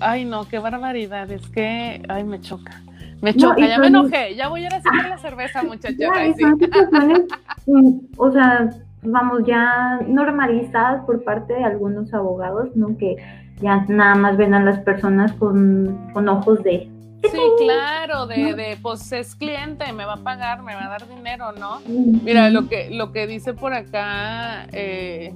Ay, 0.00 0.24
no, 0.24 0.48
qué 0.48 0.58
barbaridad, 0.58 1.30
es 1.30 1.46
que... 1.48 2.02
Ay, 2.08 2.24
me 2.24 2.40
choca. 2.40 2.82
Me 3.22 3.34
choca, 3.34 3.66
ya 3.66 3.78
me 3.78 3.88
enojé, 3.88 4.34
ya 4.34 4.48
voy 4.48 4.64
a 4.64 4.66
ir 4.66 4.74
a 4.74 4.76
hacer 4.78 4.92
la 5.08 5.18
cerveza, 5.18 5.62
muchachos. 5.64 5.98
Mm, 7.66 7.98
o 8.16 8.32
sea, 8.32 8.70
vamos, 9.02 9.42
ya 9.46 10.00
normalizadas 10.06 11.04
por 11.04 11.22
parte 11.22 11.52
de 11.52 11.62
algunos 11.62 12.12
abogados, 12.14 12.74
¿no? 12.74 12.96
Que 12.96 13.16
ya 13.60 13.84
nada 13.86 14.14
más 14.14 14.36
ven 14.38 14.54
a 14.54 14.64
las 14.64 14.78
personas 14.80 15.32
con, 15.34 16.10
ojos 16.28 16.62
de... 16.62 16.88
Sí, 17.22 17.38
claro, 17.58 18.26
de, 18.26 18.54
de, 18.54 18.78
pues 18.80 19.12
es 19.12 19.36
cliente, 19.36 19.92
me 19.92 20.06
va 20.06 20.14
a 20.14 20.24
pagar, 20.24 20.62
me 20.62 20.74
va 20.74 20.86
a 20.86 20.88
dar 20.88 21.06
dinero, 21.06 21.52
¿no? 21.52 21.80
Mira, 21.86 22.48
lo 22.48 22.66
que, 22.66 22.88
lo 22.90 23.12
que 23.12 23.26
dice 23.26 23.52
por 23.52 23.74
acá, 23.74 24.66
eh, 24.72 25.34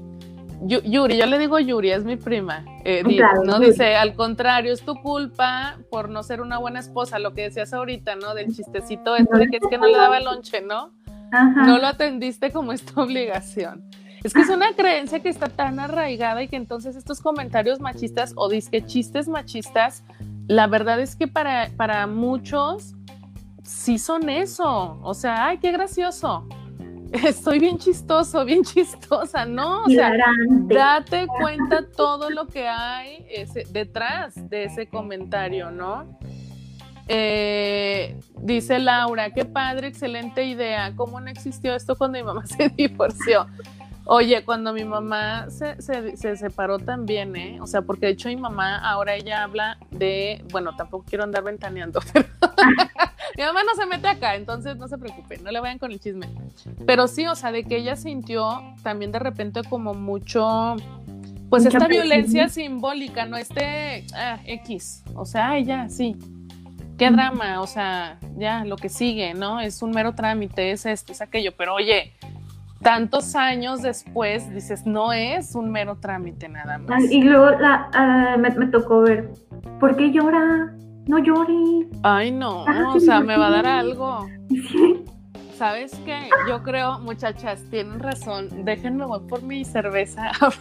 Yuri, 0.63 1.17
yo 1.17 1.27
le 1.27 1.39
digo 1.39 1.59
Yuri, 1.59 1.91
es 1.91 2.05
mi 2.05 2.17
prima. 2.17 2.65
Eh, 2.85 3.03
¿no? 3.45 3.59
Dice, 3.59 3.97
al 3.97 4.15
contrario, 4.15 4.73
es 4.73 4.83
tu 4.83 4.95
culpa 4.97 5.79
por 5.91 6.09
no 6.09 6.23
ser 6.23 6.41
una 6.41 6.59
buena 6.59 6.81
esposa, 6.81 7.19
lo 7.19 7.35
que 7.35 7.43
decías 7.43 7.73
ahorita, 7.73 8.17
¿no? 8.17 8.35
Del 8.35 8.55
chistecito 8.55 9.17
este 9.17 9.39
de 9.39 9.47
que 9.49 9.57
es 9.59 9.63
que 9.69 9.79
no 9.79 9.87
le 9.87 9.97
daba 9.97 10.21
lonche, 10.21 10.61
¿no? 10.61 10.93
No 11.33 11.79
lo 11.79 11.87
atendiste 11.87 12.53
como 12.53 12.73
es 12.73 12.85
tu 12.85 13.01
obligación. 13.01 13.85
Es 14.23 14.33
que 14.33 14.41
es 14.41 14.49
una 14.49 14.73
creencia 14.73 15.21
que 15.21 15.29
está 15.29 15.49
tan 15.49 15.79
arraigada 15.79 16.43
y 16.43 16.49
que 16.49 16.57
entonces 16.57 16.97
estos 16.97 17.21
comentarios 17.21 17.81
machistas 17.81 18.33
o 18.37 18.49
disque 18.49 18.85
chistes 18.87 19.29
machistas, 19.29 20.03
la 20.47 20.67
verdad 20.67 21.01
es 21.01 21.15
que 21.15 21.27
para, 21.29 21.71
para 21.77 22.07
muchos 22.07 22.95
sí 23.63 23.99
son 23.99 24.31
eso. 24.31 24.99
O 25.03 25.13
sea, 25.13 25.47
ay, 25.47 25.59
qué 25.59 25.73
gracioso 25.73 26.49
estoy 27.23 27.59
bien 27.59 27.79
chistoso, 27.79 28.45
bien 28.45 28.63
chistosa, 28.65 29.45
¿no? 29.45 29.85
O 29.85 29.89
sea, 29.89 30.13
date 30.67 31.27
cuenta 31.27 31.87
todo 31.97 32.31
lo 32.31 32.47
que 32.47 32.67
hay 32.67 33.25
detrás 33.71 34.49
de 34.49 34.65
ese 34.65 34.87
comentario, 34.89 35.71
¿no? 35.71 36.19
Eh, 37.07 38.19
dice 38.41 38.79
Laura, 38.79 39.31
qué 39.31 39.45
padre, 39.45 39.89
excelente 39.89 40.45
idea. 40.45 40.93
¿Cómo 40.97 41.21
no 41.21 41.31
existió 41.31 41.75
esto 41.75 41.97
cuando 41.97 42.19
mi 42.19 42.25
mamá 42.25 42.47
se 42.47 42.69
divorció? 42.71 43.47
Oye, 44.07 44.45
cuando 44.45 44.75
mi 44.75 44.85
mamá 44.85 45.49
se, 45.49 45.81
se, 45.81 46.37
separó 46.37 46.79
también, 46.79 47.35
¿eh? 47.37 47.59
O 47.63 47.67
sea, 47.67 47.83
porque 47.83 48.07
de 48.07 48.13
hecho 48.13 48.29
mi 48.29 48.37
mamá 48.37 48.77
ahora 48.79 49.15
ella 49.15 49.43
habla 49.43 49.79
de, 49.91 50.45
bueno, 50.51 50.77
tampoco 50.77 51.07
quiero 51.09 51.25
andar 51.25 51.43
ventaneando, 51.43 52.01
pero 52.13 52.29
mi 53.37 53.43
mamá 53.43 53.63
no 53.65 53.75
se 53.75 53.87
mete 53.87 54.07
acá, 54.07 54.35
entonces 54.35 54.77
no 54.77 54.89
se 54.89 54.99
preocupen, 54.99 55.43
no 55.43 55.51
le 55.51 55.59
vayan 55.59 55.79
con 55.79 55.91
el 55.91 56.01
chisme. 56.01 56.29
Pero 56.87 57.09
sí, 57.09 57.27
o 57.27 57.35
sea, 57.35 57.51
de 57.51 57.65
que 57.65 57.79
ella 57.79 57.97
sintió 57.97 58.63
también 58.83 59.11
de 59.11 59.21
repente 59.21 59.63
como 59.71 59.95
mucho, 59.95 60.77
pues 61.49 61.65
esta 61.65 61.89
violencia 61.89 62.51
simbólica, 62.51 63.25
¿no? 63.25 63.39
Este 63.39 64.05
ah, 64.15 64.39
X, 64.45 65.03
o 65.15 65.25
sea, 65.25 65.57
ella 65.57 65.89
sí. 65.89 66.15
Qué 66.99 67.11
drama, 67.11 67.61
o 67.61 67.67
sea, 67.67 68.21
ya 68.37 68.65
lo 68.65 68.77
que 68.77 68.89
sigue, 68.89 69.35
¿no? 69.35 69.61
Es 69.61 69.83
un 69.83 69.91
mero 69.91 70.15
trámite, 70.15 70.71
es 70.71 70.87
esto, 70.87 71.11
es 71.11 71.21
aquello, 71.21 71.53
pero 71.57 71.75
oye, 71.75 72.13
tantos 72.85 73.35
años 73.35 73.83
después 73.83 74.49
dices, 74.55 74.87
no 74.87 75.13
es 75.13 75.55
un 75.55 75.73
mero 75.73 75.99
trámite 75.99 76.49
nada 76.49 76.79
más. 76.79 77.03
Y 77.11 77.23
luego 77.23 77.51
la, 77.59 77.89
ah, 77.95 78.37
me, 78.37 78.51
tocó 78.67 79.01
ver, 79.01 79.33
¿por 79.81 79.97
qué 79.97 80.13
llora? 80.13 80.75
no 81.07 81.19
llores. 81.19 81.87
Ay, 82.03 82.31
no, 82.31 82.65
o 82.65 83.01
sea, 83.01 83.21
me 83.21 83.37
va 83.37 83.49
a 83.49 83.51
dar 83.51 83.67
algo. 83.67 84.27
¿Sabes 85.57 85.95
qué? 86.05 86.29
Yo 86.49 86.63
creo, 86.63 86.99
muchachas, 87.01 87.63
tienen 87.71 88.01
razón. 88.01 88.65
Déjenme 88.65 89.05
voy 89.05 89.21
por 89.29 89.43
mi 89.43 89.65
cerveza 89.65 90.33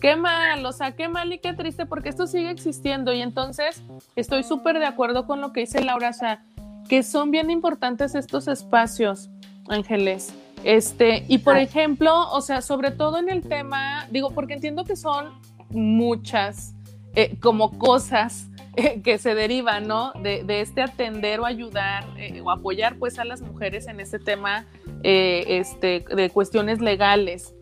qué 0.00 0.16
mal, 0.16 0.64
o 0.64 0.72
sea, 0.72 0.92
qué 0.92 1.08
mal 1.08 1.32
y 1.32 1.38
qué 1.38 1.52
triste, 1.52 1.86
porque 1.86 2.08
esto 2.08 2.26
sigue 2.26 2.50
existiendo. 2.50 3.12
Y 3.12 3.20
entonces 3.20 3.82
estoy 4.16 4.44
súper 4.44 4.78
de 4.78 4.86
acuerdo 4.86 5.26
con 5.26 5.40
lo 5.40 5.52
que 5.52 5.60
dice 5.60 5.82
Laura, 5.82 6.10
o 6.10 6.14
sea, 6.14 6.44
que 6.88 7.02
son 7.02 7.30
bien 7.30 7.50
importantes 7.50 8.14
estos 8.14 8.48
espacios, 8.48 9.30
Ángeles. 9.68 10.34
Este, 10.64 11.24
y 11.28 11.38
por 11.38 11.56
ejemplo, 11.56 12.30
o 12.32 12.40
sea, 12.40 12.60
sobre 12.60 12.90
todo 12.90 13.18
en 13.18 13.30
el 13.30 13.42
tema, 13.42 14.06
digo, 14.10 14.30
porque 14.30 14.54
entiendo 14.54 14.84
que 14.84 14.96
son 14.96 15.30
muchas 15.70 16.74
eh, 17.14 17.36
como 17.40 17.78
cosas 17.78 18.48
eh, 18.76 19.00
que 19.02 19.18
se 19.18 19.34
derivan, 19.34 19.88
¿no? 19.88 20.12
De, 20.22 20.44
este 20.60 20.82
atender 20.82 21.40
o 21.40 21.46
ayudar 21.46 22.04
eh, 22.16 22.40
o 22.40 22.50
apoyar 22.50 22.96
pues 22.96 23.18
a 23.18 23.24
las 23.24 23.40
mujeres 23.40 23.88
en 23.88 24.00
este 24.00 24.18
tema 24.18 24.66
este, 25.02 26.04
de 26.14 26.30
cuestiones 26.30 26.80
legales. 26.80 27.54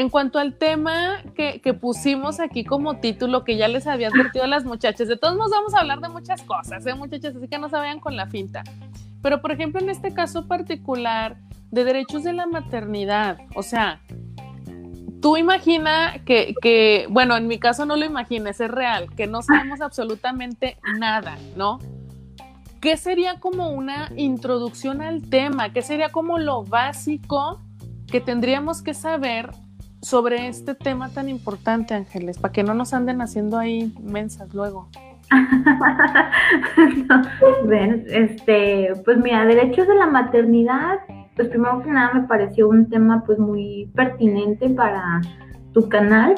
En 0.00 0.08
cuanto 0.08 0.38
al 0.38 0.54
tema 0.54 1.22
que, 1.34 1.60
pusimos 1.74 2.40
aquí 2.40 2.64
como 2.64 3.00
título, 3.00 3.44
que 3.44 3.58
ya 3.58 3.68
les 3.68 3.86
había 3.86 4.08
advertido 4.08 4.46
a 4.46 4.48
las 4.48 4.64
muchachas, 4.64 5.08
de 5.08 5.18
todos 5.18 5.36
modos 5.36 5.50
vamos 5.50 5.74
a 5.74 5.80
hablar 5.80 6.00
de 6.00 6.08
muchas 6.08 6.40
cosas, 6.40 6.86
¿eh, 6.86 6.94
muchachas? 6.94 7.36
Así 7.36 7.48
que 7.48 7.58
no 7.58 7.68
se 7.68 7.76
vayan 7.76 8.00
con 8.00 8.16
la 8.16 8.26
finta. 8.26 8.64
Pero, 9.20 9.42
por 9.42 9.52
ejemplo, 9.52 9.78
en 9.78 9.90
este 9.90 10.14
caso 10.14 10.48
particular 10.48 11.36
de 11.70 11.84
derechos 11.84 12.24
de 12.24 12.32
la 12.32 12.46
maternidad, 12.46 13.40
o 13.54 13.62
sea, 13.62 14.00
tú 15.20 15.36
imagina 15.36 16.22
que, 16.24 16.54
que, 16.62 17.06
bueno, 17.10 17.36
en 17.36 17.46
mi 17.46 17.58
caso 17.58 17.84
no 17.84 17.94
lo 17.94 18.06
imagines, 18.06 18.58
es 18.58 18.70
real, 18.70 19.14
que 19.14 19.26
no 19.26 19.42
sabemos 19.42 19.82
absolutamente 19.82 20.78
nada, 20.98 21.36
¿no? 21.56 21.78
¿Qué 22.80 22.96
sería 22.96 23.38
como 23.38 23.68
una 23.68 24.10
introducción 24.16 25.02
al 25.02 25.28
tema? 25.28 25.74
¿Qué 25.74 25.82
sería 25.82 26.08
como 26.08 26.38
lo 26.38 26.64
básico 26.64 27.60
que 28.10 28.22
tendríamos 28.22 28.80
que 28.80 28.94
saber 28.94 29.50
sobre 30.02 30.48
este 30.48 30.74
tema 30.74 31.10
tan 31.10 31.28
importante, 31.28 31.94
Ángeles, 31.94 32.38
para 32.38 32.52
que 32.52 32.62
no 32.62 32.74
nos 32.74 32.94
anden 32.94 33.20
haciendo 33.20 33.58
ahí 33.58 33.92
mensas 34.02 34.54
luego. 34.54 34.88
este, 38.08 38.92
pues 39.04 39.18
mira, 39.18 39.44
derechos 39.44 39.86
de 39.86 39.94
la 39.94 40.06
maternidad, 40.06 40.98
pues 41.36 41.48
primero 41.48 41.82
que 41.82 41.90
nada 41.90 42.14
me 42.14 42.26
pareció 42.26 42.68
un 42.68 42.88
tema 42.88 43.22
pues 43.24 43.38
muy 43.38 43.90
pertinente 43.94 44.68
para 44.70 45.20
tu 45.72 45.88
canal, 45.88 46.34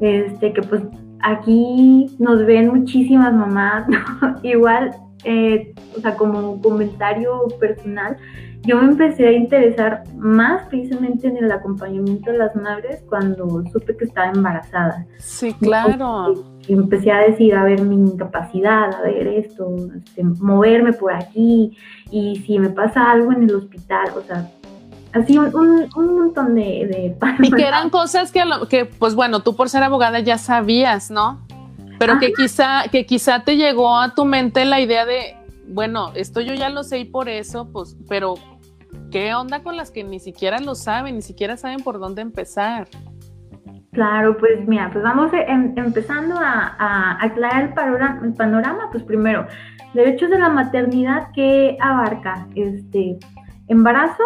este, 0.00 0.52
que 0.52 0.62
pues 0.62 0.82
aquí 1.22 2.14
nos 2.18 2.44
ven 2.44 2.68
muchísimas 2.68 3.32
mamás, 3.32 3.86
igual, 4.42 4.94
eh, 5.24 5.72
o 5.96 6.00
sea, 6.00 6.16
como 6.16 6.60
comentario 6.60 7.46
personal, 7.60 8.16
yo 8.64 8.76
me 8.76 8.92
empecé 8.92 9.26
a 9.26 9.32
interesar 9.32 10.04
más 10.16 10.66
precisamente 10.68 11.26
en 11.26 11.36
el 11.36 11.50
acompañamiento 11.50 12.30
de 12.30 12.38
las 12.38 12.54
madres 12.54 13.02
cuando 13.08 13.64
supe 13.72 13.96
que 13.96 14.04
estaba 14.04 14.30
embarazada. 14.30 15.04
Sí, 15.18 15.52
claro. 15.54 16.44
Y 16.68 16.74
empecé 16.74 17.10
a 17.10 17.18
decir, 17.18 17.54
a 17.56 17.64
ver 17.64 17.82
mi 17.82 17.96
incapacidad, 17.96 18.94
a 18.94 19.02
ver 19.02 19.26
esto, 19.26 19.74
este, 19.96 20.22
moverme 20.22 20.92
por 20.92 21.12
aquí, 21.12 21.76
y 22.10 22.36
si 22.46 22.58
me 22.58 22.70
pasa 22.70 23.10
algo 23.10 23.32
en 23.32 23.42
el 23.44 23.54
hospital, 23.56 24.10
o 24.16 24.22
sea, 24.22 24.48
así 25.12 25.36
un, 25.38 25.88
montón 25.96 26.54
de, 26.54 26.62
de... 26.62 27.16
Y 27.42 27.50
que 27.50 27.66
eran 27.66 27.90
cosas 27.90 28.30
que, 28.30 28.44
que, 28.68 28.84
pues 28.84 29.16
bueno, 29.16 29.40
tú 29.40 29.56
por 29.56 29.70
ser 29.70 29.82
abogada 29.82 30.20
ya 30.20 30.38
sabías, 30.38 31.10
¿no? 31.10 31.40
Pero 31.98 32.18
que 32.18 32.32
quizá, 32.32 32.84
que 32.90 33.06
quizá 33.06 33.44
te 33.44 33.56
llegó 33.56 33.96
a 33.96 34.14
tu 34.14 34.24
mente 34.24 34.64
la 34.64 34.80
idea 34.80 35.04
de, 35.04 35.36
bueno, 35.68 36.12
esto 36.14 36.40
yo 36.40 36.54
ya 36.54 36.68
lo 36.68 36.82
sé 36.82 36.98
y 36.98 37.04
por 37.04 37.28
eso, 37.28 37.68
pues, 37.72 37.96
pero 38.08 38.34
¿qué 39.12 39.34
onda 39.34 39.62
con 39.62 39.76
las 39.76 39.90
que 39.90 40.02
ni 40.02 40.18
siquiera 40.18 40.58
lo 40.58 40.74
saben, 40.74 41.14
ni 41.16 41.22
siquiera 41.22 41.56
saben 41.56 41.80
por 41.80 42.00
dónde 42.00 42.22
empezar? 42.22 42.88
Claro, 43.92 44.38
pues 44.38 44.66
mira, 44.66 44.88
pues 44.90 45.04
vamos 45.04 45.30
em, 45.34 45.74
empezando 45.76 46.34
a, 46.38 47.22
aclarar 47.22 47.64
el 47.64 47.74
panorama, 47.74 48.20
el 48.24 48.32
panorama, 48.32 48.88
pues 48.90 49.04
primero, 49.04 49.46
derechos 49.92 50.30
de 50.30 50.38
la 50.38 50.48
maternidad 50.48 51.30
que 51.34 51.76
abarca 51.78 52.48
este 52.54 53.18
embarazo, 53.68 54.24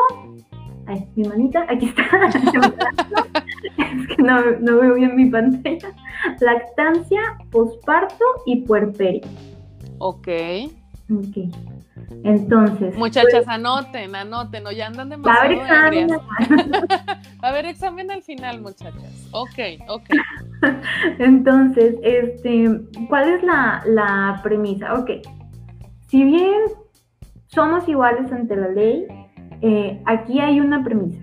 ay, 0.86 1.04
mi 1.16 1.26
manita, 1.28 1.66
aquí 1.68 1.86
está, 1.86 2.04
es 2.28 4.06
que 4.16 4.22
no, 4.22 4.40
no, 4.60 4.78
veo 4.78 4.94
bien 4.94 5.16
mi 5.16 5.28
pantalla, 5.28 5.92
lactancia, 6.40 7.20
posparto 7.50 8.24
y 8.46 8.62
puerperio. 8.62 9.22
Ok. 9.98 10.28
Ok. 11.10 11.75
Entonces. 12.24 12.96
Muchachas, 12.96 13.32
pues, 13.32 13.48
anoten, 13.48 14.14
anoten, 14.14 14.66
o 14.66 14.72
ya 14.72 14.86
andan 14.86 15.08
demasiado. 15.08 15.38
Va 15.66 15.74
a 15.74 15.86
haber 15.86 15.98
examen. 15.98 16.20
a 17.42 17.52
ver 17.52 17.66
examen 17.66 18.10
al 18.10 18.22
final, 18.22 18.60
muchachas. 18.60 19.28
Ok, 19.32 19.58
ok. 19.88 20.04
Entonces, 21.18 21.96
este, 22.02 22.80
¿cuál 23.08 23.28
es 23.28 23.42
la, 23.42 23.82
la 23.86 24.40
premisa? 24.42 24.94
Ok. 24.94 25.10
Si 26.08 26.22
bien 26.22 26.54
somos 27.48 27.88
iguales 27.88 28.30
ante 28.30 28.56
la 28.56 28.68
ley, 28.68 29.06
eh, 29.62 30.00
aquí 30.06 30.40
hay 30.40 30.60
una 30.60 30.84
premisa, 30.84 31.20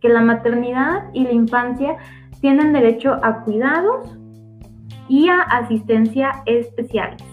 que 0.00 0.08
la 0.08 0.20
maternidad 0.20 1.10
y 1.12 1.24
la 1.24 1.32
infancia 1.32 1.96
tienen 2.40 2.72
derecho 2.72 3.18
a 3.22 3.42
cuidados 3.44 4.16
y 5.08 5.28
a 5.28 5.40
asistencia 5.40 6.42
especiales. 6.46 7.29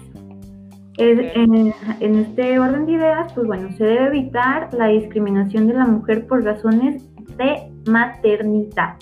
En, 0.98 1.74
este 2.02 2.60
orden 2.60 2.88
de 2.88 2.94
ideas, 2.94 3.32
pues 3.34 3.46
bueno, 3.46 3.70
se 3.78 3.84
debe 3.84 4.08
evitar 4.08 4.74
la 4.74 4.88
discriminación 4.88 5.68
de 5.68 5.76
la 5.76 5.86
mujer 5.86 6.26
por 6.26 6.44
razones 6.44 7.04
de 7.38 7.72
maternidad. 7.86 8.96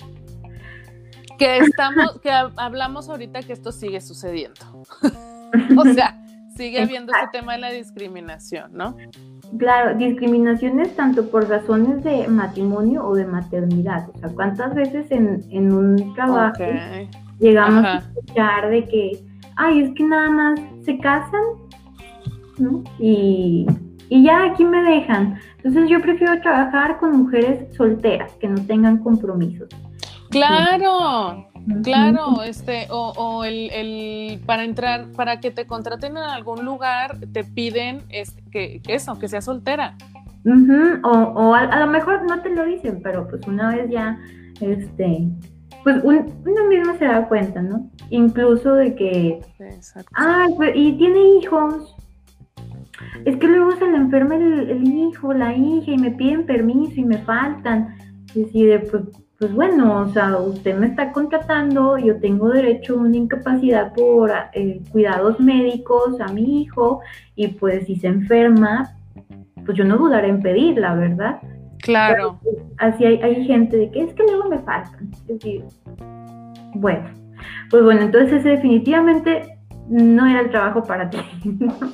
Que 1.38 1.58
estamos, 1.58 2.20
que 2.20 2.30
hablamos 2.30 3.08
ahorita 3.08 3.40
que 3.42 3.52
esto 3.52 3.72
sigue 3.72 4.00
sucediendo. 4.00 4.60
o 5.78 5.84
sea, 5.94 6.22
sigue 6.56 6.82
habiendo 6.82 7.12
este 7.12 7.38
tema 7.38 7.54
de 7.54 7.60
la 7.60 7.70
discriminación, 7.70 8.72
¿no? 8.74 8.96
Claro, 9.58 9.96
discriminaciones 9.96 10.94
tanto 10.96 11.30
por 11.30 11.48
razones 11.48 12.02
de 12.02 12.26
matrimonio 12.28 13.06
o 13.06 13.14
de 13.14 13.26
maternidad. 13.26 14.08
O 14.14 14.18
sea, 14.18 14.28
¿cuántas 14.30 14.74
veces 14.74 15.06
en, 15.10 15.72
un 15.72 16.14
trabajo 16.14 16.64
llegamos 17.38 17.84
a 17.84 17.98
escuchar 17.98 18.68
de 18.70 18.86
que, 18.86 19.24
ay, 19.56 19.82
es 19.82 19.94
que 19.94 20.02
nada 20.02 20.30
más 20.30 20.60
se 20.84 20.98
casan 20.98 21.42
y, 22.98 23.66
ya 24.10 24.44
aquí 24.44 24.64
me 24.64 24.82
dejan. 24.82 25.38
Entonces 25.56 25.88
yo 25.90 26.00
prefiero 26.00 26.40
trabajar 26.40 26.98
con 26.98 27.16
mujeres 27.16 27.74
solteras 27.76 28.32
que 28.34 28.48
no 28.48 28.64
tengan 28.66 28.98
compromisos. 28.98 29.68
Claro, 30.30 31.48
claro, 31.82 32.42
este, 32.42 32.86
o, 32.90 33.44
el, 33.44 34.40
para 34.46 34.64
entrar, 34.64 35.10
para 35.12 35.40
que 35.40 35.50
te 35.50 35.66
contraten 35.66 36.12
en 36.12 36.22
algún 36.22 36.64
lugar, 36.64 37.18
te 37.32 37.44
piden 37.44 38.02
este, 38.10 38.42
que, 38.50 38.82
eso, 38.88 39.18
que 39.18 39.28
sea 39.28 39.40
soltera. 39.40 39.96
O, 41.02 41.54
a, 41.54 41.80
lo 41.80 41.86
mejor 41.88 42.24
no 42.28 42.40
te 42.40 42.50
lo 42.50 42.64
dicen, 42.64 43.00
pero 43.02 43.26
pues 43.26 43.46
una 43.48 43.74
vez 43.74 43.90
ya, 43.90 44.18
este, 44.60 45.28
pues 45.82 45.96
uno 46.04 46.68
mismo 46.68 46.96
se 46.98 47.04
da 47.04 47.26
cuenta, 47.26 47.62
¿no? 47.62 47.90
Incluso 48.10 48.74
de 48.74 48.94
que, 48.94 49.40
ah, 50.14 50.46
y 50.74 50.92
tiene 50.98 51.38
hijos, 51.38 51.96
es 53.24 53.36
que 53.36 53.48
luego 53.48 53.72
se 53.72 53.86
le 53.86 53.96
enferma 53.96 54.36
el, 54.36 54.84
hijo, 54.84 55.32
la 55.32 55.54
hija, 55.54 55.90
y 55.90 55.98
me 55.98 56.10
piden 56.10 56.46
permiso 56.46 56.94
y 56.96 57.04
me 57.04 57.18
faltan. 57.18 57.94
Y 58.34 58.44
decide, 58.44 58.80
pues, 58.80 59.04
pues 59.38 59.52
bueno, 59.52 60.00
o 60.00 60.08
sea, 60.08 60.36
usted 60.38 60.76
me 60.76 60.86
está 60.86 61.12
contratando, 61.12 61.98
yo 61.98 62.18
tengo 62.20 62.48
derecho 62.48 62.94
a 62.94 63.02
una 63.02 63.16
incapacidad 63.16 63.92
por 63.94 64.30
eh, 64.52 64.80
cuidados 64.90 65.38
médicos 65.40 66.20
a 66.20 66.32
mi 66.32 66.62
hijo, 66.62 67.00
y 67.34 67.48
pues 67.48 67.86
si 67.86 67.96
se 67.96 68.06
enferma, 68.06 68.96
pues 69.64 69.76
yo 69.76 69.84
no 69.84 69.98
dudaré 69.98 70.28
en 70.28 70.40
pedirla, 70.40 70.94
¿verdad? 70.94 71.40
Claro. 71.82 72.40
así 72.78 73.04
hay, 73.04 73.20
hay, 73.22 73.44
gente 73.44 73.76
de 73.76 73.90
que 73.90 74.02
es 74.02 74.14
que 74.14 74.22
luego 74.24 74.48
me 74.48 74.58
faltan. 74.58 75.10
Es 75.12 75.26
decir, 75.26 75.64
bueno, 76.74 77.08
pues 77.70 77.82
bueno, 77.82 78.02
entonces 78.02 78.42
definitivamente 78.42 79.55
no 79.88 80.26
era 80.26 80.40
el 80.40 80.50
trabajo 80.50 80.82
para 80.82 81.08
ti. 81.10 81.18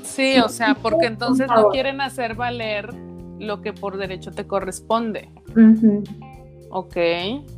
Sí, 0.02 0.38
o 0.38 0.48
sea, 0.48 0.74
porque 0.83 1.07
entonces 1.07 1.48
no 1.48 1.70
quieren 1.70 2.00
hacer 2.00 2.35
valer 2.35 2.92
lo 3.38 3.61
que 3.61 3.72
por 3.72 3.96
derecho 3.96 4.31
te 4.31 4.46
corresponde. 4.46 5.31
Ok, 6.70 6.96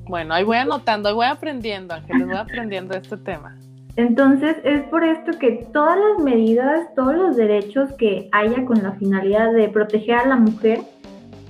bueno, 0.09 0.35
ahí 0.35 0.45
voy 0.45 0.57
anotando, 0.57 1.09
ahí 1.09 1.15
voy 1.15 1.27
aprendiendo, 1.27 1.95
Ángeles, 1.95 2.27
voy 2.27 2.37
aprendiendo 2.37 2.97
este 2.97 3.17
tema. 3.17 3.57
Entonces, 3.97 4.57
es 4.65 4.83
por 4.85 5.05
esto 5.05 5.39
que 5.39 5.69
todas 5.73 5.97
las 5.97 6.25
medidas, 6.25 6.93
todos 6.97 7.15
los 7.15 7.37
derechos 7.37 7.93
que 7.93 8.29
haya 8.33 8.65
con 8.65 8.83
la 8.83 8.93
finalidad 8.93 9.53
de 9.53 9.69
proteger 9.69 10.17
a 10.17 10.27
la 10.27 10.37
mujer, 10.37 10.81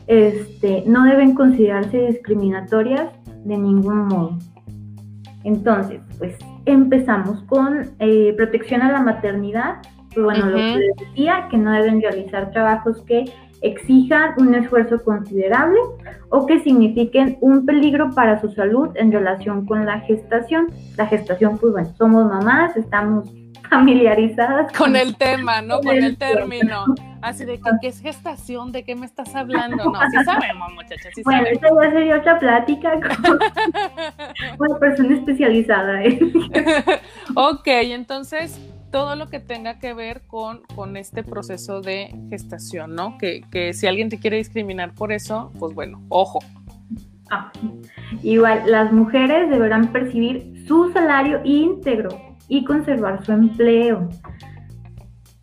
este, 0.08 0.84
no 0.86 1.04
deben 1.04 1.34
considerarse 1.34 2.06
discriminatorias 2.08 3.08
de 3.44 3.56
ningún 3.56 4.08
modo. 4.08 4.38
Entonces, 5.44 6.02
pues 6.18 6.36
empezamos 6.66 7.42
con 7.44 7.90
eh, 7.98 8.34
protección 8.36 8.82
a 8.82 8.92
la 8.92 9.00
maternidad. 9.00 9.76
Pues 10.14 10.24
bueno, 10.24 10.46
lo 10.46 10.56
que 10.56 10.76
les 10.76 10.96
decía, 10.96 11.48
que 11.50 11.56
no 11.56 11.72
deben 11.72 12.00
realizar 12.00 12.50
trabajos 12.52 13.02
que 13.02 13.24
exijan 13.62 14.34
un 14.36 14.54
esfuerzo 14.54 15.02
considerable 15.02 15.78
o 16.28 16.46
que 16.46 16.60
signifiquen 16.60 17.38
un 17.40 17.64
peligro 17.64 18.10
para 18.10 18.40
su 18.40 18.50
salud 18.50 18.90
en 18.94 19.10
relación 19.10 19.66
con 19.66 19.86
la 19.86 20.00
gestación. 20.00 20.68
La 20.96 21.06
gestación, 21.06 21.58
pues 21.58 21.72
bueno, 21.72 21.88
somos 21.96 22.26
mamás, 22.26 22.76
estamos 22.76 23.32
familiarizadas 23.68 24.72
con, 24.72 24.96
el 24.96 25.16
tema, 25.16 25.62
¿no? 25.62 25.80
Con, 25.80 25.96
el, 25.96 26.16
término. 26.16 26.84
Así 27.22 27.44
de 27.44 27.58
que, 27.58 27.70
¿qué 27.80 27.88
es 27.88 28.00
gestación? 28.00 28.70
¿De 28.72 28.84
qué 28.84 28.94
me 28.94 29.06
estás 29.06 29.34
hablando? 29.34 29.84
No, 29.84 29.98
sí 30.10 30.16
sabemos, 30.24 30.72
muchachas, 30.74 31.12
sí 31.14 31.22
bueno, 31.24 31.46
esta 31.46 31.68
ya 31.82 31.90
sería 31.90 32.18
otra 32.18 32.38
plática 32.38 32.92
con 33.00 33.38
una 34.58 34.78
persona 34.78 35.14
especializada. 35.14 36.04
¿eh? 36.04 36.18
ok, 37.34 37.66
entonces 37.66 38.60
todo 38.90 39.16
lo 39.16 39.28
que 39.28 39.40
tenga 39.40 39.78
que 39.78 39.94
ver 39.94 40.22
con, 40.26 40.62
con 40.74 40.96
este 40.96 41.24
proceso 41.24 41.80
de 41.80 42.14
gestación, 42.30 42.94
¿no? 42.94 43.18
Que, 43.18 43.42
que 43.50 43.72
si 43.72 43.86
alguien 43.86 44.08
te 44.08 44.18
quiere 44.20 44.36
discriminar 44.36 44.94
por 44.94 45.10
eso, 45.10 45.50
pues 45.58 45.74
bueno, 45.74 46.02
ojo. 46.10 46.38
Ah, 47.30 47.50
igual, 48.22 48.62
las 48.66 48.92
mujeres 48.92 49.48
deberán 49.50 49.88
percibir 49.88 50.64
su 50.68 50.92
salario 50.92 51.40
íntegro 51.42 52.33
y 52.48 52.64
conservar 52.64 53.24
su 53.24 53.32
empleo. 53.32 54.08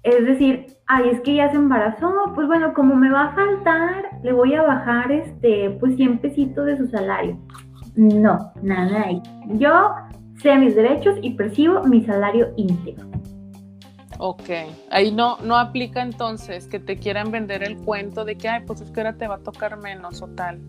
Es 0.03 0.25
decir, 0.25 0.65
ay, 0.87 1.09
es 1.09 1.21
que 1.21 1.35
ya 1.35 1.49
se 1.51 1.57
embarazó, 1.57 2.11
pues 2.33 2.47
bueno, 2.47 2.73
como 2.73 2.95
me 2.95 3.09
va 3.09 3.25
a 3.25 3.35
faltar, 3.35 4.19
le 4.23 4.33
voy 4.33 4.55
a 4.55 4.63
bajar 4.63 5.11
este, 5.11 5.69
pues 5.79 5.95
100 5.95 6.19
pesitos 6.19 6.65
de 6.65 6.77
su 6.77 6.87
salario. 6.87 7.37
No, 7.95 8.51
nada 8.63 9.03
ahí. 9.03 9.21
Yo 9.59 9.91
sé 10.41 10.55
mis 10.57 10.75
derechos 10.75 11.17
y 11.21 11.31
percibo 11.31 11.83
mi 11.83 12.03
salario 12.03 12.51
íntegro. 12.55 13.11
Ok, 14.17 14.49
ahí 14.91 15.11
no, 15.11 15.37
no 15.43 15.57
aplica 15.57 16.01
entonces 16.01 16.67
que 16.67 16.79
te 16.79 16.97
quieran 16.97 17.31
vender 17.31 17.63
el 17.63 17.77
cuento 17.77 18.23
de 18.23 18.35
que, 18.35 18.49
ay, 18.49 18.63
pues 18.65 18.81
es 18.81 18.91
que 18.91 18.99
ahora 18.99 19.13
te 19.13 19.27
va 19.27 19.35
a 19.35 19.39
tocar 19.39 19.77
menos 19.77 20.21
o 20.21 20.27
tal. 20.27 20.59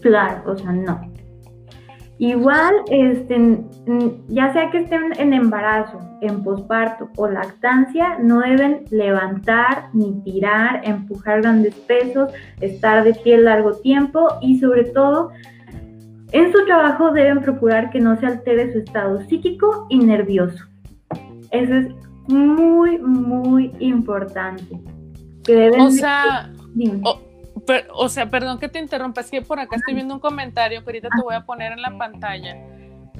Claro, 0.00 0.52
o 0.52 0.56
sea, 0.56 0.72
no. 0.72 1.12
Igual, 2.18 2.74
este, 2.90 3.60
ya 4.28 4.50
sea 4.52 4.70
que 4.70 4.78
estén 4.78 5.12
en 5.18 5.34
embarazo, 5.34 6.00
en 6.22 6.42
posparto 6.42 7.10
o 7.16 7.28
lactancia, 7.28 8.18
no 8.18 8.40
deben 8.40 8.84
levantar 8.90 9.90
ni 9.92 10.22
tirar, 10.22 10.80
empujar 10.84 11.42
grandes 11.42 11.74
pesos, 11.74 12.32
estar 12.62 13.04
de 13.04 13.12
pie 13.14 13.36
largo 13.36 13.72
tiempo 13.72 14.28
y 14.40 14.58
sobre 14.58 14.84
todo 14.84 15.30
en 16.32 16.52
su 16.52 16.64
trabajo 16.64 17.12
deben 17.12 17.40
procurar 17.40 17.90
que 17.90 18.00
no 18.00 18.18
se 18.18 18.26
altere 18.26 18.72
su 18.72 18.78
estado 18.78 19.20
psíquico 19.26 19.86
y 19.90 19.98
nervioso. 19.98 20.64
Eso 21.50 21.74
es 21.74 21.88
muy, 22.28 22.98
muy 22.98 23.72
importante. 23.78 24.80
Que 25.44 25.54
deben 25.54 25.80
o 25.82 25.90
sea, 25.90 26.50
o 27.02 27.15
sea, 28.08 28.30
perdón 28.30 28.58
que 28.58 28.68
te 28.68 28.78
interrumpa, 28.78 29.20
es 29.20 29.30
que 29.30 29.42
por 29.42 29.60
acá 29.60 29.76
estoy 29.76 29.94
viendo 29.94 30.14
un 30.14 30.20
comentario 30.20 30.82
que 30.82 30.90
ahorita 30.90 31.08
te 31.16 31.22
voy 31.22 31.34
a 31.34 31.44
poner 31.44 31.72
en 31.72 31.82
la 31.82 31.96
pantalla, 31.98 32.56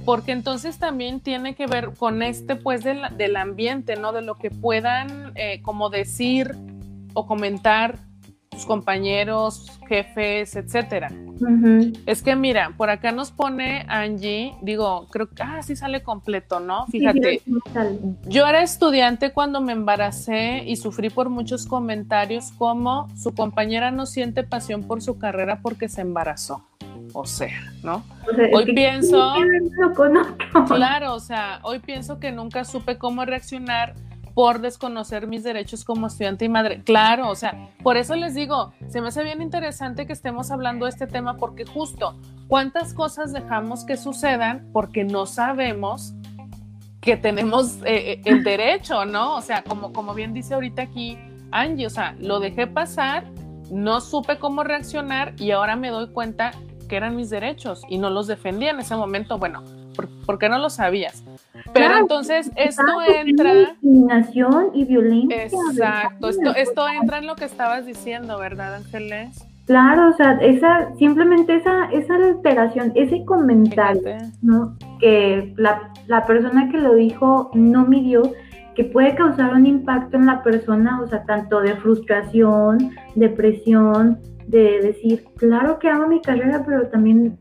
porque 0.04 0.32
entonces 0.32 0.78
también 0.78 1.20
tiene 1.20 1.54
que 1.54 1.66
ver 1.66 1.90
con 1.98 2.22
este, 2.22 2.56
pues, 2.56 2.84
del, 2.84 3.02
del 3.16 3.36
ambiente, 3.36 3.96
¿no? 3.96 4.12
De 4.12 4.22
lo 4.22 4.36
que 4.36 4.50
puedan 4.50 5.32
eh, 5.34 5.60
como 5.62 5.90
decir 5.90 6.56
o 7.14 7.26
comentar 7.26 7.98
tus 8.56 8.64
compañeros, 8.64 9.70
jefes, 9.86 10.56
etcétera. 10.56 11.12
Es 12.06 12.22
que 12.22 12.34
mira, 12.34 12.72
por 12.78 12.88
acá 12.88 13.12
nos 13.12 13.30
pone 13.30 13.84
Angie, 13.86 14.54
digo, 14.62 15.08
creo 15.10 15.28
que, 15.28 15.42
ah, 15.42 15.62
sí 15.62 15.76
sale 15.76 16.02
completo, 16.02 16.58
¿no? 16.58 16.86
Fíjate, 16.86 17.42
yo 18.24 18.46
era 18.46 18.62
estudiante 18.62 19.32
cuando 19.32 19.60
me 19.60 19.72
embaracé 19.72 20.64
y 20.66 20.76
sufrí 20.76 21.10
por 21.10 21.28
muchos 21.28 21.66
comentarios 21.66 22.50
como 22.52 23.14
su 23.14 23.34
compañera 23.34 23.90
no 23.90 24.06
siente 24.06 24.42
pasión 24.42 24.84
por 24.84 25.02
su 25.02 25.18
carrera 25.18 25.60
porque 25.60 25.90
se 25.90 26.00
embarazó. 26.00 26.64
O 27.12 27.26
sea, 27.26 27.72
¿no? 27.84 28.02
hoy 28.54 28.74
pienso, 28.74 29.34
claro, 30.66 31.14
o 31.14 31.20
sea, 31.20 31.60
hoy 31.62 31.78
pienso 31.78 32.18
que 32.18 32.32
nunca 32.32 32.64
supe 32.64 32.96
cómo 32.96 33.26
reaccionar 33.26 33.94
por 34.36 34.60
desconocer 34.60 35.26
mis 35.26 35.42
derechos 35.42 35.82
como 35.82 36.08
estudiante 36.08 36.44
y 36.44 36.50
madre. 36.50 36.82
Claro, 36.82 37.30
o 37.30 37.34
sea, 37.34 37.70
por 37.82 37.96
eso 37.96 38.14
les 38.16 38.34
digo, 38.34 38.74
se 38.86 39.00
me 39.00 39.08
hace 39.08 39.24
bien 39.24 39.40
interesante 39.40 40.06
que 40.06 40.12
estemos 40.12 40.50
hablando 40.50 40.84
de 40.84 40.90
este 40.90 41.06
tema 41.06 41.38
porque 41.38 41.64
justo, 41.64 42.20
¿cuántas 42.46 42.92
cosas 42.92 43.32
dejamos 43.32 43.86
que 43.86 43.96
sucedan 43.96 44.68
porque 44.74 45.04
no 45.04 45.24
sabemos 45.24 46.12
que 47.00 47.16
tenemos 47.16 47.76
eh, 47.86 48.12
eh, 48.12 48.22
el 48.26 48.44
derecho, 48.44 49.06
¿no? 49.06 49.36
O 49.36 49.40
sea, 49.40 49.64
como, 49.64 49.94
como 49.94 50.12
bien 50.12 50.34
dice 50.34 50.52
ahorita 50.52 50.82
aquí 50.82 51.16
Angie, 51.50 51.86
o 51.86 51.90
sea, 51.90 52.14
lo 52.20 52.38
dejé 52.38 52.66
pasar, 52.66 53.24
no 53.70 54.02
supe 54.02 54.38
cómo 54.38 54.64
reaccionar 54.64 55.32
y 55.38 55.52
ahora 55.52 55.76
me 55.76 55.88
doy 55.88 56.08
cuenta 56.08 56.50
que 56.90 56.96
eran 56.96 57.16
mis 57.16 57.30
derechos 57.30 57.84
y 57.88 57.96
no 57.96 58.10
los 58.10 58.26
defendía 58.26 58.72
en 58.72 58.80
ese 58.80 58.96
momento. 58.96 59.38
Bueno, 59.38 59.64
¿por, 60.26 60.38
qué 60.38 60.50
no 60.50 60.58
lo 60.58 60.68
sabías? 60.68 61.24
Pero 61.78 61.98
entonces 61.98 62.50
esto 62.56 62.82
entra. 63.06 63.54
Discriminación 63.54 64.70
y 64.74 64.84
violencia. 64.84 65.44
Exacto, 65.44 66.28
esto, 66.28 66.54
esto 66.54 66.88
entra 66.88 67.18
en 67.18 67.26
lo 67.26 67.36
que 67.36 67.44
estabas 67.44 67.86
diciendo, 67.86 68.38
¿verdad, 68.38 68.74
Ángeles? 68.74 69.46
Claro, 69.66 70.10
o 70.10 70.12
sea, 70.12 70.38
esa, 70.42 70.94
simplemente 70.96 71.56
esa, 71.56 71.86
esa 71.86 72.14
alteración, 72.14 72.92
ese 72.94 73.24
comentario, 73.24 74.16
¿no? 74.40 74.76
Que 75.00 75.52
la, 75.56 75.92
la 76.06 76.24
persona 76.24 76.70
que 76.70 76.78
lo 76.78 76.94
dijo 76.94 77.50
no 77.52 77.84
midió, 77.84 78.22
que 78.76 78.84
puede 78.84 79.16
causar 79.16 79.54
un 79.54 79.66
impacto 79.66 80.18
en 80.18 80.26
la 80.26 80.44
persona, 80.44 81.00
o 81.02 81.08
sea, 81.08 81.24
tanto 81.24 81.60
de 81.62 81.74
frustración, 81.76 82.92
depresión, 83.16 84.20
de 84.46 84.80
decir, 84.82 85.24
claro 85.36 85.80
que 85.80 85.88
amo 85.88 86.06
mi 86.06 86.20
carrera, 86.20 86.62
pero 86.64 86.86
también 86.88 87.36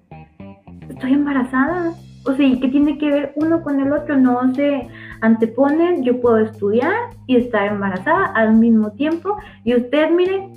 estoy 0.89 1.13
embarazada, 1.13 1.93
o 2.25 2.35
sea, 2.35 2.59
¿qué 2.59 2.67
tiene 2.67 2.97
que 2.97 3.09
ver 3.09 3.33
uno 3.35 3.61
con 3.61 3.79
el 3.79 3.93
otro? 3.93 4.17
No 4.17 4.53
se 4.55 4.87
anteponen, 5.21 6.03
yo 6.03 6.19
puedo 6.19 6.39
estudiar 6.39 6.93
y 7.27 7.37
estar 7.37 7.67
embarazada 7.67 8.25
al 8.33 8.55
mismo 8.55 8.91
tiempo. 8.91 9.37
Y 9.63 9.75
usted, 9.75 10.09
mire, 10.09 10.49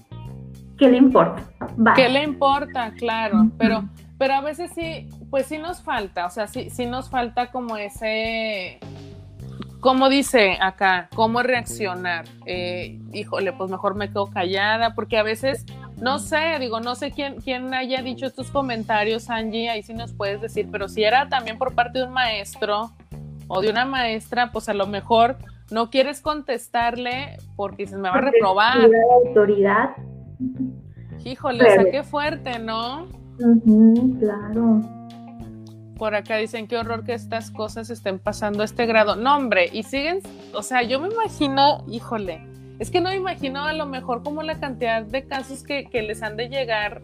¿qué 0.79 0.89
le 0.89 0.97
importa? 0.97 1.43
¿Qué 1.95 2.09
le 2.09 2.23
importa? 2.23 2.93
Claro, 2.97 3.51
pero, 3.59 3.85
pero 4.17 4.35
a 4.35 4.41
veces 4.41 4.71
sí, 4.75 5.09
pues 5.31 5.47
sí 5.47 5.59
nos 5.59 5.83
falta, 5.83 6.27
o 6.27 6.31
sea, 6.31 6.47
sí, 6.47 6.71
sí 6.71 6.87
nos 6.87 7.11
falta 7.11 7.51
como 7.51 7.77
ese, 7.77 8.79
¿cómo 9.81 10.09
dice 10.09 10.57
acá? 10.61 11.09
¿Cómo 11.15 11.43
reaccionar? 11.43 12.25
Eh, 12.47 12.99
híjole, 13.13 13.53
pues 13.53 13.71
mejor 13.71 13.95
me 13.95 14.09
quedo 14.09 14.27
callada, 14.31 14.95
porque 14.95 15.19
a 15.19 15.23
veces 15.23 15.67
no 16.01 16.19
sé, 16.19 16.59
digo, 16.61 16.81
no 16.81 16.95
sé 16.95 17.11
quién, 17.11 17.41
quién 17.41 17.75
haya 17.75 18.03
dicho 18.03 18.27
estos 18.27 18.51
comentarios, 18.51 19.31
Angie, 19.31 19.69
ahí 19.69 19.83
sí 19.83 19.95
nos 19.95 20.13
puedes 20.13 20.41
decir, 20.41 20.69
pero 20.71 20.89
si 20.89 21.03
era 21.03 21.29
también 21.29 21.59
por 21.59 21.75
parte 21.75 21.99
de 21.99 22.07
un 22.07 22.13
maestro 22.13 22.93
o 23.49 23.61
de 23.61 23.71
una 23.71 23.85
maestra, 23.85 24.53
pues 24.53 24.69
a 24.69 24.75
lo 24.75 24.87
mejor 24.87 25.37
no 25.71 25.91
quieres 25.91 26.21
contestarle 26.21 27.39
porque 27.57 27.87
se 27.87 27.97
me 27.97 28.09
va 28.09 28.17
a 28.17 28.21
reprobar. 28.21 28.79
La 28.79 28.99
autoridad. 29.27 29.91
Híjole, 31.25 31.65
o 31.65 31.83
sea, 31.83 31.91
qué 31.91 32.03
fuerte, 32.03 32.59
¿no? 32.59 33.09
claro. 34.19 34.81
Por 35.97 36.15
acá 36.15 36.37
dicen 36.37 36.69
qué 36.69 36.79
horror 36.79 37.05
que 37.05 37.13
estas 37.13 37.51
cosas 37.51 37.91
estén 37.91 38.21
pasando 38.21 38.63
a 38.63 38.65
este 38.65 38.87
grado. 38.87 39.17
No, 39.17 39.37
hombre, 39.37 39.69
y 39.73 39.83
siguen, 39.83 40.21
o 40.55 40.63
sea, 40.63 40.83
yo 40.83 41.01
me 41.01 41.09
imagino, 41.09 41.85
híjole, 41.89 42.41
es 42.79 42.91
que 42.91 43.01
no 43.01 43.11
me 43.11 43.17
imagino 43.17 43.65
a 43.65 43.73
lo 43.73 43.87
mejor 43.87 44.23
como 44.23 44.43
la 44.43 44.61
cantidad 44.61 45.03
de 45.03 45.27
casos 45.27 45.63
que, 45.63 45.89
les 45.93 46.23
han 46.23 46.37
de 46.37 46.49
llegar, 46.49 47.03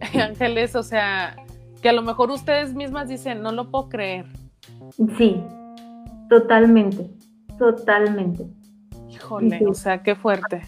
Ángeles, 0.14 0.76
o 0.76 0.82
sea, 0.82 1.36
que 1.80 1.88
a 1.88 1.92
lo 1.92 2.02
mejor 2.02 2.30
ustedes 2.30 2.74
mismas 2.74 3.08
dicen, 3.08 3.42
no 3.42 3.52
lo 3.52 3.70
puedo 3.70 3.88
creer. 3.88 4.26
Sí, 5.16 5.42
totalmente, 6.28 7.10
totalmente. 7.58 8.46
Híjole, 9.08 9.66
o 9.66 9.74
sea, 9.74 10.02
qué 10.02 10.14
fuerte. 10.14 10.62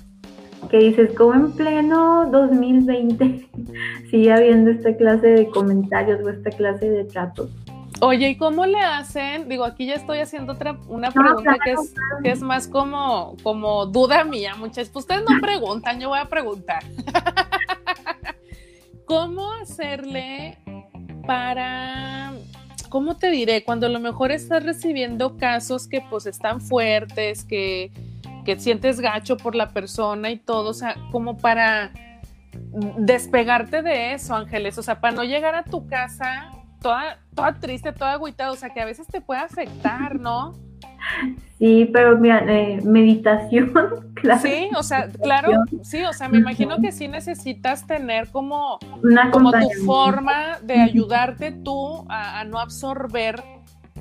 Que 0.70 0.78
dices, 0.78 1.14
como 1.14 1.34
en 1.34 1.52
pleno 1.52 2.28
2020 2.30 3.48
sigue 4.10 4.32
habiendo 4.32 4.70
esta 4.70 4.96
clase 4.96 5.28
de 5.28 5.48
comentarios 5.50 6.20
o 6.24 6.30
esta 6.30 6.50
clase 6.50 6.90
de 6.90 7.04
tratos. 7.04 7.50
Oye, 8.00 8.30
¿y 8.30 8.36
cómo 8.36 8.64
le 8.64 8.80
hacen? 8.80 9.48
Digo, 9.48 9.64
aquí 9.64 9.86
ya 9.86 9.94
estoy 9.94 10.18
haciendo 10.18 10.52
otra 10.52 10.78
una 10.86 11.10
pregunta 11.10 11.56
que, 11.64 11.72
es, 11.72 11.94
que 12.22 12.30
es 12.30 12.40
más 12.40 12.68
como, 12.68 13.36
como 13.42 13.86
duda 13.86 14.24
mía, 14.24 14.54
muchas. 14.54 14.88
Pues 14.88 15.04
ustedes 15.04 15.24
no 15.28 15.36
preguntan, 15.40 16.00
yo 16.00 16.10
voy 16.10 16.20
a 16.20 16.26
preguntar. 16.26 16.84
¿Cómo 19.04 19.52
hacerle 19.54 20.58
para, 21.26 22.32
cómo 22.88 23.16
te 23.16 23.30
diré, 23.30 23.64
cuando 23.64 23.86
a 23.86 23.90
lo 23.90 24.00
mejor 24.00 24.30
estás 24.30 24.62
recibiendo 24.62 25.36
casos 25.36 25.88
que 25.88 26.00
pues 26.00 26.26
están 26.26 26.60
fuertes, 26.60 27.44
que, 27.44 27.90
que 28.44 28.58
sientes 28.60 29.00
gacho 29.00 29.36
por 29.36 29.54
la 29.54 29.70
persona 29.70 30.30
y 30.30 30.38
todo, 30.38 30.70
o 30.70 30.74
sea, 30.74 30.96
como 31.10 31.36
para 31.36 31.92
despegarte 32.98 33.82
de 33.82 34.14
eso, 34.14 34.34
Ángeles, 34.34 34.78
o 34.78 34.82
sea, 34.82 35.00
para 35.00 35.16
no 35.16 35.24
llegar 35.24 35.54
a 35.54 35.64
tu 35.64 35.86
casa 35.86 36.50
toda 36.80 37.18
toda 37.38 37.52
triste, 37.54 37.92
toda 37.92 38.12
agüitada, 38.12 38.50
o 38.50 38.56
sea, 38.56 38.70
que 38.70 38.80
a 38.80 38.84
veces 38.84 39.06
te 39.06 39.20
puede 39.20 39.40
afectar, 39.40 40.18
¿no? 40.18 40.54
Sí, 41.58 41.88
pero 41.92 42.18
mira, 42.18 42.44
eh, 42.48 42.80
meditación, 42.84 43.72
claro. 44.14 44.40
Sí, 44.40 44.68
o 44.76 44.82
sea, 44.82 45.08
claro, 45.08 45.50
sí, 45.82 46.02
o 46.02 46.12
sea, 46.12 46.28
me 46.28 46.38
imagino 46.38 46.78
que 46.80 46.92
sí 46.92 47.08
necesitas 47.08 47.86
tener 47.86 48.28
como, 48.30 48.78
como 49.32 49.52
tu 49.52 49.68
forma 49.86 50.58
de 50.62 50.80
ayudarte 50.80 51.52
tú 51.52 52.04
a, 52.08 52.44
no 52.44 52.58
absorber 52.58 53.42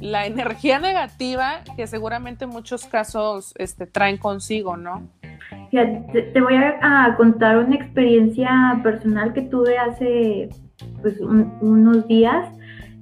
la 0.02 0.26
energía 0.26 0.80
negativa 0.90 1.62
que 1.76 1.86
seguramente 1.88 2.46
en 2.46 2.52
muchos 2.52 2.86
casos 2.86 3.54
este, 3.58 3.86
traen 3.86 4.18
consigo, 4.18 4.78
¿no? 4.78 5.08
te, 5.72 6.42
voy 6.42 6.56
a, 6.56 7.14
contar 7.18 7.58
una 7.60 7.76
experiencia 7.76 8.80
personal 8.84 9.34
que 9.34 9.42
tuve 9.44 9.78
hace 9.78 10.50
pues, 11.02 11.20
unos 11.20 12.08
días 12.08 12.50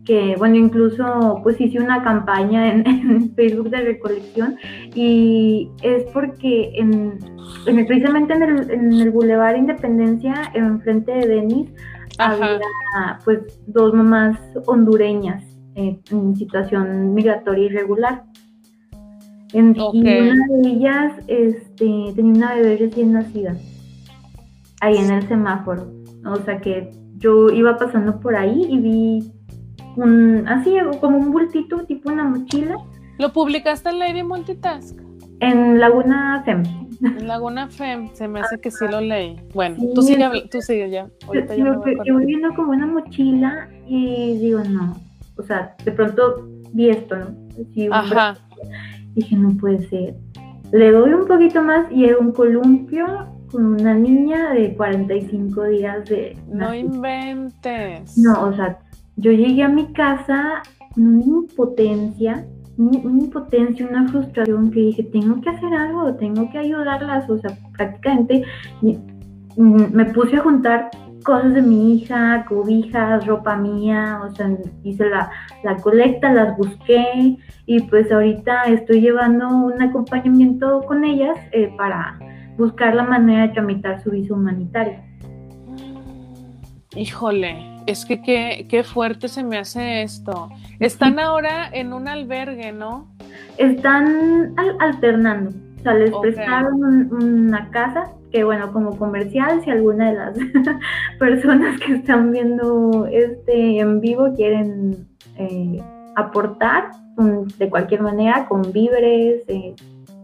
que 0.06 0.36
bueno, 0.38 0.56
incluso 0.56 1.40
pues 1.44 1.60
hice 1.60 1.80
una 1.80 2.04
campaña 2.04 2.72
en, 2.72 3.34
Facebook 3.36 3.70
de 3.70 3.82
recolección 3.82 4.58
y 4.94 5.70
es 5.82 6.04
porque 6.14 6.72
en, 6.76 7.20
precisamente 7.88 8.34
en 8.34 8.44
el, 8.44 8.72
en 8.72 8.94
el 8.94 9.12
Boulevard 9.12 9.58
Independencia, 9.58 10.52
enfrente 10.54 11.12
de 11.12 11.28
Denis, 11.28 11.70
había 12.18 12.60
pues 13.26 13.60
dos 13.68 13.94
mamás 13.94 14.40
hondureñas 14.68 15.44
eh, 15.76 16.00
en 16.12 16.36
situación 16.36 17.14
migratoria 17.14 17.66
irregular. 17.66 18.24
En, 19.54 19.76
Y 19.94 20.02
una 20.02 20.48
de 20.50 20.70
ellas 20.70 21.14
este, 21.28 22.14
tenía 22.16 22.34
una 22.34 22.56
bebé 22.56 22.78
recién 22.78 23.14
nacida, 23.14 23.56
ahí 24.82 24.98
en 24.98 25.12
el 25.12 25.28
semáforo. 25.28 25.92
O 26.26 26.38
sea 26.38 26.60
que 26.60 26.92
yo 27.18 27.50
iba 27.50 27.78
pasando 27.78 28.20
por 28.20 28.36
ahí 28.36 28.68
y 28.70 28.80
vi 28.80 29.32
así 30.48 30.76
como 31.00 31.18
un 31.18 31.32
bultito, 31.32 31.86
tipo 31.86 32.12
una 32.12 32.24
mochila. 32.24 32.78
¿Lo 33.18 33.32
publicaste 33.32 33.90
en 33.90 34.00
Lady 34.00 34.24
Multitask? 34.24 35.00
En 35.40 35.80
Laguna 35.80 36.42
Fem. 36.46 36.64
En 37.02 37.28
Laguna 37.28 37.68
Fem, 37.68 38.10
se 38.14 38.28
me 38.28 38.40
hace 38.40 38.60
que 38.60 38.72
sí 38.72 38.86
lo 38.90 39.02
leí. 39.02 39.40
Bueno, 39.54 39.78
tú 39.94 40.02
sigue, 40.02 40.28
tú 40.50 40.62
sigue 40.62 40.90
ya. 40.90 41.08
Ahorita 41.28 41.56
yo, 41.56 41.82
voy 41.82 42.26
viendo 42.26 42.54
como 42.56 42.72
una 42.72 42.88
mochila 42.88 43.70
y 43.88 44.38
digo, 44.38 44.62
no. 44.64 44.96
O 45.38 45.44
sea, 45.44 45.76
de 45.84 45.92
pronto 45.92 46.48
vi 46.74 46.90
esto, 46.90 47.16
¿no? 47.18 47.36
Ajá. 47.92 48.38
Dije, 49.14 49.36
no 49.36 49.50
puede 49.58 49.88
ser. 49.90 50.16
Le 50.72 50.92
doy 50.92 51.14
un 51.14 51.28
poquito 51.28 51.62
más 51.62 51.90
y 51.92 52.06
era 52.06 52.18
un 52.18 52.32
columpio 52.32 53.06
con 53.52 53.80
una 53.80 53.94
niña 53.94 54.52
de 54.52 54.76
45 54.76 55.64
días 55.66 56.06
de... 56.10 56.38
No 56.48 56.74
inventes. 56.74 58.18
No, 58.18 58.48
o 58.48 58.54
sea, 58.54 58.80
yo 59.18 59.32
llegué 59.32 59.64
a 59.64 59.70
mi 59.70 59.92
casa 59.94 60.62
con 60.94 61.08
una 61.08 61.24
impotencia, 61.24 62.46
una 62.78 63.24
impotencia, 63.24 63.88
una 63.88 64.08
frustración 64.08 64.72
que 64.72 64.80
dije, 64.80 65.04
tengo 65.04 65.40
que 65.42 65.50
hacer 65.50 65.74
algo, 65.74 66.16
tengo 66.16 66.50
que 66.52 66.58
ayudarlas, 66.58 67.30
o 67.30 67.38
sea, 67.38 67.58
prácticamente 67.78 68.44
me 69.58 70.06
puse 70.06 70.36
a 70.36 70.42
juntar 70.42 70.90
cosas 71.24 71.56
de 71.56 71.62
mi 71.62 71.96
hija, 71.96 72.46
cobijas, 72.48 73.26
ropa 73.26 73.58
mía, 73.58 74.22
o 74.24 74.36
sea, 74.36 74.50
hice 74.84 75.10
la, 75.10 75.32
la, 75.64 75.76
colecta, 75.78 76.32
las 76.32 76.56
busqué 76.56 77.38
y 77.66 77.80
pues 77.82 78.12
ahorita 78.12 78.66
estoy 78.66 79.02
llevando 79.02 79.50
un 79.50 79.82
acompañamiento 79.82 80.82
con 80.82 81.04
ellas 81.04 81.38
eh, 81.52 81.74
para 81.78 82.20
buscar 82.58 82.94
la 82.94 83.04
manera 83.04 83.48
de 83.48 83.54
tramitar 83.54 84.02
su 84.04 84.12
visa 84.12 84.36
humanitaria. 84.36 85.04
Híjole, 86.96 87.75
es 87.86 88.06
que 88.06 88.22
qué, 88.68 88.84
fuerte 88.84 89.28
se 89.28 89.44
me 89.44 89.58
hace 89.58 90.04
esto. 90.04 90.50
Están 90.80 91.20
ahora 91.20 91.70
en 91.72 91.94
un 91.94 92.08
albergue, 92.08 92.72
¿no? 92.72 93.08
Están 93.58 94.54
alternando. 94.80 95.52
O 95.80 95.84
sea, 95.84 95.94
les 95.94 96.12
prestaron 96.12 97.14
una 97.14 97.70
casa 97.70 98.12
que, 98.32 98.44
bueno, 98.44 98.72
como 98.72 98.98
comercial, 98.98 99.62
si 99.64 99.70
alguna 99.70 100.10
de 100.10 100.18
las 100.18 100.38
personas 101.20 101.80
que 101.80 101.94
están 101.94 102.32
viendo 102.32 103.06
este 103.12 103.80
en 103.80 104.02
vivo 104.02 104.34
quieren 104.36 105.08
eh, 105.38 105.80
aportar 106.16 106.90
de 107.58 107.70
cualquier 107.70 108.02
manera 108.02 108.46
con 108.48 108.74
víveres, 108.74 109.44
eh, 109.48 109.76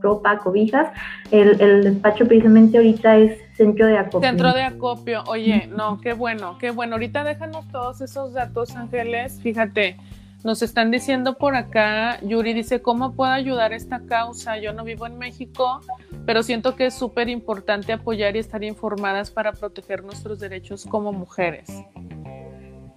ropa, 0.01 0.39
cobijas. 0.39 0.89
El, 1.29 1.61
el, 1.61 1.83
despacho 1.83 2.27
precisamente 2.27 2.77
ahorita 2.77 3.17
es 3.17 3.39
centro 3.61 3.87
de 3.87 3.97
acopio. 3.97 4.29
Centro 4.29 4.53
de 4.53 4.63
acopio, 4.63 5.23
oye, 5.27 5.67
no, 5.67 5.99
qué 6.01 6.13
bueno, 6.13 6.57
qué 6.59 6.71
bueno. 6.71 6.95
Ahorita 6.95 7.23
déjanos 7.23 7.67
todos 7.67 8.01
esos 8.01 8.33
datos, 8.33 8.75
Ángeles. 8.75 9.39
Fíjate, 9.41 9.97
nos 10.43 10.63
están 10.63 10.89
diciendo 10.89 11.37
por 11.37 11.55
acá, 11.55 12.19
Yuri 12.21 12.53
dice, 12.53 12.81
¿cómo 12.81 13.13
puedo 13.13 13.31
ayudar 13.31 13.73
esta 13.73 13.99
causa? 14.07 14.57
Yo 14.57 14.73
no 14.73 14.83
vivo 14.83 15.05
en 15.05 15.19
México, 15.19 15.81
pero 16.25 16.41
siento 16.41 16.75
que 16.75 16.87
es 16.87 16.95
súper 16.95 17.29
importante 17.29 17.93
apoyar 17.93 18.35
y 18.35 18.39
estar 18.39 18.63
informadas 18.63 19.29
para 19.29 19.51
proteger 19.51 20.03
nuestros 20.03 20.39
derechos 20.39 20.85
como 20.85 21.13
mujeres. 21.13 21.67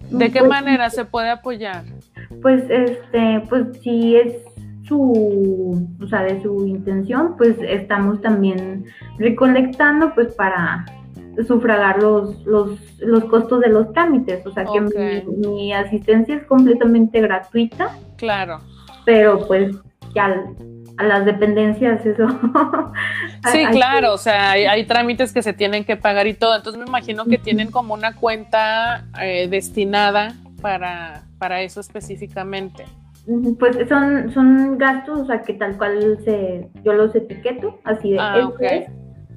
¿De 0.09 0.31
qué 0.31 0.39
pues 0.39 0.49
manera 0.49 0.89
se 0.89 1.05
puede 1.05 1.29
apoyar? 1.29 1.83
Pues 2.41 2.63
este, 2.69 3.41
pues 3.49 3.79
si 3.81 4.15
es 4.15 4.33
su, 4.87 5.87
o 6.01 6.07
sea, 6.07 6.23
de 6.23 6.41
su 6.41 6.65
intención, 6.65 7.35
pues 7.37 7.55
estamos 7.61 8.21
también 8.21 8.85
recolectando 9.17 10.13
pues 10.13 10.33
para 10.35 10.85
sufragar 11.47 12.01
los, 12.01 12.45
los, 12.45 12.79
los 12.99 13.25
costos 13.25 13.59
de 13.61 13.69
los 13.69 13.91
trámites, 13.93 14.45
o 14.45 14.51
sea 14.53 14.65
que 14.65 15.25
mi, 15.37 15.73
asistencia 15.73 16.35
es 16.35 16.43
completamente 16.45 17.19
gratuita. 17.19 17.89
Claro. 18.17 18.61
Pero 19.05 19.45
pues 19.47 19.75
ya 20.13 20.33
a 20.97 21.03
las 21.03 21.25
dependencias 21.25 22.05
eso. 22.05 22.27
sí, 23.51 23.65
claro, 23.71 24.13
o 24.13 24.17
sea, 24.17 24.51
hay, 24.51 24.85
trámites 24.85 25.33
que 25.33 25.41
se 25.41 25.53
tienen 25.53 25.83
que 25.83 25.97
pagar 25.97 26.27
y 26.27 26.33
todo, 26.33 26.55
entonces 26.55 26.81
me 26.81 26.87
imagino 26.87 27.25
que 27.25 27.37
tienen 27.37 27.69
como 27.69 27.93
una 27.93 28.15
cuenta 28.15 29.05
eh, 29.21 29.47
destinada 29.49 30.35
para, 30.61 31.23
para 31.37 31.61
eso 31.61 31.81
específicamente. 31.81 32.85
Pues 33.59 33.89
son, 33.89 34.31
son 34.31 34.77
gastos, 34.77 35.21
o 35.21 35.25
sea, 35.25 35.41
que 35.41 35.53
tal 35.53 35.77
cual 35.77 36.19
se, 36.23 36.69
yo 36.83 36.93
los 36.93 37.15
etiqueto, 37.15 37.79
así 37.83 38.11
de 38.11 38.19
ah, 38.19 38.51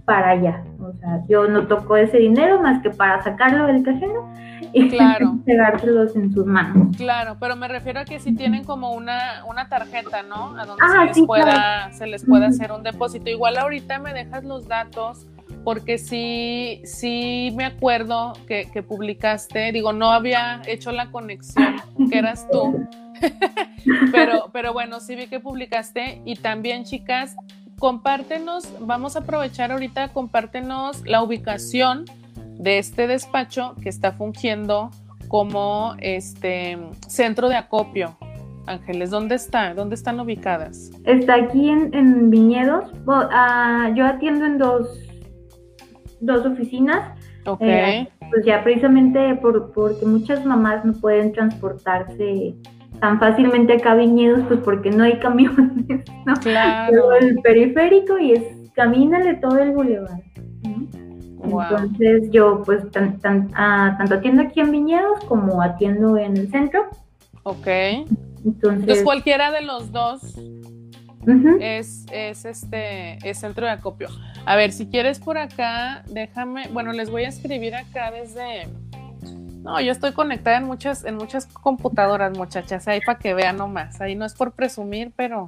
para 0.05 0.31
allá. 0.31 0.65
O 0.81 0.93
sea, 0.99 1.23
yo 1.29 1.49
no 1.49 1.67
toco 1.67 1.97
ese 1.97 2.19
dinero 2.19 2.61
más 2.63 2.83
que 2.83 2.91
para 2.91 3.23
sacarlo 3.23 3.67
del 3.67 3.83
cajero 3.83 4.27
y 4.73 4.89
claro. 4.89 5.39
pegárselos 5.47 6.17
en 6.17 6.33
sus 6.33 6.47
manos. 6.47 6.97
Claro, 6.97 7.37
pero 7.39 7.57
me 7.57 7.69
refiero 7.69 8.01
a 8.01 8.05
que 8.05 8.19
si 8.19 8.35
tienen 8.35 8.65
como 8.65 8.93
una, 8.93 9.45
una 9.47 9.69
tarjeta, 9.69 10.23
¿no? 10.23 10.57
A 10.59 10.67
donde 10.67 10.83
ah, 10.83 11.07
se, 11.13 11.21
les 11.21 11.27
pueda, 11.27 11.93
se 11.93 12.07
les 12.07 12.25
pueda 12.25 12.47
hacer 12.47 12.73
un 12.73 12.83
depósito. 12.83 13.31
Igual 13.31 13.59
ahorita 13.59 13.99
me 13.99 14.13
dejas 14.13 14.45
los 14.45 14.67
datos 14.67 15.27
porque 15.65 15.99
sí, 15.99 16.81
sí 16.85 17.53
me 17.57 17.67
acuerdo 17.67 18.33
que, 18.47 18.71
que 18.71 18.83
publicaste, 18.83 19.73
digo, 19.73 19.93
no 19.93 20.11
había 20.11 20.63
hecho 20.67 20.93
la 20.93 21.11
conexión, 21.11 21.77
que 22.11 22.19
eras 22.19 22.49
tú 22.51 22.87
pero, 24.13 24.51
pero 24.53 24.73
bueno, 24.73 25.01
sí 25.01 25.15
vi 25.15 25.27
que 25.27 25.41
publicaste 25.41 26.23
y 26.25 26.37
también 26.37 26.85
chicas, 26.85 27.37
compártenos, 27.79 28.69
vamos 28.81 29.17
a 29.17 29.21
aprovechar 29.21 29.73
ahorita, 29.73 30.09
compártenos 30.09 31.07
la 31.07 31.23
ubicación 31.23 32.05
de 32.59 32.79
este 32.79 33.07
despacho 33.07 33.75
que 33.83 33.89
está 33.89 34.13
fungiendo 34.13 34.91
como 35.29 35.95
este 36.01 36.79
centro 37.07 37.49
de 37.49 37.57
acopio. 37.57 38.17
Ángeles, 38.67 39.11
¿dónde 39.11 39.37
está? 39.37 39.73
¿Dónde 39.73 39.95
están 39.95 40.21
ubicadas? 40.21 40.91
Está 41.05 41.37
aquí 41.37 41.71
en, 41.71 42.31
Viñedos. 42.31 42.93
Ah, 43.07 43.91
yo 43.95 44.05
atiendo 44.05 44.45
en 44.45 44.59
dos, 44.59 44.89
dos 46.21 46.45
oficinas. 46.45 47.19
Ok. 47.47 47.63
Eh, 47.63 48.09
pues 48.31 48.45
ya 48.45 48.63
precisamente 48.63 49.35
por, 49.37 49.73
porque 49.73 50.05
muchas 50.05 50.45
mamás 50.45 50.85
no 50.85 50.93
pueden 50.93 51.33
transportarse 51.33 52.55
tan 53.01 53.19
fácilmente 53.19 53.75
acá 53.75 53.95
Viñedos, 53.95 54.41
pues 54.49 54.61
porque 54.61 54.91
no 54.91 55.05
hay 55.05 55.19
camiones, 55.19 56.05
¿no? 56.27 56.35
Claro. 56.35 57.13
el 57.13 57.37
periférico 57.41 58.19
y 58.19 58.33
es 58.33 58.43
camínale 58.75 59.35
todo 59.35 59.59
el 59.59 59.73
bulevar. 59.73 60.23
Entonces 61.43 62.31
yo 62.31 62.63
pues 62.65 62.85
ah, 63.55 63.95
tanto 63.99 64.15
atiendo 64.15 64.43
aquí 64.43 64.61
en 64.61 64.71
Viñedos 64.71 65.25
como 65.25 65.63
atiendo 65.63 66.17
en 66.17 66.37
el 66.37 66.51
centro. 66.51 66.89
Ok. 67.45 67.67
Entonces, 68.45 69.03
cualquiera 69.03 69.51
de 69.51 69.63
los 69.63 69.91
dos 69.91 70.39
es, 71.61 72.07
es 72.13 72.45
este 72.45 73.19
es 73.29 73.39
centro 73.39 73.67
de 73.67 73.73
acopio. 73.73 74.09
A 74.47 74.57
ver, 74.57 74.73
si 74.73 74.87
quieres 74.87 75.19
por 75.19 75.39
acá, 75.39 76.05
déjame, 76.11 76.69
bueno, 76.69 76.93
les 76.93 77.11
voy 77.11 77.25
a 77.25 77.29
escribir 77.29 77.75
acá 77.75 78.11
desde 78.11 78.69
no, 79.69 79.81
yo 79.81 79.93
estoy 79.93 80.13
conectada 80.13 80.57
en 80.57 80.65
muchas, 80.65 81.05
en 81.05 81.17
muchas 81.17 81.47
computadoras, 81.47 82.37
muchachas, 82.37 82.89
ahí 82.89 83.01
para 83.05 83.19
que 83.19 83.35
vean 83.35 83.57
nomás. 83.59 84.01
Ahí 84.01 84.15
no 84.17 84.25
es 84.25 84.35
por 84.35 84.53
presumir, 84.53 85.13
pero, 85.15 85.47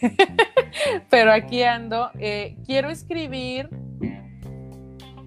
pero 1.10 1.32
aquí 1.32 1.62
ando. 1.62 2.10
Eh, 2.18 2.56
quiero 2.66 2.90
escribir, 2.90 3.68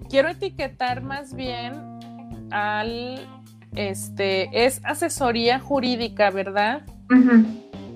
quiero 0.08 0.28
etiquetar 0.28 1.02
más 1.02 1.34
bien 1.34 1.74
al, 2.50 3.26
Este, 3.74 4.66
es 4.66 4.80
asesoría 4.84 5.58
jurídica, 5.58 6.30
¿verdad? 6.30 6.82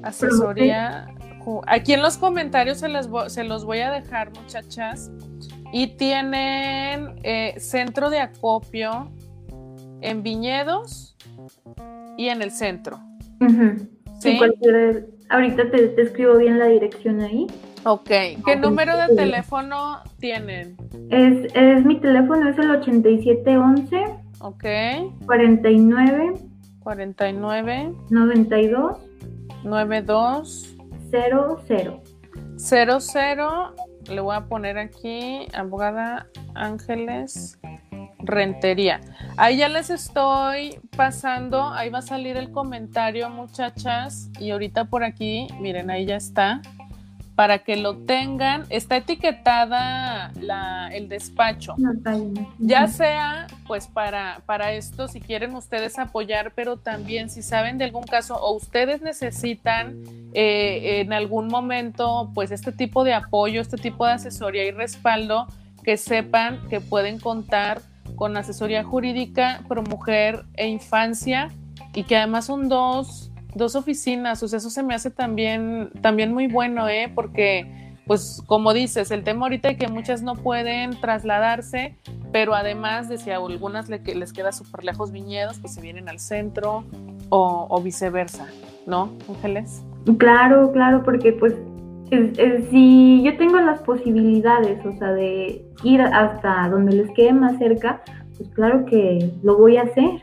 Asesoría. 0.03 1.07
ju- 1.45 1.63
Aquí 1.67 1.93
en 1.93 2.03
los 2.03 2.17
comentarios 2.19 2.79
se, 2.79 2.89
se 3.29 3.45
los 3.45 3.65
voy 3.65 3.81
a 3.81 3.91
dejar, 3.91 4.31
muchachas. 4.31 5.11
Y 5.73 5.89
tienen 5.97 7.19
eh, 7.25 7.55
centro 7.59 8.09
de 8.09 8.21
acopio 8.21 9.11
en 10.01 10.23
Viñedos 10.23 11.17
y 12.17 12.29
en 12.29 12.43
el 12.43 12.51
centro. 12.51 12.99
Ujú. 13.41 13.89
Sí, 14.21 14.33
¿Sí? 14.33 14.39
cualquier- 14.39 15.07
ahorita 15.29 15.71
te, 15.71 15.89
te 15.89 16.03
escribo 16.03 16.37
bien 16.39 16.59
la 16.59 16.67
dirección 16.67 17.21
ahí. 17.21 17.47
Ok. 17.85 18.09
¿Qué 18.09 18.37
Ok, 18.41 18.57
número 18.61 18.97
de 18.97 19.15
teléfono 19.15 19.99
tienen? 20.19 20.77
Es, 21.11 21.53
es 21.55 21.85
mi 21.85 22.01
teléfono, 22.01 22.49
es 22.49 22.59
el 22.59 22.71
8711 22.71 24.05
Ok. 24.41 24.65
49 25.27 26.35
49 26.81 27.93
92 28.11 28.99
92 29.65 30.77
00. 31.11 32.03
00. 32.57 33.75
Le 34.09 34.21
voy 34.21 34.37
a 34.37 34.47
poner 34.47 34.79
aquí, 34.79 35.47
abogada 35.53 36.27
Ángeles 36.55 37.59
Rentería. 38.27 39.01
Ahí 39.37 39.59
ya 39.59 39.69
les 39.69 39.91
estoy 39.91 40.79
pasando, 40.97 41.69
ahí 41.69 41.91
va 41.91 41.99
a 41.99 42.03
salir 42.03 42.37
el 42.37 42.51
comentario, 42.51 43.29
muchachas. 43.31 44.31
Y 44.41 44.51
ahorita 44.51 44.87
por 44.87 45.05
aquí, 45.05 45.47
miren, 45.61 45.91
ahí 45.91 46.07
ya 46.07 46.17
está. 46.17 46.63
Para 47.35 47.59
que 47.59 47.77
lo 47.77 47.99
tengan, 47.99 48.65
está 48.71 48.97
etiquetada 48.97 50.33
la, 50.41 50.89
el 50.91 51.11
despacho. 51.11 51.75
Ya 52.59 52.87
sea, 52.87 53.47
pues 53.67 53.89
para, 53.89 54.41
para 54.47 54.73
esto, 54.73 55.07
si 55.07 55.21
quieren 55.21 55.55
ustedes 55.55 55.99
apoyar, 55.99 56.53
pero 56.55 56.79
también 56.79 57.29
si 57.29 57.43
saben 57.43 57.77
de 57.77 57.85
algún 57.85 58.05
caso 58.05 58.37
o 58.37 58.57
ustedes 58.57 59.03
necesitan 59.03 60.03
eh, 60.33 61.03
en 61.03 61.13
algún 61.13 61.49
momento, 61.49 62.31
pues 62.35 62.51
este 62.53 62.73
tipo 62.73 63.05
de 63.05 63.13
apoyo, 63.13 63.61
este 63.61 63.77
tipo 63.77 64.07
de 64.07 64.13
asesoría 64.13 64.65
y 64.65 64.71
respaldo, 64.71 65.47
que 65.85 65.99
sepan 65.99 66.67
que 66.71 66.81
pueden 66.81 67.21
contar 67.21 67.83
con 68.17 68.37
asesoría 68.37 68.83
jurídica 68.83 69.63
pro 69.69 69.83
mujer 69.83 70.45
e 70.55 70.67
infancia 70.69 71.49
y 71.95 72.03
que 72.05 72.17
además 72.17 72.47
son 72.47 72.69
dos, 72.69 73.31
dos 73.55 73.77
oficinas, 73.77 74.43
o 74.43 74.49
sea, 74.49 74.57
eso 74.59 74.71
se 74.71 74.83
me 74.83 74.95
hace 74.95 75.11
también, 75.11 75.91
también 76.03 76.33
muy 76.35 76.47
bueno, 76.49 76.89
¿eh? 76.89 77.11
Porque 77.15 77.95
pues 78.07 78.43
como 78.47 78.73
dices, 78.73 79.11
el 79.11 79.25
tema 79.25 79.47
ahorita 79.47 79.69
de 79.69 79.77
que 79.77 79.89
muchas 79.89 80.23
no 80.23 80.35
pueden 80.37 80.91
trasladarse, 81.01 81.97
pero 82.33 82.55
además 82.55 83.09
de 83.09 83.19
si 83.19 83.31
a 83.31 83.37
algunas 83.37 83.89
le- 83.89 83.99
les 83.99 84.33
queda 84.33 84.53
súper 84.53 84.85
lejos 84.85 85.11
viñedos, 85.11 85.59
pues 85.59 85.75
se 85.75 85.81
vienen 85.81 86.09
al 86.09 86.21
centro 86.21 86.85
o, 87.31 87.67
o 87.69 87.81
viceversa, 87.83 88.47
¿no, 88.87 89.11
Ángeles? 89.29 89.83
Claro, 90.19 90.71
claro, 90.71 91.03
porque 91.03 91.33
pues 91.33 91.55
es- 91.55 91.59
es- 91.59 91.66
si 92.71 93.23
yo 93.23 93.37
tengo 93.37 93.59
las 93.59 93.83
posibilidades, 93.83 94.85
o 94.85 94.93
sea, 94.99 95.13
de 95.13 95.65
ir 95.83 96.01
hasta 96.01 96.69
donde 96.69 96.97
les 96.97 97.11
quede 97.13 97.33
más 97.33 97.59
cerca, 97.59 98.03
pues 98.37 98.49
claro 98.51 98.85
que 98.85 99.31
lo 99.43 99.59
voy 99.59 99.77
a 99.77 99.83
hacer. 99.83 100.23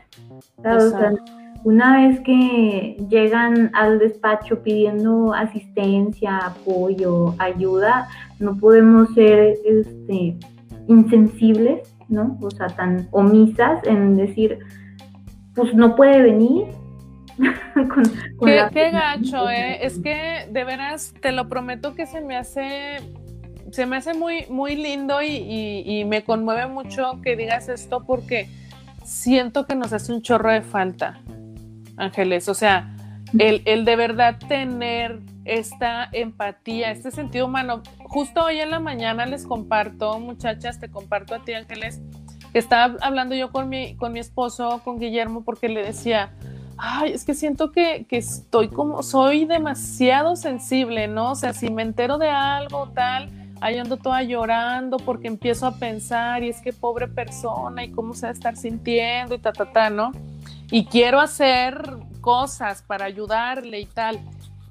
¿sabes? 0.62 0.84
O 0.84 0.90
sea, 0.90 1.10
Exacto. 1.10 1.32
una 1.64 1.96
vez 1.96 2.20
que 2.20 2.96
llegan 3.08 3.70
al 3.74 3.98
despacho 3.98 4.62
pidiendo 4.62 5.32
asistencia, 5.34 6.38
apoyo, 6.38 7.34
ayuda, 7.38 8.08
no 8.38 8.56
podemos 8.56 9.12
ser 9.14 9.56
este, 9.64 10.36
insensibles, 10.88 11.94
¿no? 12.08 12.38
O 12.40 12.50
sea, 12.50 12.68
tan 12.68 13.08
omisas 13.10 13.84
en 13.86 14.16
decir, 14.16 14.58
pues 15.54 15.74
no 15.74 15.94
puede 15.96 16.22
venir. 16.22 16.66
con- 17.74 17.86
con 18.36 18.48
Qué, 18.48 18.56
la- 18.56 18.70
qué 18.70 18.90
gacho, 18.92 19.48
¿eh? 19.50 19.84
Es 19.84 19.98
que 19.98 20.46
de 20.50 20.64
veras, 20.64 21.14
te 21.20 21.32
lo 21.32 21.48
prometo 21.48 21.94
que 21.94 22.06
se 22.06 22.20
me 22.20 22.36
hace, 22.36 22.96
se 23.72 23.86
me 23.86 23.96
hace 23.96 24.14
muy, 24.14 24.46
muy 24.48 24.76
lindo 24.76 25.22
y, 25.22 25.26
y- 25.28 26.00
y 26.00 26.04
me 26.04 26.22
conmueve 26.24 26.66
mucho 26.66 27.20
que 27.22 27.36
digas 27.36 27.68
esto 27.68 28.04
porque 28.06 28.48
siento 29.04 29.66
que 29.66 29.74
nos 29.74 29.92
hace 29.92 30.12
un 30.12 30.22
chorro 30.22 30.50
de 30.50 30.62
falta, 30.62 31.20
Ángeles. 31.96 32.48
O 32.48 32.54
sea, 32.54 32.96
el, 33.38 33.62
el 33.64 33.84
de 33.84 33.96
verdad 33.96 34.38
tener 34.48 35.20
esta 35.44 36.08
empatía, 36.12 36.90
este 36.90 37.10
sentido 37.10 37.46
humano. 37.46 37.82
Justo 37.98 38.44
hoy 38.44 38.60
en 38.60 38.70
la 38.70 38.78
mañana 38.80 39.26
les 39.26 39.44
comparto, 39.46 40.18
muchachas, 40.20 40.78
te 40.80 40.88
comparto 40.88 41.34
a 41.34 41.44
ti, 41.44 41.52
Ángeles, 41.52 42.00
estaba 42.54 42.96
hablando 43.02 43.34
yo 43.34 43.50
con 43.50 43.68
mi, 43.68 43.96
con 43.96 44.12
mi 44.12 44.20
esposo, 44.20 44.80
con 44.84 44.98
Guillermo, 44.98 45.44
porque 45.44 45.68
le 45.68 45.82
decía, 45.84 46.32
ay, 46.78 47.12
es 47.12 47.24
que 47.24 47.34
siento 47.34 47.72
que, 47.72 48.06
que 48.08 48.18
estoy 48.18 48.68
como, 48.68 49.02
soy 49.02 49.44
demasiado 49.44 50.36
sensible, 50.36 51.08
¿no? 51.08 51.32
O 51.32 51.34
sea, 51.34 51.52
si 51.52 51.70
me 51.70 51.82
entero 51.82 52.18
de 52.18 52.28
algo 52.28 52.88
tal, 52.94 53.30
ahí 53.60 53.78
ando 53.78 53.96
toda 53.96 54.22
llorando 54.22 54.98
porque 54.98 55.28
empiezo 55.28 55.66
a 55.66 55.76
pensar 55.76 56.42
y 56.42 56.50
es 56.50 56.60
que 56.60 56.72
pobre 56.72 57.08
persona 57.08 57.84
y 57.84 57.90
cómo 57.90 58.14
se 58.14 58.26
va 58.26 58.30
a 58.30 58.32
estar 58.32 58.56
sintiendo 58.56 59.34
y 59.34 59.38
ta, 59.38 59.52
ta, 59.52 59.70
ta, 59.72 59.90
¿no? 59.90 60.12
Y 60.70 60.86
quiero 60.86 61.20
hacer 61.20 61.82
cosas 62.20 62.82
para 62.82 63.04
ayudarle 63.04 63.80
y 63.80 63.86
tal. 63.86 64.20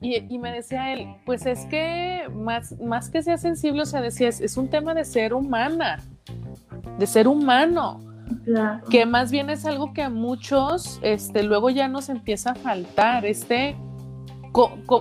Y, 0.02 0.38
me 0.38 0.52
decía 0.52 0.92
él, 0.92 1.16
pues 1.26 1.46
es 1.46 1.66
que 1.68 2.28
más, 2.36 2.78
más 2.82 3.10
que 3.10 3.24
sea 3.24 3.38
sensible, 3.38 3.84
o 3.84 3.86
sea, 3.86 4.02
decía, 4.02 4.28
es, 4.28 4.42
es 4.42 4.58
un 4.58 4.70
tema 4.70 4.94
de 4.94 5.06
ser 5.06 5.34
humana, 5.34 6.04
de 7.00 7.08
ser 7.08 7.26
humano 7.26 8.13
Que 8.90 9.06
más 9.06 9.32
bien 9.32 9.50
es 9.50 9.66
algo 9.66 9.94
que 9.94 10.02
a 10.02 10.10
muchos 10.10 11.00
este, 11.02 11.44
luego 11.44 11.70
ya 11.70 11.88
nos 11.88 12.10
empieza 12.10 12.52
a 12.52 12.56
faltar. 12.56 13.26
Este, 13.26 13.76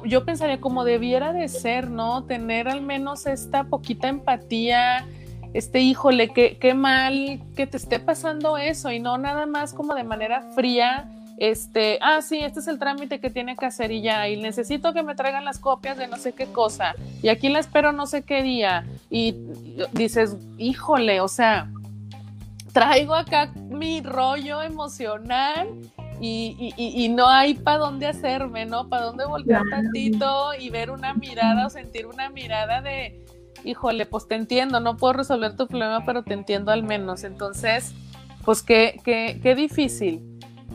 yo 0.04 0.24
pensaría 0.24 0.60
como 0.60 0.84
debiera 0.84 1.32
de 1.32 1.48
ser, 1.48 1.90
¿no? 1.90 2.24
Tener 2.24 2.68
al 2.68 2.82
menos 2.82 3.26
esta 3.26 3.64
poquita 3.64 4.08
empatía, 4.08 5.06
este, 5.52 5.80
híjole, 5.80 6.30
qué, 6.30 6.56
qué 6.58 6.74
mal 6.74 7.40
que 7.56 7.66
te 7.66 7.76
esté 7.76 7.98
pasando 7.98 8.56
eso 8.56 8.90
y 8.90 9.00
no 9.00 9.18
nada 9.18 9.46
más 9.46 9.74
como 9.74 9.94
de 9.94 10.04
manera 10.04 10.42
fría. 10.54 11.10
Este, 11.38 11.98
ah, 12.00 12.22
sí, 12.22 12.38
este 12.38 12.60
es 12.60 12.68
el 12.68 12.78
trámite 12.78 13.18
que 13.18 13.28
tiene 13.28 13.56
que 13.56 13.66
hacer 13.66 13.90
y 13.90 14.00
ya, 14.00 14.28
y 14.28 14.40
necesito 14.40 14.92
que 14.92 15.02
me 15.02 15.14
traigan 15.14 15.44
las 15.44 15.58
copias 15.58 15.96
de 15.96 16.06
no 16.06 16.16
sé 16.16 16.34
qué 16.34 16.46
cosa, 16.46 16.94
y 17.20 17.30
aquí 17.30 17.48
la 17.48 17.58
espero 17.58 17.90
no 17.90 18.06
sé 18.06 18.22
qué 18.22 18.42
día, 18.42 18.86
y 19.10 19.34
dices, 19.92 20.36
híjole, 20.58 21.20
o 21.20 21.26
sea, 21.26 21.68
traigo 22.72 23.14
acá 23.14 23.52
mi 23.56 24.00
rollo 24.00 24.62
emocional 24.62 25.68
y, 26.20 26.72
y- 26.76 27.08
no 27.08 27.28
hay 27.28 27.54
para 27.54 27.78
dónde 27.78 28.06
hacerme, 28.06 28.64
¿no? 28.64 28.88
Para 28.88 29.06
dónde 29.06 29.24
voltear 29.26 29.62
tantito 29.68 30.54
y 30.54 30.70
ver 30.70 30.90
una 30.90 31.14
mirada 31.14 31.66
o 31.66 31.70
sentir 31.70 32.06
una 32.06 32.30
mirada 32.30 32.80
de, 32.80 33.20
híjole, 33.64 34.06
pues 34.06 34.28
te 34.28 34.36
entiendo, 34.36 34.78
no 34.78 34.96
puedo 34.96 35.14
resolver 35.14 35.56
tu 35.56 35.66
problema, 35.66 36.04
pero 36.06 36.22
te 36.22 36.34
entiendo 36.34 36.70
al 36.70 36.84
menos. 36.84 37.24
Entonces, 37.24 37.92
pues 38.44 38.62
qué, 38.62 39.00
qué, 39.04 39.40
qué 39.42 39.54
difícil. 39.56 40.20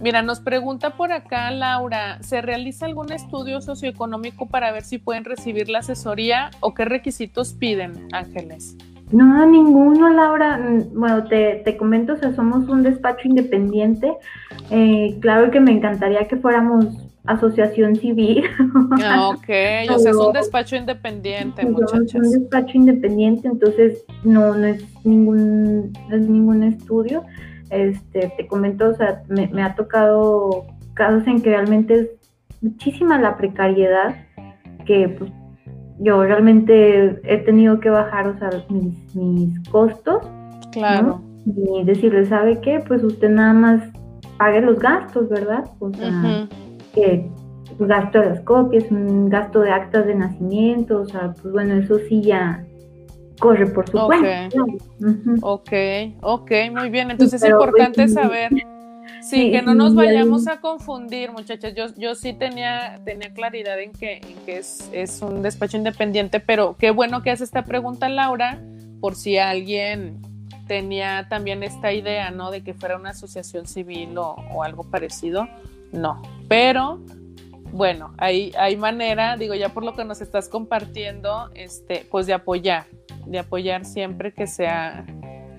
Mira, 0.02 0.22
nos 0.22 0.41
pregunta 0.41 0.91
por 0.91 1.12
acá 1.12 1.50
Laura, 1.50 2.22
¿se 2.22 2.41
realiza 2.41 2.86
algún 2.86 3.12
estudio 3.12 3.62
socioeconómico 3.62 4.48
para 4.48 4.72
ver 4.72 4.84
si 4.84 4.98
pueden 5.00 5.24
recibir 5.26 5.70
la 5.70 5.80
asesoría 5.80 6.52
o 6.60 6.74
qué 6.74 6.86
requisitos 6.86 7.54
piden, 7.54 8.08
Ángeles? 8.12 8.76
No, 9.12 9.45
ninguno, 9.45 10.10
Laura. 10.10 10.58
Mm, 10.58 10.99
Bueno, 10.99 11.24
te, 11.26 11.62
te 11.64 11.78
comento, 11.78 12.14
o 12.14 12.18
sea, 12.18 12.34
somos 12.34 12.68
un 12.70 12.84
despacho 12.84 13.28
independiente. 13.28 14.14
Eh, 14.70 15.18
claro 15.22 15.49
que 15.51 15.60
me 15.60 15.72
encantaría 15.72 16.28
que 16.28 16.36
fuéramos 16.38 16.86
asociación 17.26 17.95
civil. 17.95 18.43
Ah, 19.03 19.30
Ok, 19.34 19.49
o 19.93 19.99
sea, 19.99 20.12
es 20.12 20.18
un 20.18 20.34
despacho 20.34 20.76
independiente, 20.76 21.62
Somos 21.62 21.82
muchachas. 21.82 22.16
un 22.16 22.32
despacho 22.32 22.78
independiente, 22.78 23.47
entonces 23.47 24.05
no, 24.24 24.55
no 24.55 24.66
es 24.66 24.84
ningún, 25.05 25.91
no 26.10 26.16
es 26.16 26.22
ningún 26.28 26.64
estudio. 26.64 27.24
Este, 27.70 28.32
te 28.38 28.47
comento, 28.47 28.89
o 28.89 28.93
sea, 28.95 29.24
me, 29.28 29.47
me 29.47 29.62
ha 29.62 29.76
tocado 29.76 30.66
casos 30.93 31.28
en 31.28 31.41
que 31.41 31.49
realmente 31.49 31.93
es 31.95 32.08
muchísima 32.62 33.20
la 33.20 33.36
precariedad 33.38 34.16
que 34.86 35.10
pues, 35.10 35.30
yo 36.00 36.24
realmente 36.24 37.20
he 37.24 37.38
tenido 37.38 37.80
que 37.80 37.89
bajar, 37.89 38.28
o 38.28 38.38
sea, 38.38 38.50
mis, 38.70 39.16
mis 39.16 39.60
costos 39.70 40.22
Claro. 40.72 41.22
y 41.45 41.84
decirle, 41.84 42.26
¿sabe 42.26 42.60
qué? 42.62 42.84
Pues 42.88 43.04
usted 43.04 43.30
nada 43.30 43.54
más 43.54 43.82
pague 44.38 44.62
los 44.62 44.78
gastos, 44.80 45.30
¿verdad? 45.30 45.64
O 45.80 45.91
sea, 45.93 46.48
que 46.93 47.30
gasto 47.80 48.20
de 48.20 48.30
las 48.30 48.41
copias, 48.41 48.86
un 48.91 49.30
gasto 49.30 49.62
de 49.62 49.72
actas 49.72 50.06
de 50.06 50.16
nacimiento, 50.16 51.02
o 51.02 51.06
sea, 51.06 51.34
pues 51.41 51.54
bueno, 51.54 51.76
eso 51.76 51.98
sí 52.08 52.22
ya 52.22 52.64
corre 53.39 53.68
por 53.68 53.89
su 53.89 53.98
cuenta. 54.06 54.50
claro. 54.50 54.66
Ujú. 55.00 55.36
Ok, 55.41 55.72
ok, 56.22 56.52
muy 56.72 56.89
bien. 56.89 57.12
Entonces 57.12 57.41
es 57.41 57.50
importante 57.50 58.04
pues, 58.04 58.14
saber. 58.14 58.52
Sí, 59.22 59.51
que 59.51 59.62
no 59.62 59.74
nos 59.74 59.93
ya 59.93 59.97
vayamos 59.97 60.47
a 60.47 60.62
confundir, 60.62 61.32
muchachas. 61.32 61.74
Yo, 61.76 61.86
yo 61.95 62.16
sí 62.16 62.34
tenía, 62.34 62.99
tenía 63.03 63.34
claridad 63.34 63.80
en 63.80 63.91
que, 63.91 64.18
en 64.18 64.36
que 64.45 64.58
es, 64.58 64.89
es 64.91 65.22
un 65.22 65.41
despacho 65.41 65.78
independiente, 65.78 66.39
pero 66.39 66.76
qué 66.78 66.91
bueno 66.91 67.24
que 67.24 67.32
hace 67.32 67.43
esta 67.43 67.64
pregunta, 67.64 68.10
Laura, 68.10 68.60
por 68.99 69.16
si 69.16 69.38
alguien 69.38 70.22
tenía 70.68 71.28
también 71.30 71.64
esta 71.64 71.93
idea, 71.93 72.32
¿no? 72.32 72.51
De 72.51 72.64
que 72.64 72.74
fuera 72.74 72.97
una 72.97 73.12
asociación 73.12 73.68
civil 73.68 74.18
o, 74.18 74.36
o 74.53 74.64
algo 74.64 74.84
parecido. 74.84 75.47
No, 75.91 76.22
pero 76.47 76.99
bueno, 77.72 78.14
hay, 78.18 78.51
hay 78.58 78.76
manera, 78.76 79.38
digo, 79.38 79.53
ya 79.53 79.70
por 79.70 79.84
lo 79.84 79.95
que 79.95 80.05
nos 80.05 80.22
estás 80.22 80.49
compartiendo, 80.49 81.49
este, 81.53 82.05
pues 82.10 82.26
de 82.26 82.34
apoyar, 82.34 82.86
de 83.26 83.39
apoyar 83.39 83.86
siempre 83.86 84.34
que 84.34 84.47
sea, 84.47 85.05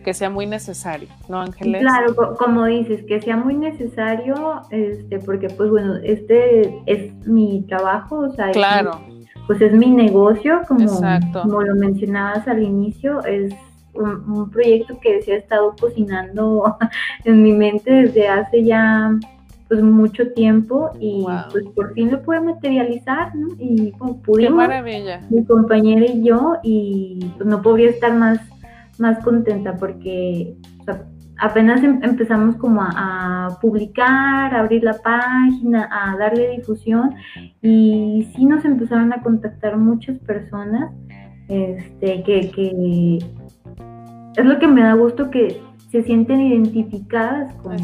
que 0.09 0.15
sea 0.15 0.31
muy 0.31 0.47
necesario, 0.47 1.07
¿no, 1.29 1.39
Ángeles? 1.43 1.83
Claro, 1.83 2.15
como 2.39 2.65
dices, 2.65 3.05
que 3.05 3.21
sea 3.21 3.37
muy 3.37 3.55
necesario, 3.55 4.63
este, 4.71 5.19
porque 5.19 5.51
pues 5.51 5.69
bueno, 5.69 5.97
este 6.03 6.75
es 6.87 7.13
mi 7.27 7.61
trabajo, 7.69 8.21
o 8.21 8.33
sea, 8.33 8.51
claro. 8.53 9.03
pues 9.47 9.61
es 9.61 9.75
mi 9.75 9.91
negocio, 9.91 10.63
como, 10.67 10.89
como 11.35 11.61
lo 11.61 11.75
mencionabas 11.75 12.49
al 12.49 12.63
inicio, 12.63 13.23
es 13.25 13.53
un, 13.93 14.31
un 14.31 14.51
proyecto 14.51 14.99
que 14.99 15.21
se 15.21 15.35
ha 15.35 15.37
estado 15.37 15.77
cocinando 15.79 16.79
en 17.27 17.43
mi 17.43 17.53
mente 17.53 17.93
desde 17.93 18.29
hace 18.29 18.65
ya 18.65 19.11
pues 19.69 19.83
mucho 19.83 20.33
tiempo 20.33 20.91
y 20.99 21.27
pues 21.53 21.67
por 21.75 21.93
fin 21.93 22.11
lo 22.11 22.23
pude 22.23 22.41
materializar, 22.41 23.35
¿no? 23.37 23.49
Y 23.59 23.93
pudimos, 24.25 24.39
Qué 24.39 24.51
maravilla. 24.51 25.21
mi 25.29 25.45
compañera 25.45 26.07
y 26.07 26.23
yo, 26.23 26.55
y 26.63 27.31
pues 27.37 27.47
no 27.47 27.61
podría 27.61 27.91
estar 27.91 28.15
más, 28.15 28.41
más 29.01 29.23
contenta 29.25 29.77
porque 29.77 30.57
apenas 31.39 31.83
em, 31.83 32.01
empezamos 32.03 32.57
como 32.57 32.83
a, 32.83 33.59
publicar, 33.61 34.55
a 34.55 34.61
abrir 34.61 34.83
la 34.83 34.95
página, 34.95 35.89
a 35.91 36.17
darle 36.17 36.57
difusión 36.57 37.15
y 37.63 38.29
sí 38.35 38.45
nos 38.45 38.65
empezaron 38.65 39.13
a 39.13 39.23
contactar 39.23 39.77
muchas 39.77 40.19
personas, 40.19 40.93
este, 41.49 42.23
que, 42.25 42.51
que 42.51 43.19
es 44.37 44.45
lo 44.45 44.59
que 44.59 44.67
me 44.67 44.83
da 44.83 44.95
gusto 44.95 45.31
que 45.31 45.61
se 45.91 46.03
sienten 46.03 46.41
identificadas 46.41 47.55
con, 47.63 47.79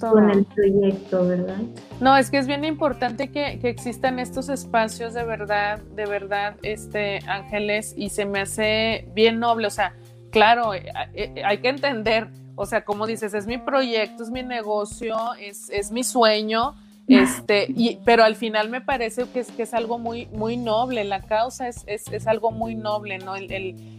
con 0.00 0.30
el 0.30 0.44
proyecto, 0.46 1.28
¿verdad? 1.28 1.58
No, 2.00 2.16
es 2.16 2.28
que 2.28 2.38
es 2.38 2.48
bien 2.48 2.64
importante 2.64 3.28
que, 3.28 3.60
que, 3.60 3.68
existan 3.68 4.18
estos 4.18 4.48
espacios 4.48 5.14
de 5.14 5.24
verdad, 5.24 5.78
de 5.94 6.06
verdad, 6.06 6.56
este, 6.62 7.20
Ángeles, 7.28 7.94
y 7.96 8.10
se 8.10 8.24
me 8.24 8.40
hace 8.40 9.08
bien 9.14 9.38
noble, 9.38 9.68
o 9.68 9.70
sea, 9.70 9.94
claro, 10.30 10.74
eh, 10.74 10.84
eh, 11.14 11.42
hay 11.44 11.58
que 11.58 11.68
entender, 11.68 12.28
o 12.54 12.66
sea, 12.66 12.84
como 12.84 13.06
dices, 13.06 13.34
es 13.34 13.46
mi 13.46 13.58
proyecto, 13.58 14.22
es 14.22 14.30
mi 14.30 14.42
negocio, 14.42 15.16
es, 15.38 15.70
es 15.70 15.90
mi 15.90 16.04
sueño, 16.04 16.74
este, 17.10 17.66
y, 17.68 17.98
pero 18.04 18.22
al 18.22 18.36
final 18.36 18.68
me 18.70 18.80
parece 18.80 19.28
que 19.30 19.40
es, 19.40 19.50
que 19.50 19.64
es 19.64 19.74
algo 19.74 19.98
muy, 19.98 20.26
muy 20.26 20.56
noble, 20.56 21.02
la 21.02 21.20
causa 21.20 21.66
es, 21.66 21.82
es, 21.86 22.06
es 22.12 22.28
algo 22.28 22.52
muy 22.52 22.76
noble, 22.76 23.18
¿no? 23.18 23.34
El, 23.34 23.50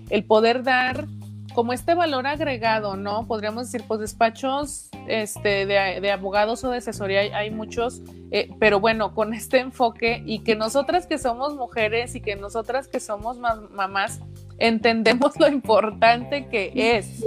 el, 0.09 0.23
poder 0.23 0.63
dar 0.63 1.07
como 1.53 1.73
este 1.73 1.93
valor 1.93 2.25
agregado, 2.25 2.95
¿no? 2.95 3.27
Podríamos 3.27 3.65
decir, 3.69 3.85
pues 3.85 3.99
despachos 3.99 4.89
este, 5.07 5.65
de, 5.65 6.11
abogados 6.11 6.63
o 6.63 6.69
de 6.69 6.77
asesoría 6.77 7.37
hay, 7.37 7.51
muchos, 7.51 8.01
eh, 8.31 8.49
pero 8.59 8.79
bueno, 8.79 9.13
con 9.13 9.33
este 9.33 9.59
enfoque 9.59 10.23
y 10.25 10.39
que 10.39 10.55
nosotras 10.55 11.05
que 11.05 11.17
somos 11.17 11.55
mujeres 11.55 12.15
y 12.15 12.21
que 12.21 12.37
nosotras 12.37 12.87
que 12.87 13.01
somos 13.01 13.37
mamás 13.37 14.21
entendemos 14.61 15.39
lo 15.39 15.47
importante 15.47 16.45
que 16.47 16.71
es 16.97 17.23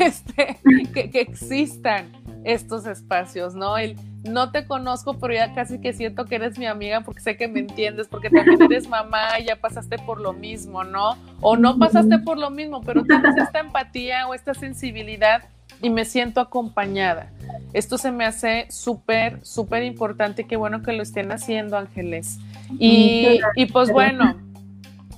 este, 0.00 0.58
que, 0.94 1.10
que 1.10 1.20
existan 1.20 2.10
estos 2.44 2.86
espacios, 2.86 3.54
¿no? 3.54 3.76
El, 3.76 3.96
no 4.24 4.50
te 4.50 4.66
conozco, 4.66 5.14
pero 5.18 5.34
ya 5.34 5.54
casi 5.54 5.78
que 5.78 5.92
siento 5.92 6.24
que 6.24 6.36
eres 6.36 6.58
mi 6.58 6.66
amiga 6.66 7.02
porque 7.02 7.20
sé 7.20 7.36
que 7.36 7.48
me 7.48 7.60
entiendes, 7.60 8.08
porque 8.08 8.30
también 8.30 8.60
eres 8.62 8.88
mamá 8.88 9.38
y 9.40 9.44
ya 9.44 9.56
pasaste 9.56 9.98
por 9.98 10.20
lo 10.20 10.32
mismo, 10.32 10.84
¿no? 10.84 11.16
O 11.40 11.56
no 11.56 11.78
pasaste 11.78 12.18
por 12.18 12.38
lo 12.38 12.50
mismo, 12.50 12.80
pero 12.80 13.02
tienes 13.04 13.36
esta 13.36 13.60
empatía 13.60 14.26
o 14.26 14.34
esta 14.34 14.54
sensibilidad 14.54 15.44
y 15.82 15.90
me 15.90 16.04
siento 16.04 16.40
acompañada. 16.40 17.30
Esto 17.72 17.98
se 17.98 18.10
me 18.10 18.24
hace 18.24 18.66
súper, 18.70 19.44
súper 19.44 19.82
importante. 19.84 20.44
Qué 20.44 20.56
bueno 20.56 20.82
que 20.82 20.92
lo 20.92 21.02
estén 21.02 21.30
haciendo, 21.32 21.76
Ángeles. 21.76 22.38
Y, 22.78 23.40
y 23.54 23.66
pues 23.66 23.90
bueno, 23.92 24.36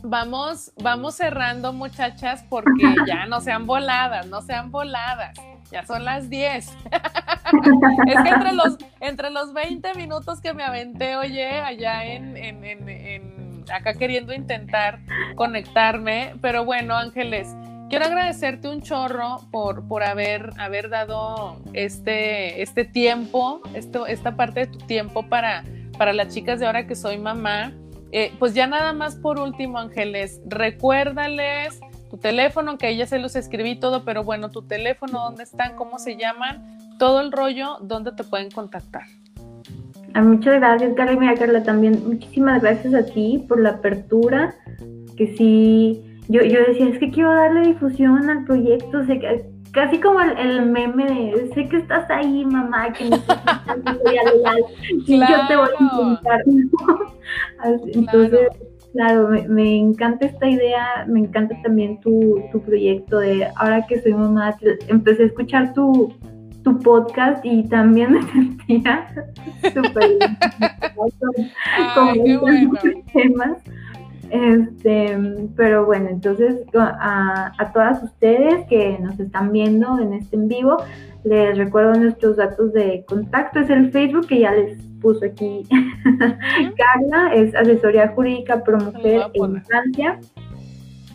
vamos, 0.03 0.72
vamos 0.82 1.14
cerrando, 1.14 1.72
muchachas, 1.72 2.44
porque 2.48 2.94
ya 3.07 3.26
no 3.26 3.40
sean 3.40 3.66
voladas, 3.66 4.26
no 4.26 4.42
sean 4.42 4.70
voladas 4.70 5.38
ya 5.72 5.84
son 5.86 6.05
las 6.05 6.28
10. 6.28 6.66
es 8.07 8.22
que 8.22 8.28
entre 8.28 8.53
los, 8.53 8.76
entre 9.00 9.30
los 9.30 9.53
20 9.55 9.94
minutos 9.94 10.40
que 10.40 10.53
me 10.53 10.62
aventé, 10.62 11.16
oye, 11.16 11.61
allá 11.61 12.05
en, 12.05 12.36
en, 12.36 12.62
en, 12.64 13.64
acá 13.72 13.94
queriendo 13.94 14.34
intentar 14.34 15.00
conectarme, 15.34 16.34
pero 16.42 16.64
bueno, 16.64 16.94
Ángeles, 16.94 17.48
quiero 17.88 18.05
agradecerte 18.05 18.68
un 18.68 18.82
chorro 18.82 19.38
por, 19.50 19.88
por 19.88 20.03
haber, 20.03 20.50
haber 20.59 20.90
dado 20.90 21.57
este, 21.72 22.62
este 22.62 22.84
tiempo, 22.84 23.62
esto, 23.74 24.07
esta 24.07 24.36
parte 24.36 24.61
de 24.61 24.66
tu 24.66 24.78
tiempo 24.78 25.22
para, 25.28 25.64
para 25.96 26.12
las 26.12 26.34
chicas 26.34 26.61
de 26.61 26.66
ahora 26.66 26.86
que 26.86 26.94
soy 26.94 27.18
mamá. 27.18 27.72
Eh, 28.12 28.32
pues 28.38 28.52
ya 28.54 28.66
nada 28.66 28.92
más 28.92 29.16
por 29.16 29.40
último, 29.40 29.78
Ángeles, 29.78 30.40
recuérdales 30.46 31.80
tu 32.10 32.18
teléfono, 32.18 32.76
que 32.76 32.90
ella 32.90 33.06
se 33.06 33.18
los 33.18 33.36
escribí 33.36 33.80
todo, 33.80 34.04
pero 34.04 34.22
bueno, 34.22 34.50
tu 34.50 34.60
teléfono, 34.60 35.24
dónde 35.24 35.44
están, 35.44 35.76
cómo 35.76 35.98
se 35.98 36.18
llaman, 36.18 36.62
todo 36.98 37.22
el 37.22 37.32
rollo, 37.32 37.78
dónde 37.80 38.12
te 38.12 38.22
pueden 38.22 38.50
contactar. 38.50 39.04
Ah, 40.12 40.20
muchas 40.20 40.60
gracias, 40.60 40.92
Carla. 40.94 41.18
Mira, 41.18 41.34
Carla, 41.34 41.62
también 41.62 42.02
muchísimas 42.06 42.60
gracias 42.60 42.92
a 42.92 43.06
ti 43.06 43.42
por 43.48 43.58
la 43.58 43.70
apertura, 43.70 44.54
que 45.16 45.34
sí, 45.38 46.02
yo, 46.28 46.42
yo 46.42 46.60
decía, 46.66 46.88
es 46.88 46.98
que 46.98 47.10
quiero 47.10 47.32
darle 47.32 47.68
difusión 47.68 48.28
al 48.28 48.44
proyecto, 48.44 49.06
sé 49.06 49.18
que, 49.18 49.51
casi 49.73 49.99
como 50.01 50.20
el, 50.20 50.66
meme 50.66 51.07
de, 51.07 51.51
sé 51.55 51.68
que 51.68 51.79
estás 51.79 52.09
ahí, 52.11 52.45
mamá, 52.45 52.93
que 52.93 53.05
necesitas 53.05 53.41
yo 55.09 55.47
te 55.49 55.57
voy 55.57 55.68
a 55.79 55.83
intentar. 55.83 56.41
Entonces, 57.95 58.49
Claro, 58.93 59.31
me, 59.49 59.79
encanta 59.79 60.27
esta 60.27 60.47
idea, 60.47 61.07
me 61.09 61.20
encanta 61.20 61.57
también 61.62 61.99
tu, 62.01 62.43
tu, 62.53 62.61
proyecto 62.61 63.20
de 63.20 63.49
ahora 63.57 63.87
que 63.87 64.03
soy 64.03 64.12
mamá, 64.12 64.55
empecé 64.87 65.23
a 65.23 65.27
escuchar 65.27 65.73
tu, 65.73 66.12
tu 66.62 66.79
podcast 66.79 67.43
y 67.43 67.62
también 67.68 68.12
me 68.12 68.23
sentía 68.33 69.09
súper 69.62 70.18
con, 71.95 72.39
con 72.39 73.03
temas. 73.14 73.57
Este, 74.33 75.14
pero 75.57 75.85
bueno, 75.85 76.09
entonces 76.09 76.64
a, 76.74 77.53
a, 77.59 77.72
todas 77.72 78.03
ustedes 78.03 78.66
que 78.66 78.99
nos 78.99 79.20
están 79.20 79.53
viendo 79.53 79.99
en 79.99 80.14
este 80.14 80.37
en 80.37 80.49
vivo, 80.49 80.78
les 81.22 81.59
recuerdo 81.59 81.93
nuestros 82.01 82.39
datos 82.39 82.72
de 82.72 83.05
contacto, 83.07 83.61
es 83.61 83.68
el 83.68 83.93
Facebook 83.93 84.28
que 84.28 84.41
ya 84.41 84.53
les 84.53 84.78
puso 85.03 85.26
aquí 85.26 85.68
Carla, 86.78 87.35
es 87.35 87.55
asesoría 87.55 88.09
jurídica 88.09 88.64
pro 88.64 88.78
mujer 88.78 89.24
en 89.35 89.62
Francia. 89.64 90.18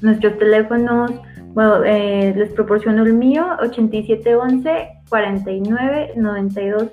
Nuestros 0.04 0.38
teléfonos, 0.38 1.12
bueno, 1.56 1.84
eh, 1.86 2.36
les 2.38 2.52
proporciono 2.52 3.02
el 3.02 3.14
mío, 3.14 3.48
8711 3.64 4.90
49 5.10 6.12
92 6.18 6.92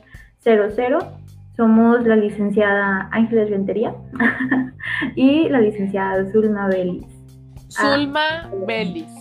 Somos 1.56 2.04
la 2.04 2.16
licenciada 2.16 3.08
Ángeles 3.12 3.48
Rentería 3.50 3.94
y 5.14 5.48
la 5.48 5.60
licenciada 5.60 6.30
Zulma 6.32 6.66
Belis. 6.66 7.06
Zulma 7.68 8.50
Belis. 8.66 9.12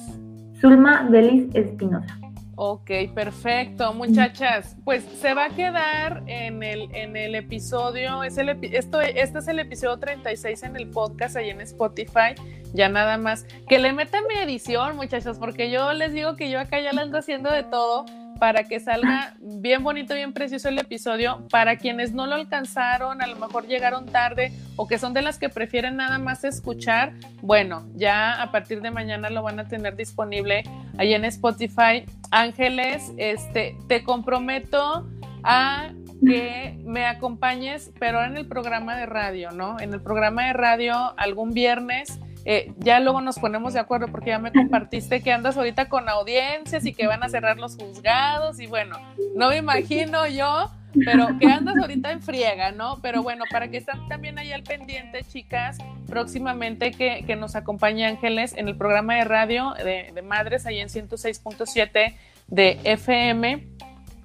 Zulma 0.59 1.07
Belis 1.09 1.53
Espinosa. 1.53 2.17
Ok, 2.55 2.89
perfecto, 3.13 3.93
muchachas. 3.93 4.77
Pues 4.83 5.03
se 5.03 5.33
va 5.33 5.45
a 5.45 5.49
quedar 5.49 6.23
en 6.27 6.63
el, 6.63 6.87
en 6.95 7.15
el 7.15 7.35
episodio, 7.35 8.23
es 8.23 8.37
el, 8.37 8.49
esto, 8.61 9.01
este 9.01 9.39
es 9.39 9.47
el 9.47 9.59
episodio 9.59 9.97
36 9.97 10.63
en 10.63 10.75
el 10.75 10.89
podcast, 10.89 11.35
ahí 11.35 11.49
en 11.49 11.61
Spotify, 11.61 12.35
ya 12.73 12.89
nada 12.89 13.17
más. 13.17 13.45
Que 13.67 13.79
le 13.79 13.91
metan 13.91 14.23
mi 14.27 14.35
edición, 14.35 14.95
muchachas, 14.95 15.39
porque 15.39 15.71
yo 15.71 15.93
les 15.93 16.13
digo 16.13 16.35
que 16.35 16.49
yo 16.49 16.59
acá 16.59 16.79
ya 16.79 16.93
la 16.93 17.01
ando 17.03 17.17
haciendo 17.17 17.51
de 17.51 17.63
todo 17.63 18.05
para 18.39 18.63
que 18.63 18.79
salga 18.79 19.35
bien 19.39 19.83
bonito, 19.83 20.13
bien 20.13 20.33
precioso 20.33 20.69
el 20.69 20.79
episodio. 20.79 21.47
Para 21.49 21.77
quienes 21.77 22.13
no 22.13 22.27
lo 22.27 22.35
alcanzaron, 22.35 23.21
a 23.21 23.27
lo 23.27 23.35
mejor 23.35 23.67
llegaron 23.67 24.05
tarde 24.05 24.51
o 24.75 24.87
que 24.87 24.97
son 24.97 25.13
de 25.13 25.21
las 25.21 25.37
que 25.37 25.49
prefieren 25.49 25.95
nada 25.95 26.17
más 26.17 26.43
escuchar, 26.43 27.13
bueno, 27.41 27.87
ya 27.95 28.41
a 28.41 28.51
partir 28.51 28.81
de 28.81 28.91
mañana 28.91 29.29
lo 29.29 29.43
van 29.43 29.59
a 29.59 29.67
tener 29.67 29.95
disponible 29.95 30.63
ahí 30.97 31.13
en 31.13 31.25
Spotify. 31.25 32.05
Ángeles, 32.31 33.11
este, 33.17 33.77
te 33.87 34.03
comprometo 34.03 35.07
a 35.43 35.91
que 36.25 36.79
me 36.85 37.05
acompañes, 37.05 37.91
pero 37.99 38.23
en 38.23 38.37
el 38.37 38.47
programa 38.47 38.95
de 38.95 39.05
radio, 39.05 39.51
¿no? 39.51 39.79
En 39.79 39.93
el 39.93 40.01
programa 40.01 40.47
de 40.47 40.53
radio 40.53 41.13
algún 41.17 41.51
viernes 41.51 42.19
eh, 42.45 42.71
ya 42.77 42.99
luego 42.99 43.21
nos 43.21 43.39
ponemos 43.39 43.73
de 43.73 43.79
acuerdo 43.79 44.07
porque 44.07 44.31
ya 44.31 44.39
me 44.39 44.51
compartiste 44.51 45.21
que 45.21 45.31
andas 45.31 45.57
ahorita 45.57 45.89
con 45.89 46.09
audiencias 46.09 46.85
y 46.85 46.93
que 46.93 47.07
van 47.07 47.23
a 47.23 47.29
cerrar 47.29 47.57
los 47.57 47.75
juzgados 47.75 48.59
y 48.59 48.67
bueno, 48.67 48.97
no 49.35 49.49
me 49.49 49.57
imagino 49.57 50.27
yo 50.27 50.69
pero 51.05 51.27
que 51.39 51.47
andas 51.47 51.75
ahorita 51.77 52.11
en 52.11 52.21
friega, 52.21 52.71
¿no? 52.71 52.99
Pero 53.01 53.23
bueno, 53.23 53.45
para 53.49 53.67
que 53.69 53.77
estén 53.77 54.07
también 54.07 54.37
ahí 54.37 54.51
al 54.51 54.63
pendiente, 54.63 55.23
chicas, 55.23 55.77
próximamente 56.07 56.91
que, 56.91 57.23
que 57.25 57.35
nos 57.35 57.55
acompañe 57.55 58.05
Ángeles 58.05 58.53
en 58.55 58.67
el 58.67 58.75
programa 58.77 59.15
de 59.15 59.23
radio 59.23 59.73
de, 59.83 60.11
de 60.13 60.21
Madres, 60.21 60.65
ahí 60.65 60.79
en 60.79 60.89
106.7 60.89 62.15
de 62.47 62.79
FM 62.83 63.72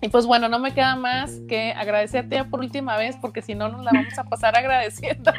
y 0.00 0.08
pues 0.08 0.26
bueno, 0.26 0.48
no 0.48 0.60
me 0.60 0.72
queda 0.72 0.94
más 0.94 1.40
que 1.48 1.72
agradecerte 1.72 2.44
por 2.44 2.60
última 2.60 2.96
vez, 2.96 3.16
porque 3.20 3.42
si 3.42 3.54
no 3.54 3.68
nos 3.68 3.84
la 3.84 3.90
vamos 3.92 4.16
a 4.16 4.24
pasar 4.24 4.56
agradeciendo. 4.56 5.32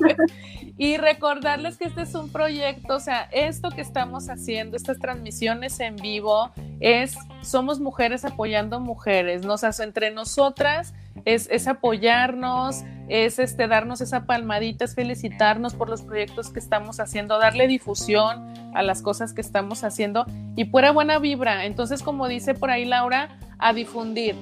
y 0.76 0.96
recordarles 0.96 1.78
que 1.78 1.84
este 1.84 2.02
es 2.02 2.14
un 2.14 2.30
proyecto, 2.30 2.96
o 2.96 3.00
sea, 3.00 3.28
esto 3.30 3.70
que 3.70 3.82
estamos 3.82 4.28
haciendo, 4.28 4.76
estas 4.76 4.98
transmisiones 4.98 5.78
en 5.78 5.94
vivo, 5.96 6.50
es, 6.80 7.16
somos 7.42 7.78
mujeres 7.78 8.24
apoyando 8.24 8.80
mujeres, 8.80 9.46
¿no? 9.46 9.54
O 9.54 9.58
sea, 9.58 9.70
entre 9.78 10.10
nosotras 10.10 10.92
es, 11.24 11.48
es, 11.50 11.68
apoyarnos, 11.68 12.82
es 13.08 13.38
este, 13.38 13.68
darnos 13.68 14.00
esa 14.00 14.26
palmadita, 14.26 14.84
es 14.84 14.96
felicitarnos 14.96 15.74
por 15.74 15.88
los 15.88 16.02
proyectos 16.02 16.50
que 16.50 16.58
estamos 16.58 16.98
haciendo, 16.98 17.38
darle 17.38 17.68
difusión 17.68 18.52
a 18.74 18.82
las 18.82 19.00
cosas 19.00 19.32
que 19.32 19.40
estamos 19.40 19.84
haciendo 19.84 20.26
y 20.56 20.64
pura 20.64 20.90
buena 20.90 21.20
vibra. 21.20 21.64
Entonces, 21.64 22.02
como 22.02 22.28
dice 22.28 22.54
por 22.54 22.70
ahí 22.70 22.84
Laura, 22.84 23.38
a 23.58 23.72
difundir. 23.72 24.34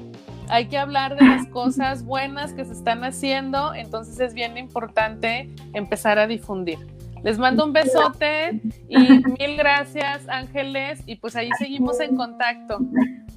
Hay 0.49 0.67
que 0.67 0.77
hablar 0.77 1.17
de 1.17 1.25
las 1.25 1.47
cosas 1.47 2.05
buenas 2.05 2.53
que 2.53 2.65
se 2.65 2.73
están 2.73 3.03
haciendo, 3.05 3.75
entonces 3.75 4.21
es 4.21 4.35
bien 4.35 4.59
importante 4.59 5.49
empezar 5.73 6.19
a 6.19 6.27
difundir. 6.27 6.79
Les 7.23 7.39
mando 7.39 7.65
un 7.65 7.73
besote 7.73 8.61
y 8.89 8.99
mil 8.99 9.57
gracias, 9.57 10.29
Ángeles, 10.29 11.03
y 11.07 11.17
pues 11.17 11.35
ahí 11.37 11.49
seguimos 11.59 11.99
en 12.01 12.17
contacto. 12.17 12.79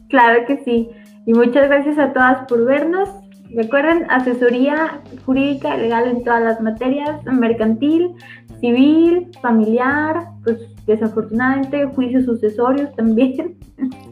Claro 0.09 0.45
que 0.45 0.57
sí. 0.63 0.89
Y 1.25 1.33
muchas 1.33 1.69
gracias 1.69 1.97
a 1.97 2.11
todas 2.11 2.45
por 2.47 2.65
vernos. 2.65 3.09
Recuerden, 3.55 4.05
asesoría 4.09 5.01
jurídica 5.25 5.77
legal 5.77 6.07
en 6.07 6.23
todas 6.23 6.43
las 6.43 6.59
materias, 6.59 7.23
mercantil, 7.25 8.13
civil, 8.59 9.31
familiar, 9.41 10.27
pues 10.43 10.59
desafortunadamente 10.87 11.85
juicios 11.85 12.25
sucesorios 12.25 12.95
también. 12.95 13.57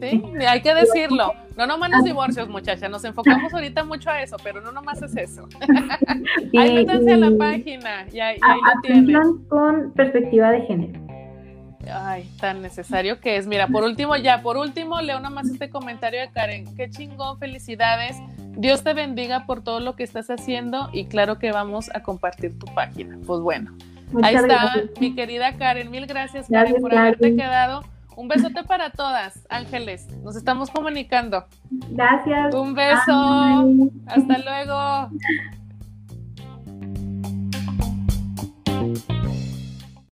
Sí, 0.00 0.22
hay 0.46 0.62
que 0.62 0.74
decirlo. 0.74 1.32
No 1.56 1.66
nomás 1.66 1.90
los 1.90 2.04
divorcios, 2.04 2.48
muchachas, 2.48 2.90
nos 2.90 3.02
enfocamos 3.04 3.52
ahorita 3.52 3.82
mucho 3.84 4.10
a 4.10 4.20
eso, 4.22 4.36
pero 4.44 4.60
no 4.60 4.72
nomás 4.72 5.00
es 5.02 5.16
eso. 5.16 5.48
ahí 6.58 6.74
métanse 6.74 7.14
a 7.14 7.16
la 7.16 7.36
página 7.36 8.06
y 8.12 8.20
ahí, 8.20 8.38
lo 8.38 8.80
tienen. 8.82 9.38
con 9.48 9.92
perspectiva 9.92 10.50
de 10.50 10.60
género. 10.62 11.00
Ay, 11.90 12.28
tan 12.40 12.62
necesario 12.62 13.20
que 13.20 13.36
es. 13.36 13.46
Mira, 13.46 13.68
por 13.68 13.84
último, 13.84 14.16
ya, 14.16 14.42
por 14.42 14.56
último, 14.56 15.00
leo 15.00 15.20
nomás 15.20 15.48
este 15.48 15.70
comentario 15.70 16.20
de 16.20 16.30
Karen. 16.30 16.76
Qué 16.76 16.90
chingón, 16.90 17.38
felicidades. 17.38 18.16
Dios 18.56 18.82
te 18.82 18.92
bendiga 18.92 19.46
por 19.46 19.62
todo 19.62 19.80
lo 19.80 19.96
que 19.96 20.02
estás 20.02 20.28
haciendo 20.28 20.90
y 20.92 21.06
claro 21.06 21.38
que 21.38 21.52
vamos 21.52 21.90
a 21.94 22.02
compartir 22.02 22.58
tu 22.58 22.66
página. 22.74 23.18
Pues 23.26 23.40
bueno, 23.40 23.72
Ahí 24.22 24.34
está, 24.34 24.74
mi 25.00 25.14
querida 25.14 25.56
Karen. 25.56 25.90
Mil 25.90 26.06
gracias, 26.06 26.48
Karen, 26.48 26.80
por 26.80 26.90
Karen. 26.90 26.98
haberte 26.98 27.36
quedado. 27.36 27.82
Un 28.16 28.28
besote 28.28 28.64
para 28.64 28.90
todas, 28.90 29.46
Ángeles. 29.50 30.06
Nos 30.22 30.36
estamos 30.36 30.70
comunicando. 30.70 31.44
Gracias. 31.90 32.54
Un 32.54 32.74
beso. 32.74 33.78
Hasta 34.06 34.38
luego. 34.38 35.10